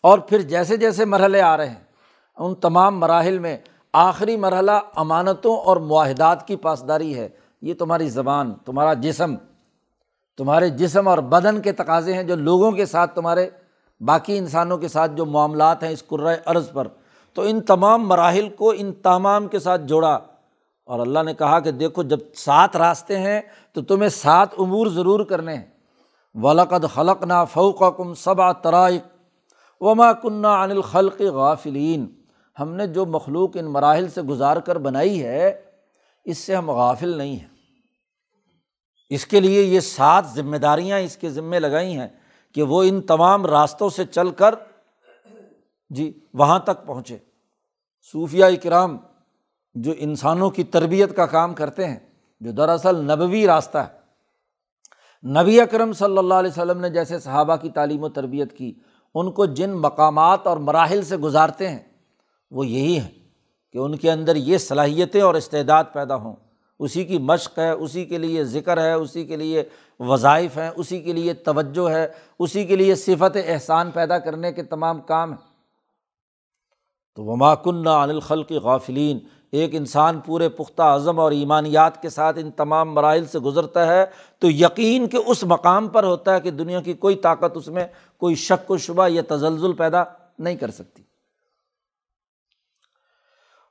اور 0.02 0.18
پھر 0.18 0.40
جیسے 0.40 0.76
جیسے 0.76 1.04
مرحلے 1.04 1.42
آ 1.42 1.56
رہے 1.56 1.68
ہیں، 1.68 1.84
ان 2.38 2.54
تمام 2.54 3.00
مراحل 3.00 3.38
میں 3.38 3.56
آخری 3.92 4.36
مرحلہ 4.36 4.70
امانتوں 4.96 5.56
اور 5.56 5.76
معاہدات 5.76 6.46
کی 6.46 6.56
پاسداری 6.56 7.18
ہے۔ 7.18 7.28
یہ 7.62 7.74
تمہاری 7.74 8.08
زبان، 8.08 8.54
تمہارا 8.64 8.94
جسم، 8.94 9.34
تمہارے 10.36 10.68
جسم 10.68 11.08
اور 11.08 11.18
بدن 11.18 11.62
کے 11.62 11.72
تقاضے 11.72 12.12
ہیں 12.12 12.22
جو 12.22 12.36
لوگوں 12.36 12.72
کے 12.72 12.86
ساتھ 12.86 13.14
تمہارے 13.14 13.50
باقی 14.00 14.38
انسانوں 14.38 14.78
کے 14.78 14.88
ساتھ 14.88 15.12
جو 15.12 15.26
معاملات 15.26 15.82
ہیں 15.82 15.90
اس 15.90 16.06
قرۂۂ 16.06 16.32
عرض 16.46 16.72
پر۔ 16.72 16.88
تو 17.32 17.42
ان 17.42 17.60
تمام 17.60 18.08
مراحل 18.08 18.48
کو 18.48 18.74
ان 18.76 18.92
تمام 18.92 19.48
کے 19.48 19.58
ساتھ 19.58 19.82
جوڑا۔ 19.82 20.18
اور 20.84 21.00
اللہ 21.00 21.18
نے 21.22 21.34
کہا 21.34 21.60
کہ 21.60 21.70
دیکھو، 21.70 22.02
جب 22.02 22.18
سات 22.36 22.76
راستے 22.76 23.18
ہیں 23.18 23.40
تو 23.72 23.82
تمہیں 23.82 24.08
سات 24.08 24.48
امور 24.58 24.86
ضرور 24.86 25.20
کرنے 25.20 25.54
ہیں۔ 25.54 25.66
ولقد 26.34 26.84
خلق 26.94 27.24
نا 27.24 27.44
فوق 27.44 27.96
کم 27.96 28.14
صبا 28.14 28.52
ترائق 28.52 29.11
وما 29.84 30.12
کنہ 30.12 30.46
عن 30.46 30.70
الخلق 30.70 31.20
غافلین 31.20 32.06
ہم 32.60 32.74
نے 32.74 32.86
جو 32.86 33.06
مخلوق 33.06 33.50
ان 33.54 33.64
مراحل 33.64 34.08
سے 34.08 34.22
گزار 34.22 34.56
کر 34.56 34.78
بنائی 34.78 35.22
ہے، 35.22 35.60
اس 36.24 36.38
سے 36.38 36.56
ہم 36.56 36.70
غافل 36.70 37.08
نہیں 37.08 37.36
ہیں۔ 37.36 37.48
اس 39.10 39.26
کے 39.26 39.40
لیے 39.40 39.62
یہ 39.62 39.80
سات 39.80 40.24
ذمہ 40.34 40.56
داریاں 40.56 40.98
اس 40.98 41.16
کے 41.16 41.30
ذمے 41.30 41.60
لگائی 41.60 41.98
ہیں 41.98 42.08
کہ 42.54 42.62
وہ 42.62 42.82
ان 42.82 43.00
تمام 43.00 43.46
راستوں 43.46 43.88
سے 43.88 44.04
چل 44.04 44.30
کر 44.30 44.54
جی 45.90 46.20
وہاں 46.34 46.58
تک 46.58 46.86
پہنچے۔ 46.86 47.18
صوفیہ 48.12 48.44
اکرام 48.44 48.96
جو 49.74 49.92
انسانوں 49.98 50.50
کی 50.50 50.64
تربیت 50.64 51.16
کا 51.16 51.26
کام 51.26 51.54
کرتے 51.54 51.88
ہیں، 51.88 51.98
جو 52.40 52.50
دراصل 52.50 52.96
نبوی 52.96 53.46
راستہ 53.46 53.78
ہے۔ 53.78 54.02
نبی 55.28 55.60
اکرم 55.60 55.92
صلی 55.92 56.18
اللہ 56.18 56.34
علیہ 56.34 56.50
وسلم 56.50 56.80
نے 56.80 56.90
جیسے 56.90 57.18
صحابہ 57.18 57.56
کی 57.56 57.70
تعلیم 57.70 58.04
و 58.04 58.08
تربیت 58.08 58.56
کی 58.58 58.74
ان 59.14 59.30
کو 59.30 59.46
جن 59.46 59.70
مقامات 59.70 60.46
اور 60.46 60.56
مراحل 60.56 61.02
سے 61.02 61.16
گزارتے 61.16 61.68
ہیں، 61.68 61.78
وہ 62.50 62.66
یہی 62.66 62.98
ہیں 62.98 63.10
کہ 63.72 63.78
ان 63.78 63.96
کے 63.96 64.12
اندر 64.12 64.36
یہ 64.36 64.58
صلاحیتیں 64.58 65.20
اور 65.20 65.34
استعداد 65.34 65.84
پیدا 65.92 66.14
ہوں۔ 66.14 66.36
اسی 66.78 67.04
کی 67.04 67.18
مشق 67.18 67.58
ہے، 67.58 67.70
اسی 67.70 68.04
کے 68.04 68.18
لیے 68.18 68.44
ذکر 68.44 68.82
ہے، 68.82 68.92
اسی 68.92 69.24
کے 69.24 69.36
لیے 69.36 69.62
وظائف 70.00 70.58
ہیں، 70.58 70.70
اسی 70.76 71.02
کے 71.02 71.12
لیے 71.12 71.34
توجہ 71.34 71.90
ہے، 71.90 72.08
اسی 72.38 72.64
کے 72.64 72.76
لیے 72.76 72.94
صفت 72.94 73.36
احسان 73.46 73.90
پیدا 73.90 74.18
کرنے 74.18 74.52
کے 74.52 74.62
تمام 74.62 75.00
کام 75.00 75.30
ہیں۔ 75.30 75.52
تو 77.14 77.24
وما 77.24 77.54
کنہ 77.54 77.88
عن 77.88 78.10
الخل 78.10 78.42
غافلین 78.58 79.18
ایک 79.52 79.74
انسان 79.74 80.20
پورے 80.20 80.48
پختہ 80.48 80.82
اعظم 80.82 81.18
اور 81.20 81.32
ایمانیات 81.32 82.00
کے 82.02 82.08
ساتھ 82.08 82.38
ان 82.38 82.50
تمام 82.50 82.94
مراحل 82.94 83.26
سے 83.26 83.38
گزرتا 83.38 83.86
ہے، 83.86 84.04
تو 84.38 84.50
یقین 84.50 85.06
کے 85.06 85.18
اس 85.18 85.44
مقام 85.44 85.88
پر 85.88 86.04
ہوتا 86.04 86.34
ہے 86.34 86.40
کہ 86.40 86.50
دنیا 86.50 86.80
کی 86.80 86.92
کوئی 86.92 87.16
طاقت 87.16 87.56
اس 87.56 87.68
میں 87.68 87.84
کوئی 88.16 88.34
شک 88.34 88.70
و 88.70 88.76
شبہ 88.76 89.08
یا 89.08 89.22
تزلزل 89.28 89.72
پیدا 89.72 90.02
نہیں 90.38 90.56
کر 90.56 90.70
سکتی۔ 90.70 91.02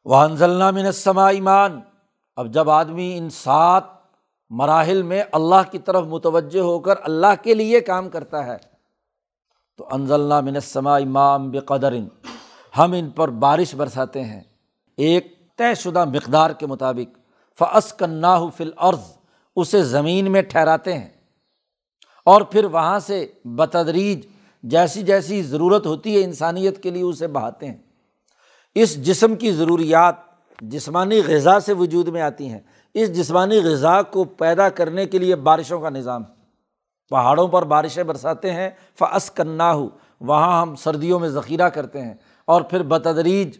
وہ 0.05 0.15
انزلنا 0.15 0.71
منسما 0.71 1.27
ایمان 1.27 1.79
اب 2.35 2.47
جب 2.47 2.69
آدمی 2.69 3.13
ان 3.17 3.29
سات 3.29 3.83
مراحل 4.49 5.01
میں 5.01 5.23
اللہ 5.31 5.69
کی 5.71 5.79
طرف 5.79 6.05
متوجہ 6.05 6.59
ہو 6.59 6.79
کر 6.79 6.95
اللہ 7.03 7.41
کے 7.43 7.53
لیے 7.53 7.79
کام 7.79 8.09
کرتا 8.09 8.45
ہے، 8.45 8.57
تو 9.79 9.87
انزلنا 9.91 10.39
منسما 10.39 10.95
امام 10.95 11.49
بے 11.51 11.59
قدر 11.59 11.97
ہم 12.77 12.91
ان 12.91 13.09
پر 13.09 13.27
بارش 13.27 13.75
برساتے 13.75 14.23
ہیں۔ 14.23 14.41
ایک 14.97 15.40
طے 15.61 15.75
شدہ 15.75 16.05
مقدار 16.05 16.49
کے 16.49 16.65
مطابق 16.65 17.17
فعص 17.59 17.93
کنّا 17.93 18.45
فل 18.57 18.69
عرض 18.77 18.99
اسے 19.55 19.83
زمین 19.83 20.31
میں 20.31 20.41
ٹھہراتے 20.41 20.93
ہیں۔ 20.93 21.09
اور 22.25 22.41
پھر 22.41 22.65
وہاں 22.65 22.99
سے 22.99 23.27
بتدریج، 23.45 24.25
جیسی 24.63 25.01
جیسی 25.01 25.43
ضرورت 25.43 25.85
ہوتی 25.85 26.19
ہے 26.19 26.23
انسانیت 26.23 26.83
کے 26.83 26.89
لیے، 26.89 27.03
اسے 27.03 27.27
بہاتے 27.27 27.67
ہیں۔ 27.67 27.77
اس 28.75 29.05
جسم 29.05 29.35
کی 29.35 29.51
ضروریات 29.51 30.15
جسمانی 30.61 31.21
غذا 31.27 31.59
سے 31.59 31.73
وجود 31.73 32.07
میں 32.07 32.21
آتی 32.21 32.49
ہیں۔ 32.49 32.59
اس 32.93 33.15
جسمانی 33.15 33.59
غذا 33.63 34.01
کو 34.01 34.23
پیدا 34.23 34.69
کرنے 34.69 35.05
کے 35.05 35.17
لیے 35.17 35.35
بارشوں 35.35 35.81
کا 35.81 35.89
نظام۔ 35.89 36.23
پہاڑوں 37.09 37.47
پر 37.47 37.63
بارشیں 37.63 38.03
برساتے 38.03 38.51
ہیں 38.51 38.69
فعص 38.99 39.31
کنّا 39.31 39.73
ہو 39.73 39.89
وہاں 40.19 40.61
ہم 40.61 40.75
سردیوں 40.75 41.19
میں 41.19 41.29
ذخیرہ 41.29 41.69
کرتے 41.69 42.01
ہیں۔ 42.01 42.13
اور 42.45 42.61
پھر 42.61 42.83
بتدریج، 42.83 43.57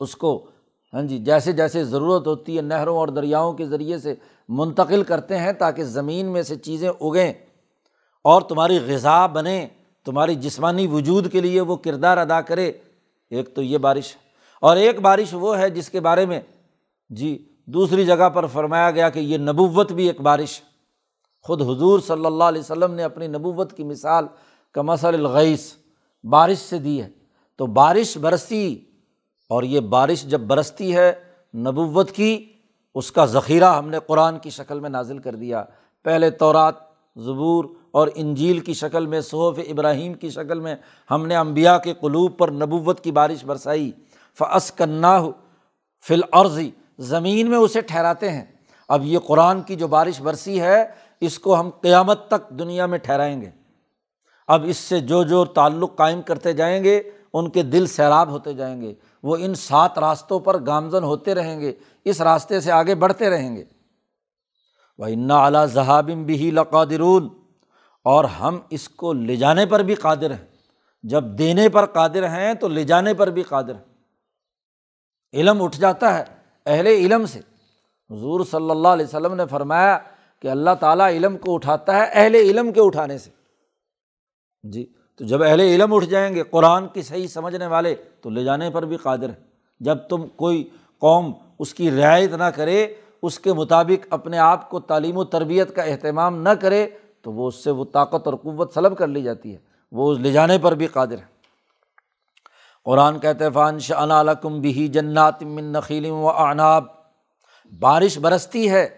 اس 0.00 0.16
کو 0.16 0.49
ہاں 0.92 1.02
جی 1.02 1.18
جیسے 1.18 1.52
جیسے 1.52 1.84
ضرورت 1.84 2.26
ہوتی 2.26 2.56
ہے 2.56 2.62
نہروں 2.62 2.96
اور 2.96 3.08
دریاؤں 3.08 3.52
کے 3.52 3.66
ذریعے 3.66 3.98
سے 3.98 4.14
منتقل 4.48 5.02
کرتے 5.02 5.38
ہیں 5.38 5.52
تاکہ 5.52 5.84
زمین 5.84 6.26
میں 6.26 6.42
سے 6.42 6.56
چیزیں 6.56 6.88
اگیں 6.88 7.32
اور 8.24 8.42
تمہاری 8.42 8.78
غذا 8.86 9.26
بنے، 9.26 9.66
تمہاری 10.06 10.34
جسمانی 10.34 10.86
وجود 10.86 11.30
کے 11.32 11.40
لیے 11.40 11.60
وہ 11.60 11.76
کردار 11.76 12.16
ادا 12.16 12.40
کرے۔ 12.40 12.72
ایک 13.30 13.54
تو 13.54 13.62
یہ 13.62 13.78
بارش، 13.78 14.14
اور 14.62 14.76
ایک 14.76 15.00
بارش 15.00 15.34
وہ 15.34 15.58
ہے 15.58 15.70
جس 15.70 15.88
کے 15.90 16.00
بارے 16.00 16.26
میں 16.26 16.40
جی 17.10 17.36
دوسری 17.68 18.04
جگہ 18.04 18.28
پر 18.28 18.46
فرمایا 18.46 18.90
گیا 18.90 19.08
کہ 19.08 19.18
یہ 19.18 19.38
نبوت 19.38 19.92
بھی 19.92 20.06
ایک 20.06 20.20
بارش۔ 20.20 20.60
خود 21.44 21.62
حضور 21.62 22.00
صلی 22.00 22.26
اللہ 22.26 22.44
علیہ 22.44 22.60
وسلم 22.60 22.94
نے 22.94 23.04
اپنی 23.04 23.26
نبوت 23.26 23.72
کی 23.72 23.84
مثال 23.84 24.26
کا 24.74 24.82
مسل 24.82 25.14
الغیث 25.14 25.72
بارش 26.24 26.58
سے 26.58 26.78
دی 26.78 27.00
ہے۔ 27.02 27.08
تو 27.58 27.66
بارش 27.66 28.16
برسی 28.18 28.84
اور 29.50 29.62
یہ 29.62 29.80
بارش 29.80 30.22
جب 30.22 30.40
برستی 30.40 30.96
ہے 30.96 31.12
نبوت 31.54 32.10
کی، 32.10 32.52
اس 32.94 33.12
کا 33.12 33.26
ذخیرہ 33.26 33.74
ہم 33.74 33.88
نے 33.88 33.98
قرآن 34.06 34.38
کی 34.38 34.50
شکل 34.50 34.80
میں 34.80 34.90
نازل 34.90 35.18
کر 35.18 35.34
دیا۔ 35.34 35.64
پہلے 36.04 36.30
طورات 36.30 36.74
زبور 37.16 37.64
اور 37.90 38.08
انجیل 38.14 38.58
کی 38.58 38.74
شکل 38.74 39.06
میں، 39.06 39.20
صحف 39.20 39.58
ابراہیم 39.68 40.14
کی 40.14 40.30
شکل 40.30 40.60
میں 40.60 40.74
ہم 41.10 41.26
نے 41.26 41.36
امبیا 41.36 41.78
کے 41.78 41.94
قلوب 42.00 42.38
پر 42.38 42.50
نبوت 42.50 43.00
کی 43.00 43.12
بارش 43.12 43.44
برسائی۔ 43.44 43.92
فعص 44.38 44.72
کنّا 44.72 45.22
فل 46.08 46.20
عرضی 46.32 46.70
زمین 46.98 47.50
میں 47.50 47.58
اسے 47.58 47.80
ٹھہراتے 47.80 48.30
ہیں۔ 48.30 48.44
اب 48.88 49.04
یہ 49.04 49.18
قرآن 49.18 49.60
کی 49.60 49.76
جو 49.76 49.88
بارش 49.88 50.20
برسی 50.20 50.60
ہے، 50.60 50.84
اس 51.20 51.38
کو 51.38 51.60
ہم 51.60 51.70
قیامت 51.80 52.28
تک 52.28 52.50
دنیا 52.50 52.86
میں 52.86 52.98
ٹھہرائیں 52.98 53.40
گے۔ 53.40 53.50
اب 54.48 54.64
اس 54.64 54.76
سے 54.76 55.00
جو 55.00 55.22
جو 55.22 55.44
تعلق 55.44 55.96
قائم 55.96 56.22
کرتے 56.22 56.52
جائیں 56.52 56.84
گے، 56.84 57.02
ان 57.32 57.50
کے 57.50 57.62
دل 57.62 57.86
سیراب 57.86 58.28
ہوتے 58.28 58.52
جائیں 58.52 58.80
گے۔ 58.80 58.94
وہ 59.22 59.36
ان 59.40 59.54
سات 59.54 59.98
راستوں 59.98 60.40
پر 60.40 60.66
گامزن 60.66 61.04
ہوتے 61.04 61.34
رہیں 61.34 61.60
گے، 61.60 61.72
اس 62.04 62.20
راستے 62.20 62.60
سے 62.60 62.72
آگے 62.72 62.94
بڑھتے 62.94 63.30
رہیں 63.30 63.56
گے۔ 63.56 63.64
وہ 64.98 65.06
انا 65.06 65.44
اعلیٰ 65.44 65.66
ذہابم 65.66 66.24
بھی 66.24 66.50
لقادرون، 66.50 67.28
اور 68.04 68.24
ہم 68.24 68.58
اس 68.70 68.88
کو 68.88 69.12
لے 69.12 69.36
جانے 69.36 69.66
پر 69.66 69.80
بھی 69.80 69.94
قادر 69.94 70.30
ہیں۔ 70.30 70.46
جب 71.02 71.24
دینے 71.24 71.68
پر 71.68 71.86
قادر 71.86 72.28
ہیں 72.28 72.54
تو 72.54 72.68
لے 72.68 72.84
جانے 72.84 73.14
پر 73.14 73.30
بھی 73.30 73.42
قادر 73.42 73.74
ہیں۔ 73.74 73.84
علم 75.32 75.62
اٹھ 75.62 75.78
جاتا 75.80 76.18
ہے 76.18 76.24
اہل 76.66 76.86
علم 76.86 77.26
سے۔ 77.26 77.38
حضور 78.10 78.44
صلی 78.44 78.70
اللہ 78.70 78.88
علیہ 78.88 79.06
وسلم 79.06 79.34
نے 79.34 79.46
فرمایا 79.46 79.98
کہ 80.42 80.48
اللہ 80.48 80.70
تعالیٰ 80.80 81.08
علم 81.08 81.38
کو 81.38 81.54
اٹھاتا 81.54 81.96
ہے 81.96 82.06
اہل 82.12 82.34
علم 82.34 82.72
کے 82.72 82.80
اٹھانے 82.80 83.18
سے۔ 83.18 83.30
جی 84.62 84.92
تو 85.20 85.26
جب 85.26 85.42
اہل 85.42 85.60
علم 85.60 85.94
اٹھ 85.94 86.06
جائیں 86.06 86.34
گے، 86.34 86.42
قرآن 86.42 86.88
کی 86.88 87.02
صحیح 87.02 87.26
سمجھنے 87.26 87.66
والے، 87.66 87.94
تو 87.94 88.30
لے 88.30 88.44
جانے 88.44 88.70
پر 88.70 88.82
بھی 88.82 88.96
قادر 88.96 89.28
ہیں۔ 89.28 89.44
جب 89.80 89.98
تم 90.08 90.28
کوئی 90.28 90.68
قوم 90.98 91.32
اس 91.58 91.74
کی 91.74 91.90
رعایت 91.90 92.32
نہ 92.32 92.44
کرے، 92.44 92.94
اس 93.22 93.38
کے 93.38 93.52
مطابق 93.52 94.06
اپنے 94.10 94.38
آپ 94.38 94.70
کو 94.70 94.80
تعلیم 94.80 95.16
و 95.16 95.24
تربیت 95.24 95.76
کا 95.76 95.82
اہتمام 95.82 96.42
نہ 96.42 96.48
کرے، 96.48 96.86
تو 97.22 97.32
وہ 97.32 97.48
اس 97.48 97.64
سے 97.64 97.70
وہ 97.70 97.84
طاقت 97.84 98.26
اور 98.26 98.34
قوت 98.34 98.74
سلب 98.74 98.98
کر 98.98 99.06
لی 99.06 99.22
جاتی 99.22 99.52
ہے۔ 99.52 99.58
وہ 99.92 100.14
لے 100.18 100.32
جانے 100.32 100.58
پر 100.58 100.74
بھی 100.74 100.86
قادر 100.86 101.18
ہے 101.18 101.24
قرآن 102.84 103.18
کہتے 103.18 103.50
فان 103.50 103.78
شان 103.78 104.10
علکم 104.10 104.60
بھی 104.60 104.88
جنات 104.88 105.42
من 105.42 105.64
نخیل 105.64 106.06
و 106.06 106.28
عناب 106.28 106.84
بارش 107.78 108.18
برستی 108.18 108.70
ہے، 108.70 108.88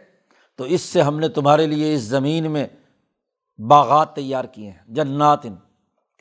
تو 0.56 0.64
اس 0.64 0.80
سے 0.80 1.02
ہم 1.02 1.20
نے 1.20 1.28
تمہارے 1.28 1.66
لیے 1.66 1.94
اس 1.94 2.00
زمین 2.00 2.50
میں 2.50 2.66
باغات 3.58 4.14
تیار 4.14 4.44
کیے 4.44 4.70
ہیں، 4.70 4.78
جنات۔ 4.86 5.71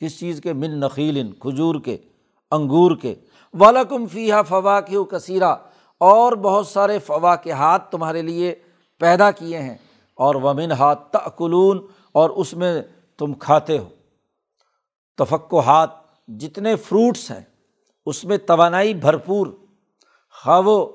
کس 0.02 0.18
چیز 0.18 0.40
کے؟ 0.40 0.52
من 0.52 0.80
نخیل 0.80 1.32
کھجور 1.32 1.74
کے، 1.84 1.96
انگور 2.50 2.96
کے۔ 2.96 3.14
والم 3.54 4.06
فیحہ 4.06 4.42
فوا 4.48 4.80
کی 4.80 4.96
کثیرہ 5.10 5.54
اور 6.00 6.32
بہت 6.32 6.66
سارے 6.66 6.98
فوا 6.98 7.36
کے 7.36 7.52
ہاتھ 7.52 7.90
تمہارے 7.90 8.22
لیے 8.22 8.54
پیدا 8.98 9.30
کیے 9.30 9.58
ہیں۔ 9.58 9.74
اور 10.14 10.34
ومن 10.34 10.72
ہاتھ 10.72 11.12
تقلون 11.12 11.86
اور 12.12 12.30
اس 12.30 12.54
میں 12.54 12.82
تم 13.18 13.32
کھاتے 13.32 13.78
ہو۔ 13.78 13.88
تفق 15.18 15.54
و 15.54 15.60
ہاتھ 15.60 16.06
جتنے 16.28 16.76
فروٹس 16.76 17.30
ہیں، 17.30 17.40
اس 18.06 18.24
میں 18.24 18.38
توانائی 18.38 18.94
بھرپور۔ 18.94 19.46
خواہ 20.44 20.60
وہ 20.60 20.86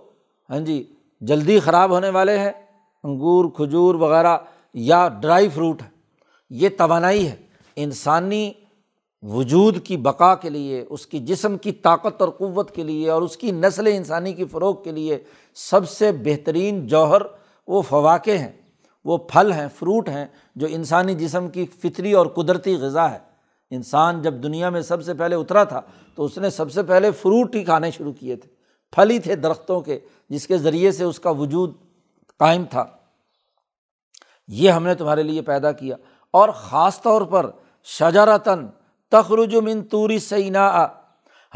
ہاں 0.49 0.59
جی 0.59 0.93
جلدی 1.21 1.59
خراب 1.59 1.91
ہونے 1.91 2.09
والے 2.09 2.39
ہیں، 2.39 2.51
انگور، 3.03 3.45
کھجور 3.55 3.95
وغیرہ، 3.95 4.37
یا 4.73 5.09
ڈرائی 5.21 5.49
فروٹ 5.49 5.81
ہے 5.81 5.89
یہ 6.49 6.69
توانائی 6.77 7.27
ہے۔ 7.27 7.35
انسانی 7.75 8.53
وجود 9.29 9.83
کی 9.83 9.97
بقا 9.97 10.35
کے 10.35 10.49
لیے، 10.49 10.85
اس 10.89 11.07
کی 11.07 11.19
جسم 11.19 11.57
کی 11.57 11.71
طاقت 11.71 12.21
اور 12.21 12.29
قوت 12.29 12.71
کے 12.71 12.83
لیے 12.83 13.09
اور 13.09 13.21
اس 13.21 13.37
کی 13.37 13.51
نسل 13.51 13.87
انسانی 13.87 14.33
کی 14.33 14.45
فروغ 14.45 14.83
کے 14.83 14.91
لیے 14.91 15.23
سب 15.55 15.89
سے 15.89 16.11
بہترین 16.11 16.87
جوہر 16.87 17.21
وہ 17.67 17.81
فواقع 17.81 18.31
ہیں، 18.31 18.51
وہ 19.05 19.17
پھل 19.17 19.51
ہیں، 19.51 19.67
فروٹ 19.79 20.09
ہیں 20.09 20.25
جو 20.55 20.67
انسانی 20.69 21.15
جسم 21.15 21.47
کی 21.47 21.65
فطری 21.65 22.13
اور 22.13 22.27
قدرتی 22.27 22.75
غذا 22.75 23.11
ہے۔ 23.11 23.19
انسان 23.71 24.21
جب 24.21 24.33
دنیا 24.33 24.69
میں 24.69 24.81
سب 24.81 25.03
سے 25.03 25.13
پہلے 25.13 25.35
اترا 25.35 25.63
تھا 25.63 25.81
تو 26.15 26.25
اس 26.25 26.37
نے 26.37 26.49
سب 26.49 26.71
سے 26.71 26.83
پہلے 26.83 27.11
فروٹ 27.11 27.55
ہی 27.55 27.63
کھانے 27.63 27.91
شروع 27.91 28.13
کیے 28.13 28.35
تھے۔ 28.35 28.49
پھل 28.91 29.09
ہی 29.09 29.19
تھے 29.19 29.35
درختوں 29.35 29.81
کے، 29.81 29.99
جس 30.29 30.47
کے 30.47 30.57
ذریعے 30.57 30.91
سے 30.91 31.03
اس 31.03 31.19
کا 31.19 31.29
وجود 31.29 31.73
قائم 32.39 32.63
تھا۔ 32.69 32.85
یہ 34.47 34.71
ہم 34.71 34.83
نے 34.83 34.95
تمہارے 34.95 35.23
لیے 35.23 35.41
پیدا 35.41 35.71
کیا۔ 35.71 35.95
اور 36.31 36.49
خاص 36.49 37.01
طور 37.01 37.21
پر 37.21 37.49
شجرتاً 37.83 38.67
تخرج 39.11 39.55
من 39.55 39.83
توری 39.83 40.19
سینا 40.19 40.87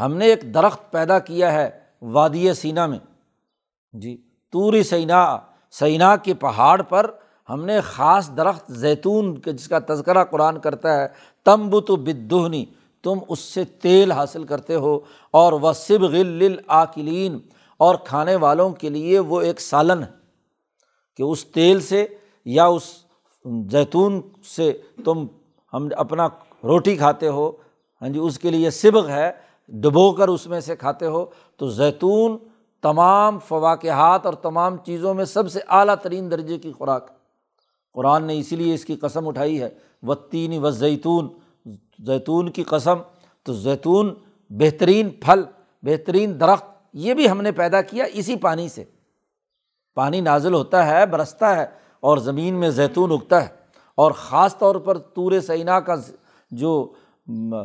ہم 0.00 0.14
نے 0.14 0.26
ایک 0.26 0.54
درخت 0.54 0.90
پیدا 0.90 1.18
کیا 1.18 1.52
ہے 1.52 1.70
وادی 2.02 2.54
سینا 2.54 2.86
میں۔ 2.86 2.98
جی 3.92 4.16
توری 4.50 4.82
سینا 4.82 5.38
سینا 5.70 6.16
کے 6.16 6.34
پہاڑ 6.34 6.82
پر 6.82 7.10
ہم 7.48 7.64
نے 7.64 7.80
خاص 7.80 8.30
درخت 8.36 8.72
زیتون 8.72 9.40
جس 9.46 9.68
کا 9.68 9.78
تذکرہ 9.78 10.24
قرآن 10.24 10.60
کرتا 10.60 11.02
ہے 11.02 11.06
تمب 11.44 11.86
تو 11.86 11.96
بدہنی 11.96 12.64
تم 13.02 13.18
اس 13.28 13.38
سے 13.38 13.64
تیل 13.64 14.12
حاصل 14.12 14.44
کرتے 14.44 14.74
ہو 14.74 15.00
اور 15.30 15.52
وہ 15.52 15.72
سب 15.72 16.02
غل 16.02 16.56
آکلین 16.66 17.38
اور 17.78 17.94
کھانے 17.94 18.36
والوں 18.36 18.70
کے 18.70 18.88
لیے 18.88 19.18
وہ 19.18 19.40
ایک 19.40 19.60
سالن 19.60 20.02
ہے 20.02 20.08
کہ 21.16 21.22
اس 21.22 21.44
تیل 21.44 21.80
سے 21.80 22.06
یا 22.44 22.66
اس 22.66 22.82
زیتون 23.70 24.20
سے 24.56 24.72
تم 25.04 25.26
ہم 25.72 25.88
اپنا 25.96 26.28
روٹی 26.64 26.96
کھاتے 26.96 27.28
ہو 27.28 27.52
ہاں 28.02 28.08
جی 28.08 28.18
اس 28.18 28.38
کے 28.38 28.50
لیے 28.50 28.70
سبغ 28.70 29.08
ہے، 29.08 29.32
ڈبو 29.68 30.12
کر 30.12 30.28
اس 30.28 30.46
میں 30.46 30.60
سے 30.60 30.76
کھاتے 30.76 31.06
ہو۔ 31.06 31.24
تو 31.56 31.68
زیتون 31.68 32.38
تمام 32.82 33.38
فواقعات 33.38 34.26
اور 34.26 34.34
تمام 34.34 34.76
چیزوں 34.76 35.14
میں 35.14 35.24
سب 35.24 35.50
سے 35.50 35.60
اعلیٰ 35.68 35.94
ترین 36.02 36.30
درجے 36.30 36.58
کی 36.58 36.72
خوراک۔ 36.72 37.10
قرآن 37.92 38.24
نے 38.24 38.38
اسی 38.38 38.56
لیے 38.56 38.74
اس 38.74 38.84
کی 38.84 38.96
قسم 38.96 39.28
اٹھائی 39.28 39.62
ہے 39.62 39.68
و 40.02 40.14
تین 40.14 40.64
و 40.64 40.70
زیتون 40.70 41.28
زیتون 41.98 42.50
کی 42.50 42.62
قسم، 42.62 42.94
تو 43.42 43.52
زیتون 43.52 44.14
بہترین 44.50 45.10
پھل، 45.10 45.42
بہترین 45.82 46.40
درخت، 46.40 46.64
یہ 46.92 47.14
بھی 47.14 47.30
ہم 47.30 47.40
نے 47.40 47.52
پیدا 47.52 47.82
کیا 47.82 48.04
اسی 48.12 48.36
پانی 48.36 48.68
سے۔ 48.68 48.84
پانی 49.94 50.20
نازل 50.20 50.54
ہوتا 50.54 50.86
ہے، 50.86 51.06
برستا 51.06 51.56
ہے 51.56 51.66
اور 52.00 52.18
زمین 52.18 52.54
میں 52.54 52.70
زیتون 52.70 53.12
اگتا 53.12 53.42
ہے۔ 53.42 53.48
اور 53.94 54.12
خاص 54.12 54.58
طور 54.58 54.74
پر 54.74 54.98
تور 54.98 55.40
سینا 55.40 55.80
کا 55.80 55.96
جو 56.52 56.92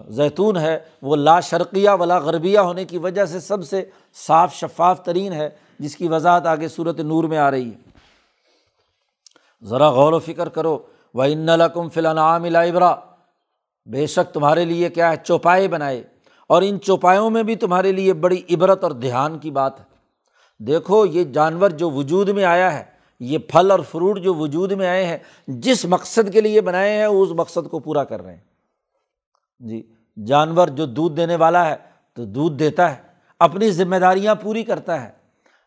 زیتون 0.08 0.58
ہے 0.58 0.80
وہ 1.02 1.16
لا 1.16 1.40
شرقیہ 1.40 1.90
ولا 1.90 2.18
غربیہ 2.18 2.60
ہونے 2.60 2.86
کی 2.86 2.98
وجہ 2.98 3.26
سے 3.26 3.40
سب 3.40 3.68
سے 3.68 3.90
صاف 4.28 4.54
شفاف 4.54 5.04
ترین 5.04 5.34
ہے، 5.34 5.50
جس 5.80 5.96
کی 5.96 6.08
وضاحت 6.08 6.48
آگے 6.48 6.68
صورت 6.68 7.00
نور 7.00 7.24
میں 7.24 7.38
آ 7.38 7.52
رہی 7.52 7.72
ہے۔ 7.72 7.90
ذرا 9.66 9.90
غور 9.90 10.14
و 10.14 10.20
فکر 10.20 10.50
کرو 10.50 10.80
و 11.14 11.22
ان 11.22 11.46
لکم 11.46 11.90
فلانعام 11.90 12.44
البرا 12.44 12.96
بے 13.86 14.08
شک 14.08 14.34
تمہارے 14.34 14.66
لیے 14.66 14.90
کیا 14.90 15.12
ہے؟ 15.12 15.16
چوپائے 15.24 15.68
بنائے۔ 15.68 16.04
اور 16.48 16.62
ان 16.62 16.82
چوپایوں 16.82 17.30
میں 17.30 17.44
بھی 17.44 17.56
تمہارے 17.56 17.92
لیے 17.92 18.14
بڑی 18.14 18.42
عبرت 18.52 18.84
اور 18.84 18.92
دھیان 18.92 19.38
کی 19.38 19.52
بات 19.52 19.80
ہے۔ 19.80 19.86
دیکھو، 20.60 21.06
یہ 21.06 21.24
جانور 21.24 21.70
جو 21.70 21.92
وجود 21.92 22.30
میں 22.30 22.44
آیا 22.44 22.80
ہے، 22.80 22.84
یہ 23.20 23.38
پھل 23.38 23.72
اور 23.72 23.80
فروٹ 23.80 24.20
جو 24.20 24.36
وجود 24.36 24.72
میں 24.72 24.88
آئے 24.88 25.06
ہیں، 25.06 25.18
جس 25.48 25.86
مقصد 25.86 26.34
کے 26.34 26.42
لیے 26.42 26.62
بنائے 26.62 26.92
ہیں 26.92 27.06
اس 27.06 27.30
مقصد 27.32 27.70
کو 27.72 27.80
پورا 27.80 28.04
کر 28.04 28.22
رہے 28.22 28.34
ہیں۔ 28.34 28.47
جی 29.60 29.84
جانور 30.26 30.68
جو 30.68 30.86
دودھ 30.86 31.16
دینے 31.16 31.36
والا 31.36 31.70
ہے 31.70 31.76
تو 32.14 32.26
دودھ 32.26 32.58
دیتا 32.58 32.92
ہے، 32.92 33.02
اپنی 33.40 33.72
ذمہ 33.72 33.96
داریاں 33.96 34.36
پوری 34.36 34.64
کرتا 34.64 35.04
ہے۔ 35.04 35.10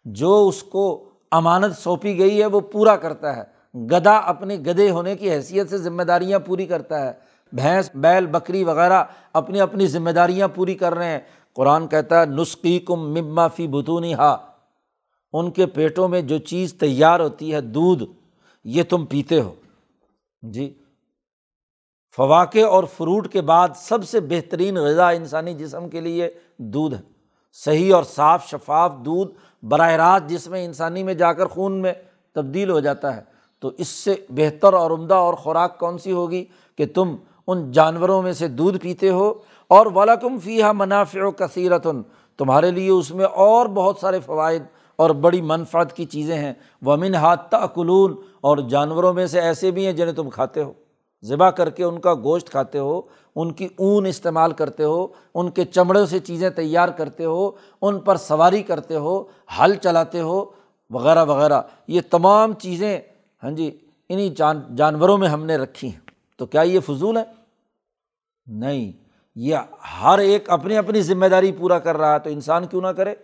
جو 0.04 0.48
اس 0.48 0.62
کو 0.62 1.04
امانت 1.30 1.76
سونپی 1.76 2.18
گئی 2.18 2.40
ہے، 2.40 2.46
وہ 2.46 2.60
پورا 2.60 2.96
کرتا 2.96 3.36
ہے۔ 3.36 3.42
گدا 3.74 4.16
اپنے 4.16 4.56
گدے 4.56 4.90
ہونے 4.90 5.16
کی 5.16 5.30
حیثیت 5.30 5.70
سے 5.70 5.78
ذمہ 5.78 6.02
داریاں 6.02 6.38
پوری 6.38 6.66
کرتا 6.66 7.06
ہے۔ 7.06 7.12
بھینس، 7.52 7.90
بیل، 7.94 8.26
بکری 8.26 8.64
وغیرہ 8.64 9.04
اپنی 9.32 9.60
اپنی 9.60 9.86
ذمہ 9.86 10.10
داریاں 10.10 10.48
پوری 10.48 10.74
کر 10.74 10.94
رہے 10.94 11.06
ہیں۔ 11.06 11.20
قرآن 11.54 11.88
کہتا 11.88 12.20
ہے 12.20 12.26
نسخی 12.26 12.78
کم 12.78 13.12
مما 13.12 13.48
فی 13.48 13.66
بتونی 13.66 14.14
ہا 14.14 14.36
ان 15.32 15.50
کے 15.50 15.66
پیٹوں 15.66 16.08
میں 16.08 16.22
جو 16.22 16.38
چیز 16.38 16.74
تیار 16.74 17.20
ہوتی 17.20 17.54
ہے، 17.54 17.60
دودھ، 17.60 18.04
یہ 18.64 18.82
تم 18.82 19.06
پیتے 19.06 19.40
ہو۔ 19.40 19.54
جی 20.42 20.79
فواقع 22.16 22.66
اور 22.70 22.84
فروٹ 22.84 23.32
کے 23.32 23.40
بعد 23.40 23.68
سب 23.76 24.04
سے 24.04 24.20
بہترین 24.20 24.76
غذا 24.76 25.08
انسانی 25.08 25.54
جسم 25.54 25.88
کے 25.88 26.00
لیے 26.00 26.30
دودھ 26.58 26.94
ہے۔ 26.94 27.00
صحیح 27.52 27.94
اور 27.94 28.04
صاف 28.04 28.46
شفاف 28.46 28.92
دودھ 29.04 29.64
براہ 29.64 29.92
راست 29.92 30.30
جس 30.30 30.48
میں 30.48 30.64
انسانی 30.64 31.02
میں 31.02 31.14
جا 31.14 31.32
کر 31.32 31.46
خون 31.46 31.72
میں 31.72 31.92
تبدیل 32.34 32.70
ہو 32.70 32.80
جاتا 32.80 33.16
ہے۔ 33.16 33.22
تو 33.60 33.70
اس 33.78 33.88
سے 33.88 34.14
بہتر 34.28 34.72
اور 34.72 34.90
عمدہ 34.90 35.14
اور 35.14 35.34
خوراک 35.34 35.78
کون 35.78 35.98
سی 35.98 36.12
ہوگی 36.12 36.44
کہ 36.78 36.86
تم 36.94 37.16
ان 37.46 37.72
جانوروں 37.72 38.22
میں 38.22 38.32
سے 38.32 38.48
دودھ 38.48 38.78
پیتے 38.78 39.10
ہو؟ 39.10 39.32
اور 39.68 39.86
ولاکم 39.94 40.38
فیحہ 40.38 40.72
منافع 40.72 41.20
و 41.22 41.30
کثیرتن 41.30 42.02
تمہارے 42.38 42.70
لیے 42.70 42.90
اس 42.90 43.10
میں 43.10 43.24
اور 43.24 43.66
بہت 43.66 43.96
سارے 43.96 44.20
فوائد 44.20 44.62
اور 44.96 45.10
بڑی 45.10 45.40
منفرد 45.40 45.92
کی 45.92 46.04
چیزیں 46.04 46.38
ہیں۔ 46.38 46.52
ومن 46.82 47.14
ہاتھ 47.14 47.54
کلون 47.74 48.16
اور 48.40 48.58
جانوروں 48.58 49.12
میں 49.12 49.26
سے 49.26 49.40
ایسے 49.40 49.70
بھی 49.70 49.86
ہیں 49.86 49.92
جنہیں 49.92 50.14
تم 50.14 50.30
کھاتے 50.30 50.62
ہو۔ 50.62 50.72
ذبح 51.24 51.50
کر 51.50 51.70
کے 51.70 51.84
ان 51.84 52.00
کا 52.00 52.14
گوشت 52.14 52.50
کھاتے 52.50 52.78
ہو، 52.78 53.02
ان 53.36 53.52
کی 53.52 53.68
اون 53.76 54.06
استعمال 54.06 54.52
کرتے 54.52 54.84
ہو، 54.84 55.06
ان 55.34 55.50
کے 55.50 55.64
چمڑوں 55.64 56.06
سے 56.06 56.18
چیزیں 56.18 56.50
تیار 56.50 56.88
کرتے 56.88 57.24
ہو، 57.24 57.50
ان 57.82 57.98
پر 57.98 58.16
سواری 58.16 58.62
کرتے 58.62 58.96
ہو، 58.96 59.24
ہل 59.58 59.74
چلاتے 59.74 60.20
ہو، 60.20 60.44
وغیرہ 60.90 61.24
وغیرہ۔ 61.24 61.62
یہ 61.88 62.00
تمام 62.10 62.52
چیزیں 62.52 63.00
ہاں 63.44 63.50
جی 63.50 63.78
انہیں 64.08 64.28
جان، 64.28 64.60
جانوروں 64.76 65.18
میں 65.18 65.28
ہم 65.28 65.44
نے 65.44 65.56
رکھی 65.56 65.88
ہیں۔ 65.88 66.10
تو 66.38 66.46
کیا 66.46 66.62
یہ 66.62 66.80
فضول 66.80 67.16
ہے؟ 67.16 67.24
نہیں۔ 68.46 68.92
یہ 69.36 69.56
ہر 70.02 70.18
ایک 70.18 70.50
اپنی 70.50 70.76
اپنی 70.76 71.02
ذمہ 71.02 71.26
داری 71.26 71.52
پورا 71.52 71.78
کر 71.78 71.96
رہا 71.96 72.14
ہے، 72.14 72.18
تو 72.18 72.30
انسان 72.30 72.66
کیوں 72.66 72.82
نہ 72.82 72.88
کرے؟ 72.88 73.14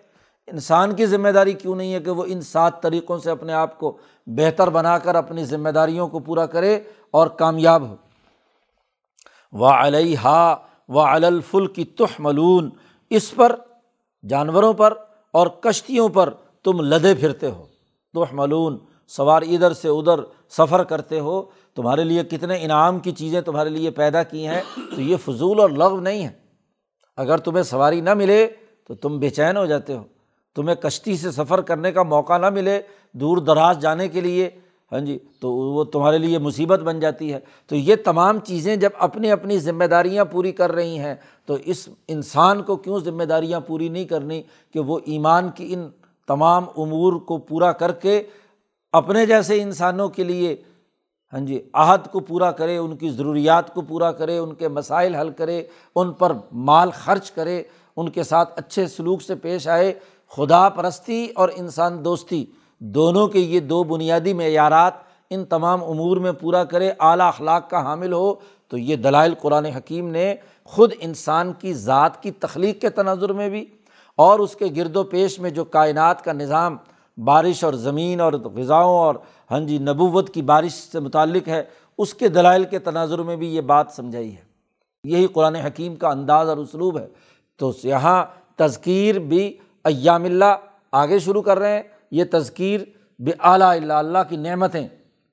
انسان 0.47 0.95
کی 0.95 1.07
ذمہ 1.07 1.29
داری 1.29 1.53
کیوں 1.53 1.77
نہیں 1.77 1.95
ہے 1.95 2.01
کہ 2.01 2.11
وہ 2.11 2.25
ان 2.27 2.41
سات 2.41 2.83
طریقوں 2.83 3.19
سے 3.19 3.31
اپنے 3.31 3.53
آپ 3.53 3.79
کو 3.79 3.97
بہتر 4.27 4.71
بنا 4.71 4.99
کر 4.99 5.15
اپنی 5.15 5.45
ذمہ 5.45 5.69
داریوں 5.69 6.09
کو 6.09 6.19
پورا 6.19 6.47
کرے 6.47 6.81
اور 7.11 7.27
کامیاب 7.27 7.83
ہو۔ 7.83 7.97
و 9.53 9.65
علیہ 9.65 10.55
و 10.89 11.01
علفل 11.01 11.67
کی 11.67 11.85
تح 11.85 12.15
ملون 12.19 12.71
اس 13.11 13.35
پر، 13.35 13.57
جانوروں 14.29 14.73
پر 14.73 14.95
اور 15.33 15.47
کشتیوں 15.47 16.09
پر 16.09 16.31
تم 16.63 16.81
لدے 16.81 17.15
پھرتے 17.15 17.51
ہو۔ 17.51 17.67
تح 18.15 18.33
ملون 18.33 18.79
سوار 19.09 19.43
ادھر 19.43 19.73
سے 19.73 19.89
ادھر 19.89 20.21
سفر 20.49 20.85
کرتے 20.85 21.21
ہو۔ 21.21 21.43
تمہارے 21.75 22.05
لیے 22.05 22.25
کتنے 22.25 22.59
انعام 22.63 22.99
کی 22.99 23.13
چیزیں 23.13 23.41
تمہارے 23.41 23.69
لیے 23.69 23.91
پیدا 23.91 24.23
کی 24.23 24.47
ہیں، 24.47 24.63
تو 24.95 25.01
یہ 25.01 25.17
فضول 25.17 25.61
اور 25.61 25.71
لغو 25.71 26.01
نہیں 26.01 26.25
ہے۔ 26.25 26.33
اگر 27.17 27.39
تمہیں 27.39 27.63
سواری 27.63 28.01
نہ 28.01 28.15
ملے 28.15 28.47
تو 28.87 28.95
تم 28.95 29.19
بے 29.19 29.31
چین 29.31 29.57
ہو 29.57 29.67
جاتے 29.67 29.97
ہو۔ 29.97 30.03
تمہیں 30.57 30.75
کشتی 30.75 31.17
سے 31.17 31.31
سفر 31.31 31.61
کرنے 31.61 31.93
کا 31.93 32.03
موقع 32.03 32.39
نہ 32.39 32.51
ملے 32.51 32.81
دور 33.13 33.39
دراز 33.39 33.79
جانے 33.79 34.09
کے 34.09 34.21
لیے 34.21 34.49
ہاں 34.93 35.01
جی 35.01 35.19
تو 35.41 35.53
وہ 35.53 35.85
تمہارے 35.85 36.19
لیے 36.19 36.39
مصیبت 36.39 36.81
بن 36.81 37.01
جاتی 37.01 37.33
ہے۔ 37.33 37.39
تو 37.67 37.77
یہ 37.77 37.97
تمام 38.05 38.39
چیزیں 38.39 38.77
جب 38.77 38.91
اپنی 38.99 39.31
اپنی 39.31 39.59
ذمہ 39.59 39.85
داریاں 39.85 40.25
پوری 40.25 40.53
کر 40.53 40.73
رہی 40.73 40.99
ہیں، 40.99 41.15
تو 41.47 41.57
اس 41.65 41.89
انسان 42.09 42.63
کو 42.63 42.77
کیوں 42.77 43.01
ذمہ 43.01 43.25
داریاں 43.25 43.61
پوری 43.61 43.89
نہیں 43.89 44.05
کرنی 44.05 44.43
کہ 44.73 44.81
وہ 44.81 44.99
ایمان 45.05 45.49
کی 45.51 45.73
ان 45.75 45.89
تمام 46.29 46.65
امور 46.77 47.13
کو 47.13 47.39
پورا 47.39 47.73
کر 47.73 47.93
کے 47.93 48.23
اپنے 48.93 49.27
جیسے 49.27 49.63
انسانوں 49.63 50.09
کے 50.09 50.25
لیے 50.25 50.57
ہاں 51.33 51.41
جی 51.41 51.61
عہد 51.73 52.07
کو 52.13 52.21
پورا 52.21 52.51
کرے، 52.53 52.77
ان 52.77 52.97
کی 52.97 53.09
ضروریات 53.11 53.75
کو 53.75 53.81
پورا 53.81 54.13
کرے، 54.13 54.39
ان 54.39 54.55
کے 54.55 54.69
مسائل 54.69 55.15
حل 55.15 55.31
کرے، 55.31 55.63
ان 55.97 56.13
پر 56.13 56.33
مال 56.53 56.91
خرچ 56.91 57.31
کرے، 57.31 57.63
ان 57.97 58.09
کے 58.09 58.23
ساتھ 58.23 58.53
اچھے 58.57 58.87
سلوک 58.87 59.23
سے 59.23 59.35
پیش 59.35 59.69
آئے 59.69 59.93
خدا 60.31 60.69
پرستی 60.69 61.29
اور 61.35 61.49
انسان 61.57 62.05
دوستی، 62.05 62.47
دونوں 62.79 63.29
کے 63.29 63.39
یہ 63.39 63.61
دو 63.61 63.85
بنیادی 63.85 64.33
معیارات 64.33 64.95
ان 65.31 65.45
تمام 65.45 65.85
امور 65.85 66.17
میں 66.17 66.33
پورا 66.33 66.65
کرے، 66.65 66.93
اعلیٰ 67.01 67.29
اخلاق 67.29 67.71
کا 67.71 67.83
حامل 67.83 68.13
ہو، 68.13 68.35
تو 68.69 68.79
یہ 68.79 68.97
دلائل 68.97 69.35
قرآن 69.35 69.65
حکیم 69.65 70.09
نے 70.09 70.35
خود 70.65 70.93
انسان 71.01 71.53
کی 71.53 71.75
ذات 71.75 72.23
کی 72.23 72.31
تخلیق 72.31 72.81
کے 72.81 72.91
تناظر 72.91 73.33
میں 73.33 73.49
بھی 73.49 73.65
اور 74.17 74.39
اس 74.39 74.57
کے 74.57 74.65
گرد 74.77 74.97
و 74.97 75.05
پیش 75.05 75.39
میں 75.39 75.51
جو 75.51 75.65
کائنات 75.65 76.25
کا 76.25 76.33
نظام، 76.33 76.77
بارش 77.25 77.65
اور 77.65 77.73
زمین 77.73 78.21
اور 78.21 78.33
غذاؤں 78.33 78.99
اور 78.99 79.15
ہاں 79.51 79.61
جی 79.61 79.79
نبوت 79.79 80.31
کی 80.31 80.43
بارش 80.43 80.73
سے 80.73 81.01
متعلق 81.01 81.49
ہے، 81.49 81.63
اس 81.99 82.15
کے 82.15 82.29
دلائل 82.29 82.65
کے 82.65 82.79
تناظر 82.79 83.19
میں 83.19 83.37
بھی 83.37 83.57
یہ 83.57 83.61
بات 83.61 83.87
سمجھائی 83.97 84.31
ہے۔ 84.31 84.43
یہی 85.05 85.27
قرآن 85.27 85.55
حکیم 85.55 85.97
کا 85.97 86.09
انداز 86.09 86.49
اور 86.49 86.57
اسلوب 86.57 86.99
ہے۔ 86.99 87.07
تو 87.59 87.73
یہاں 87.85 88.25
تذکیر 88.57 89.19
بھی 89.19 89.59
ایام 89.87 90.25
اللہ 90.25 90.57
آگے 90.93 91.19
شروع 91.19 91.43
کر 91.43 91.59
رہے 91.59 91.73
ہیں۔ 91.73 91.83
یہ 92.11 92.25
تذکیر 92.33 92.81
بے 93.19 93.31
اعلیٰ 93.41 93.71
اللہ 93.71 93.93
اللہ 93.93 94.19
کی 94.29 94.37
نعمتیں۔ 94.37 94.89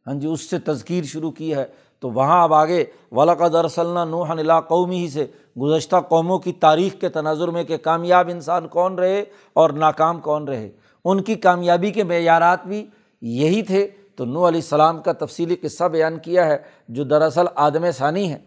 ہاں 0.07 0.13
جی 0.13 0.27
اس 0.27 0.49
سے 0.49 0.59
تذکیر 0.59 1.03
شروع 1.03 1.31
کی 1.31 1.55
ہے۔ 1.55 1.65
تو 1.99 2.09
وہاں 2.09 2.43
اب 2.43 2.53
آگے 2.53 2.85
ولاقد 3.11 3.55
ارسلنا 3.55 4.05
نوح 4.05 4.29
اللہ 4.29 4.61
قومی 4.67 4.99
ہی 4.99 5.09
سے 5.09 5.25
گزشتہ 5.61 5.95
قوموں 6.09 6.39
کی 6.39 6.53
تاریخ 6.53 7.01
کے 7.01 7.09
تناظر 7.09 7.47
میں 7.47 7.63
کہ 7.63 7.77
کامیاب 7.77 8.29
انسان 8.29 8.67
کون 8.67 8.95
رہے 8.95 9.23
اور 9.53 9.69
ناکام 9.69 10.19
کون 10.19 10.47
رہے۔ 10.47 10.69
ان 11.05 11.23
کی 11.23 11.35
کامیابی 11.35 11.91
کے 11.91 12.03
معیارات 12.03 12.65
بھی 12.65 12.85
یہی 13.21 13.61
تھے۔ 13.61 13.87
تو 14.15 14.25
نو 14.25 14.47
علیہ 14.47 14.61
السلام 14.61 15.01
کا 15.01 15.13
تفصیلی 15.13 15.55
قصہ 15.55 15.83
بیان 15.83 16.19
کیا 16.19 16.45
ہے 16.45 16.57
جو 16.87 17.03
دراصل 17.03 17.45
آدم 17.55 17.91
ثانی 17.91 18.33
ہے۔ 18.33 18.37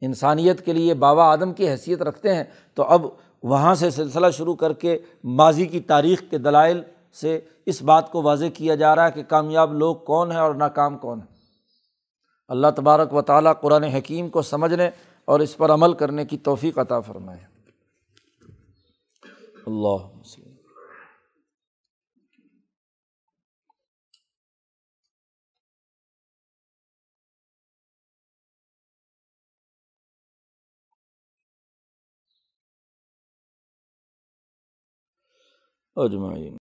انسانیت 0.00 0.64
کے 0.64 0.72
لیے 0.72 0.94
بابا 0.94 1.24
آدم 1.24 1.52
کی 1.52 1.68
حیثیت 1.68 2.02
رکھتے 2.02 2.34
ہیں۔ 2.34 2.44
تو 2.74 2.82
اب 2.82 3.06
وہاں 3.42 3.74
سے 3.74 3.90
سلسلہ 3.90 4.30
شروع 4.30 4.54
کر 4.54 4.72
کے 4.72 4.98
ماضی 5.24 5.66
کی 5.66 5.80
تاریخ 5.80 6.22
کے 6.30 6.38
دلائل 6.38 6.82
سے 7.12 7.40
اس 7.66 7.82
بات 7.82 8.12
کو 8.12 8.22
واضح 8.22 8.44
کیا 8.54 8.74
جا 8.74 8.96
رہا 8.96 9.06
ہے 9.06 9.12
کہ 9.12 9.22
کامیاب 9.22 9.74
لوگ 9.74 9.96
کون 9.96 10.32
ہیں 10.32 10.38
اور 10.38 10.54
ناکام 10.54 10.98
کون 10.98 11.20
ہیں۔ 11.20 11.38
اللہ 12.48 12.66
تبارک 12.76 13.14
و 13.14 13.22
تعالیٰ 13.22 13.52
قرآن 13.60 13.84
حکیم 13.84 14.28
کو 14.28 14.42
سمجھنے 14.42 14.90
اور 15.24 15.40
اس 15.40 15.56
پر 15.56 15.70
عمل 15.70 15.92
کرنے 15.92 16.24
کی 16.24 16.38
توفیق 16.38 16.78
عطا 16.78 17.00
فرمائے۔ 17.00 17.40
اللہ 19.66 20.22
اجمعین۔ 35.98 36.54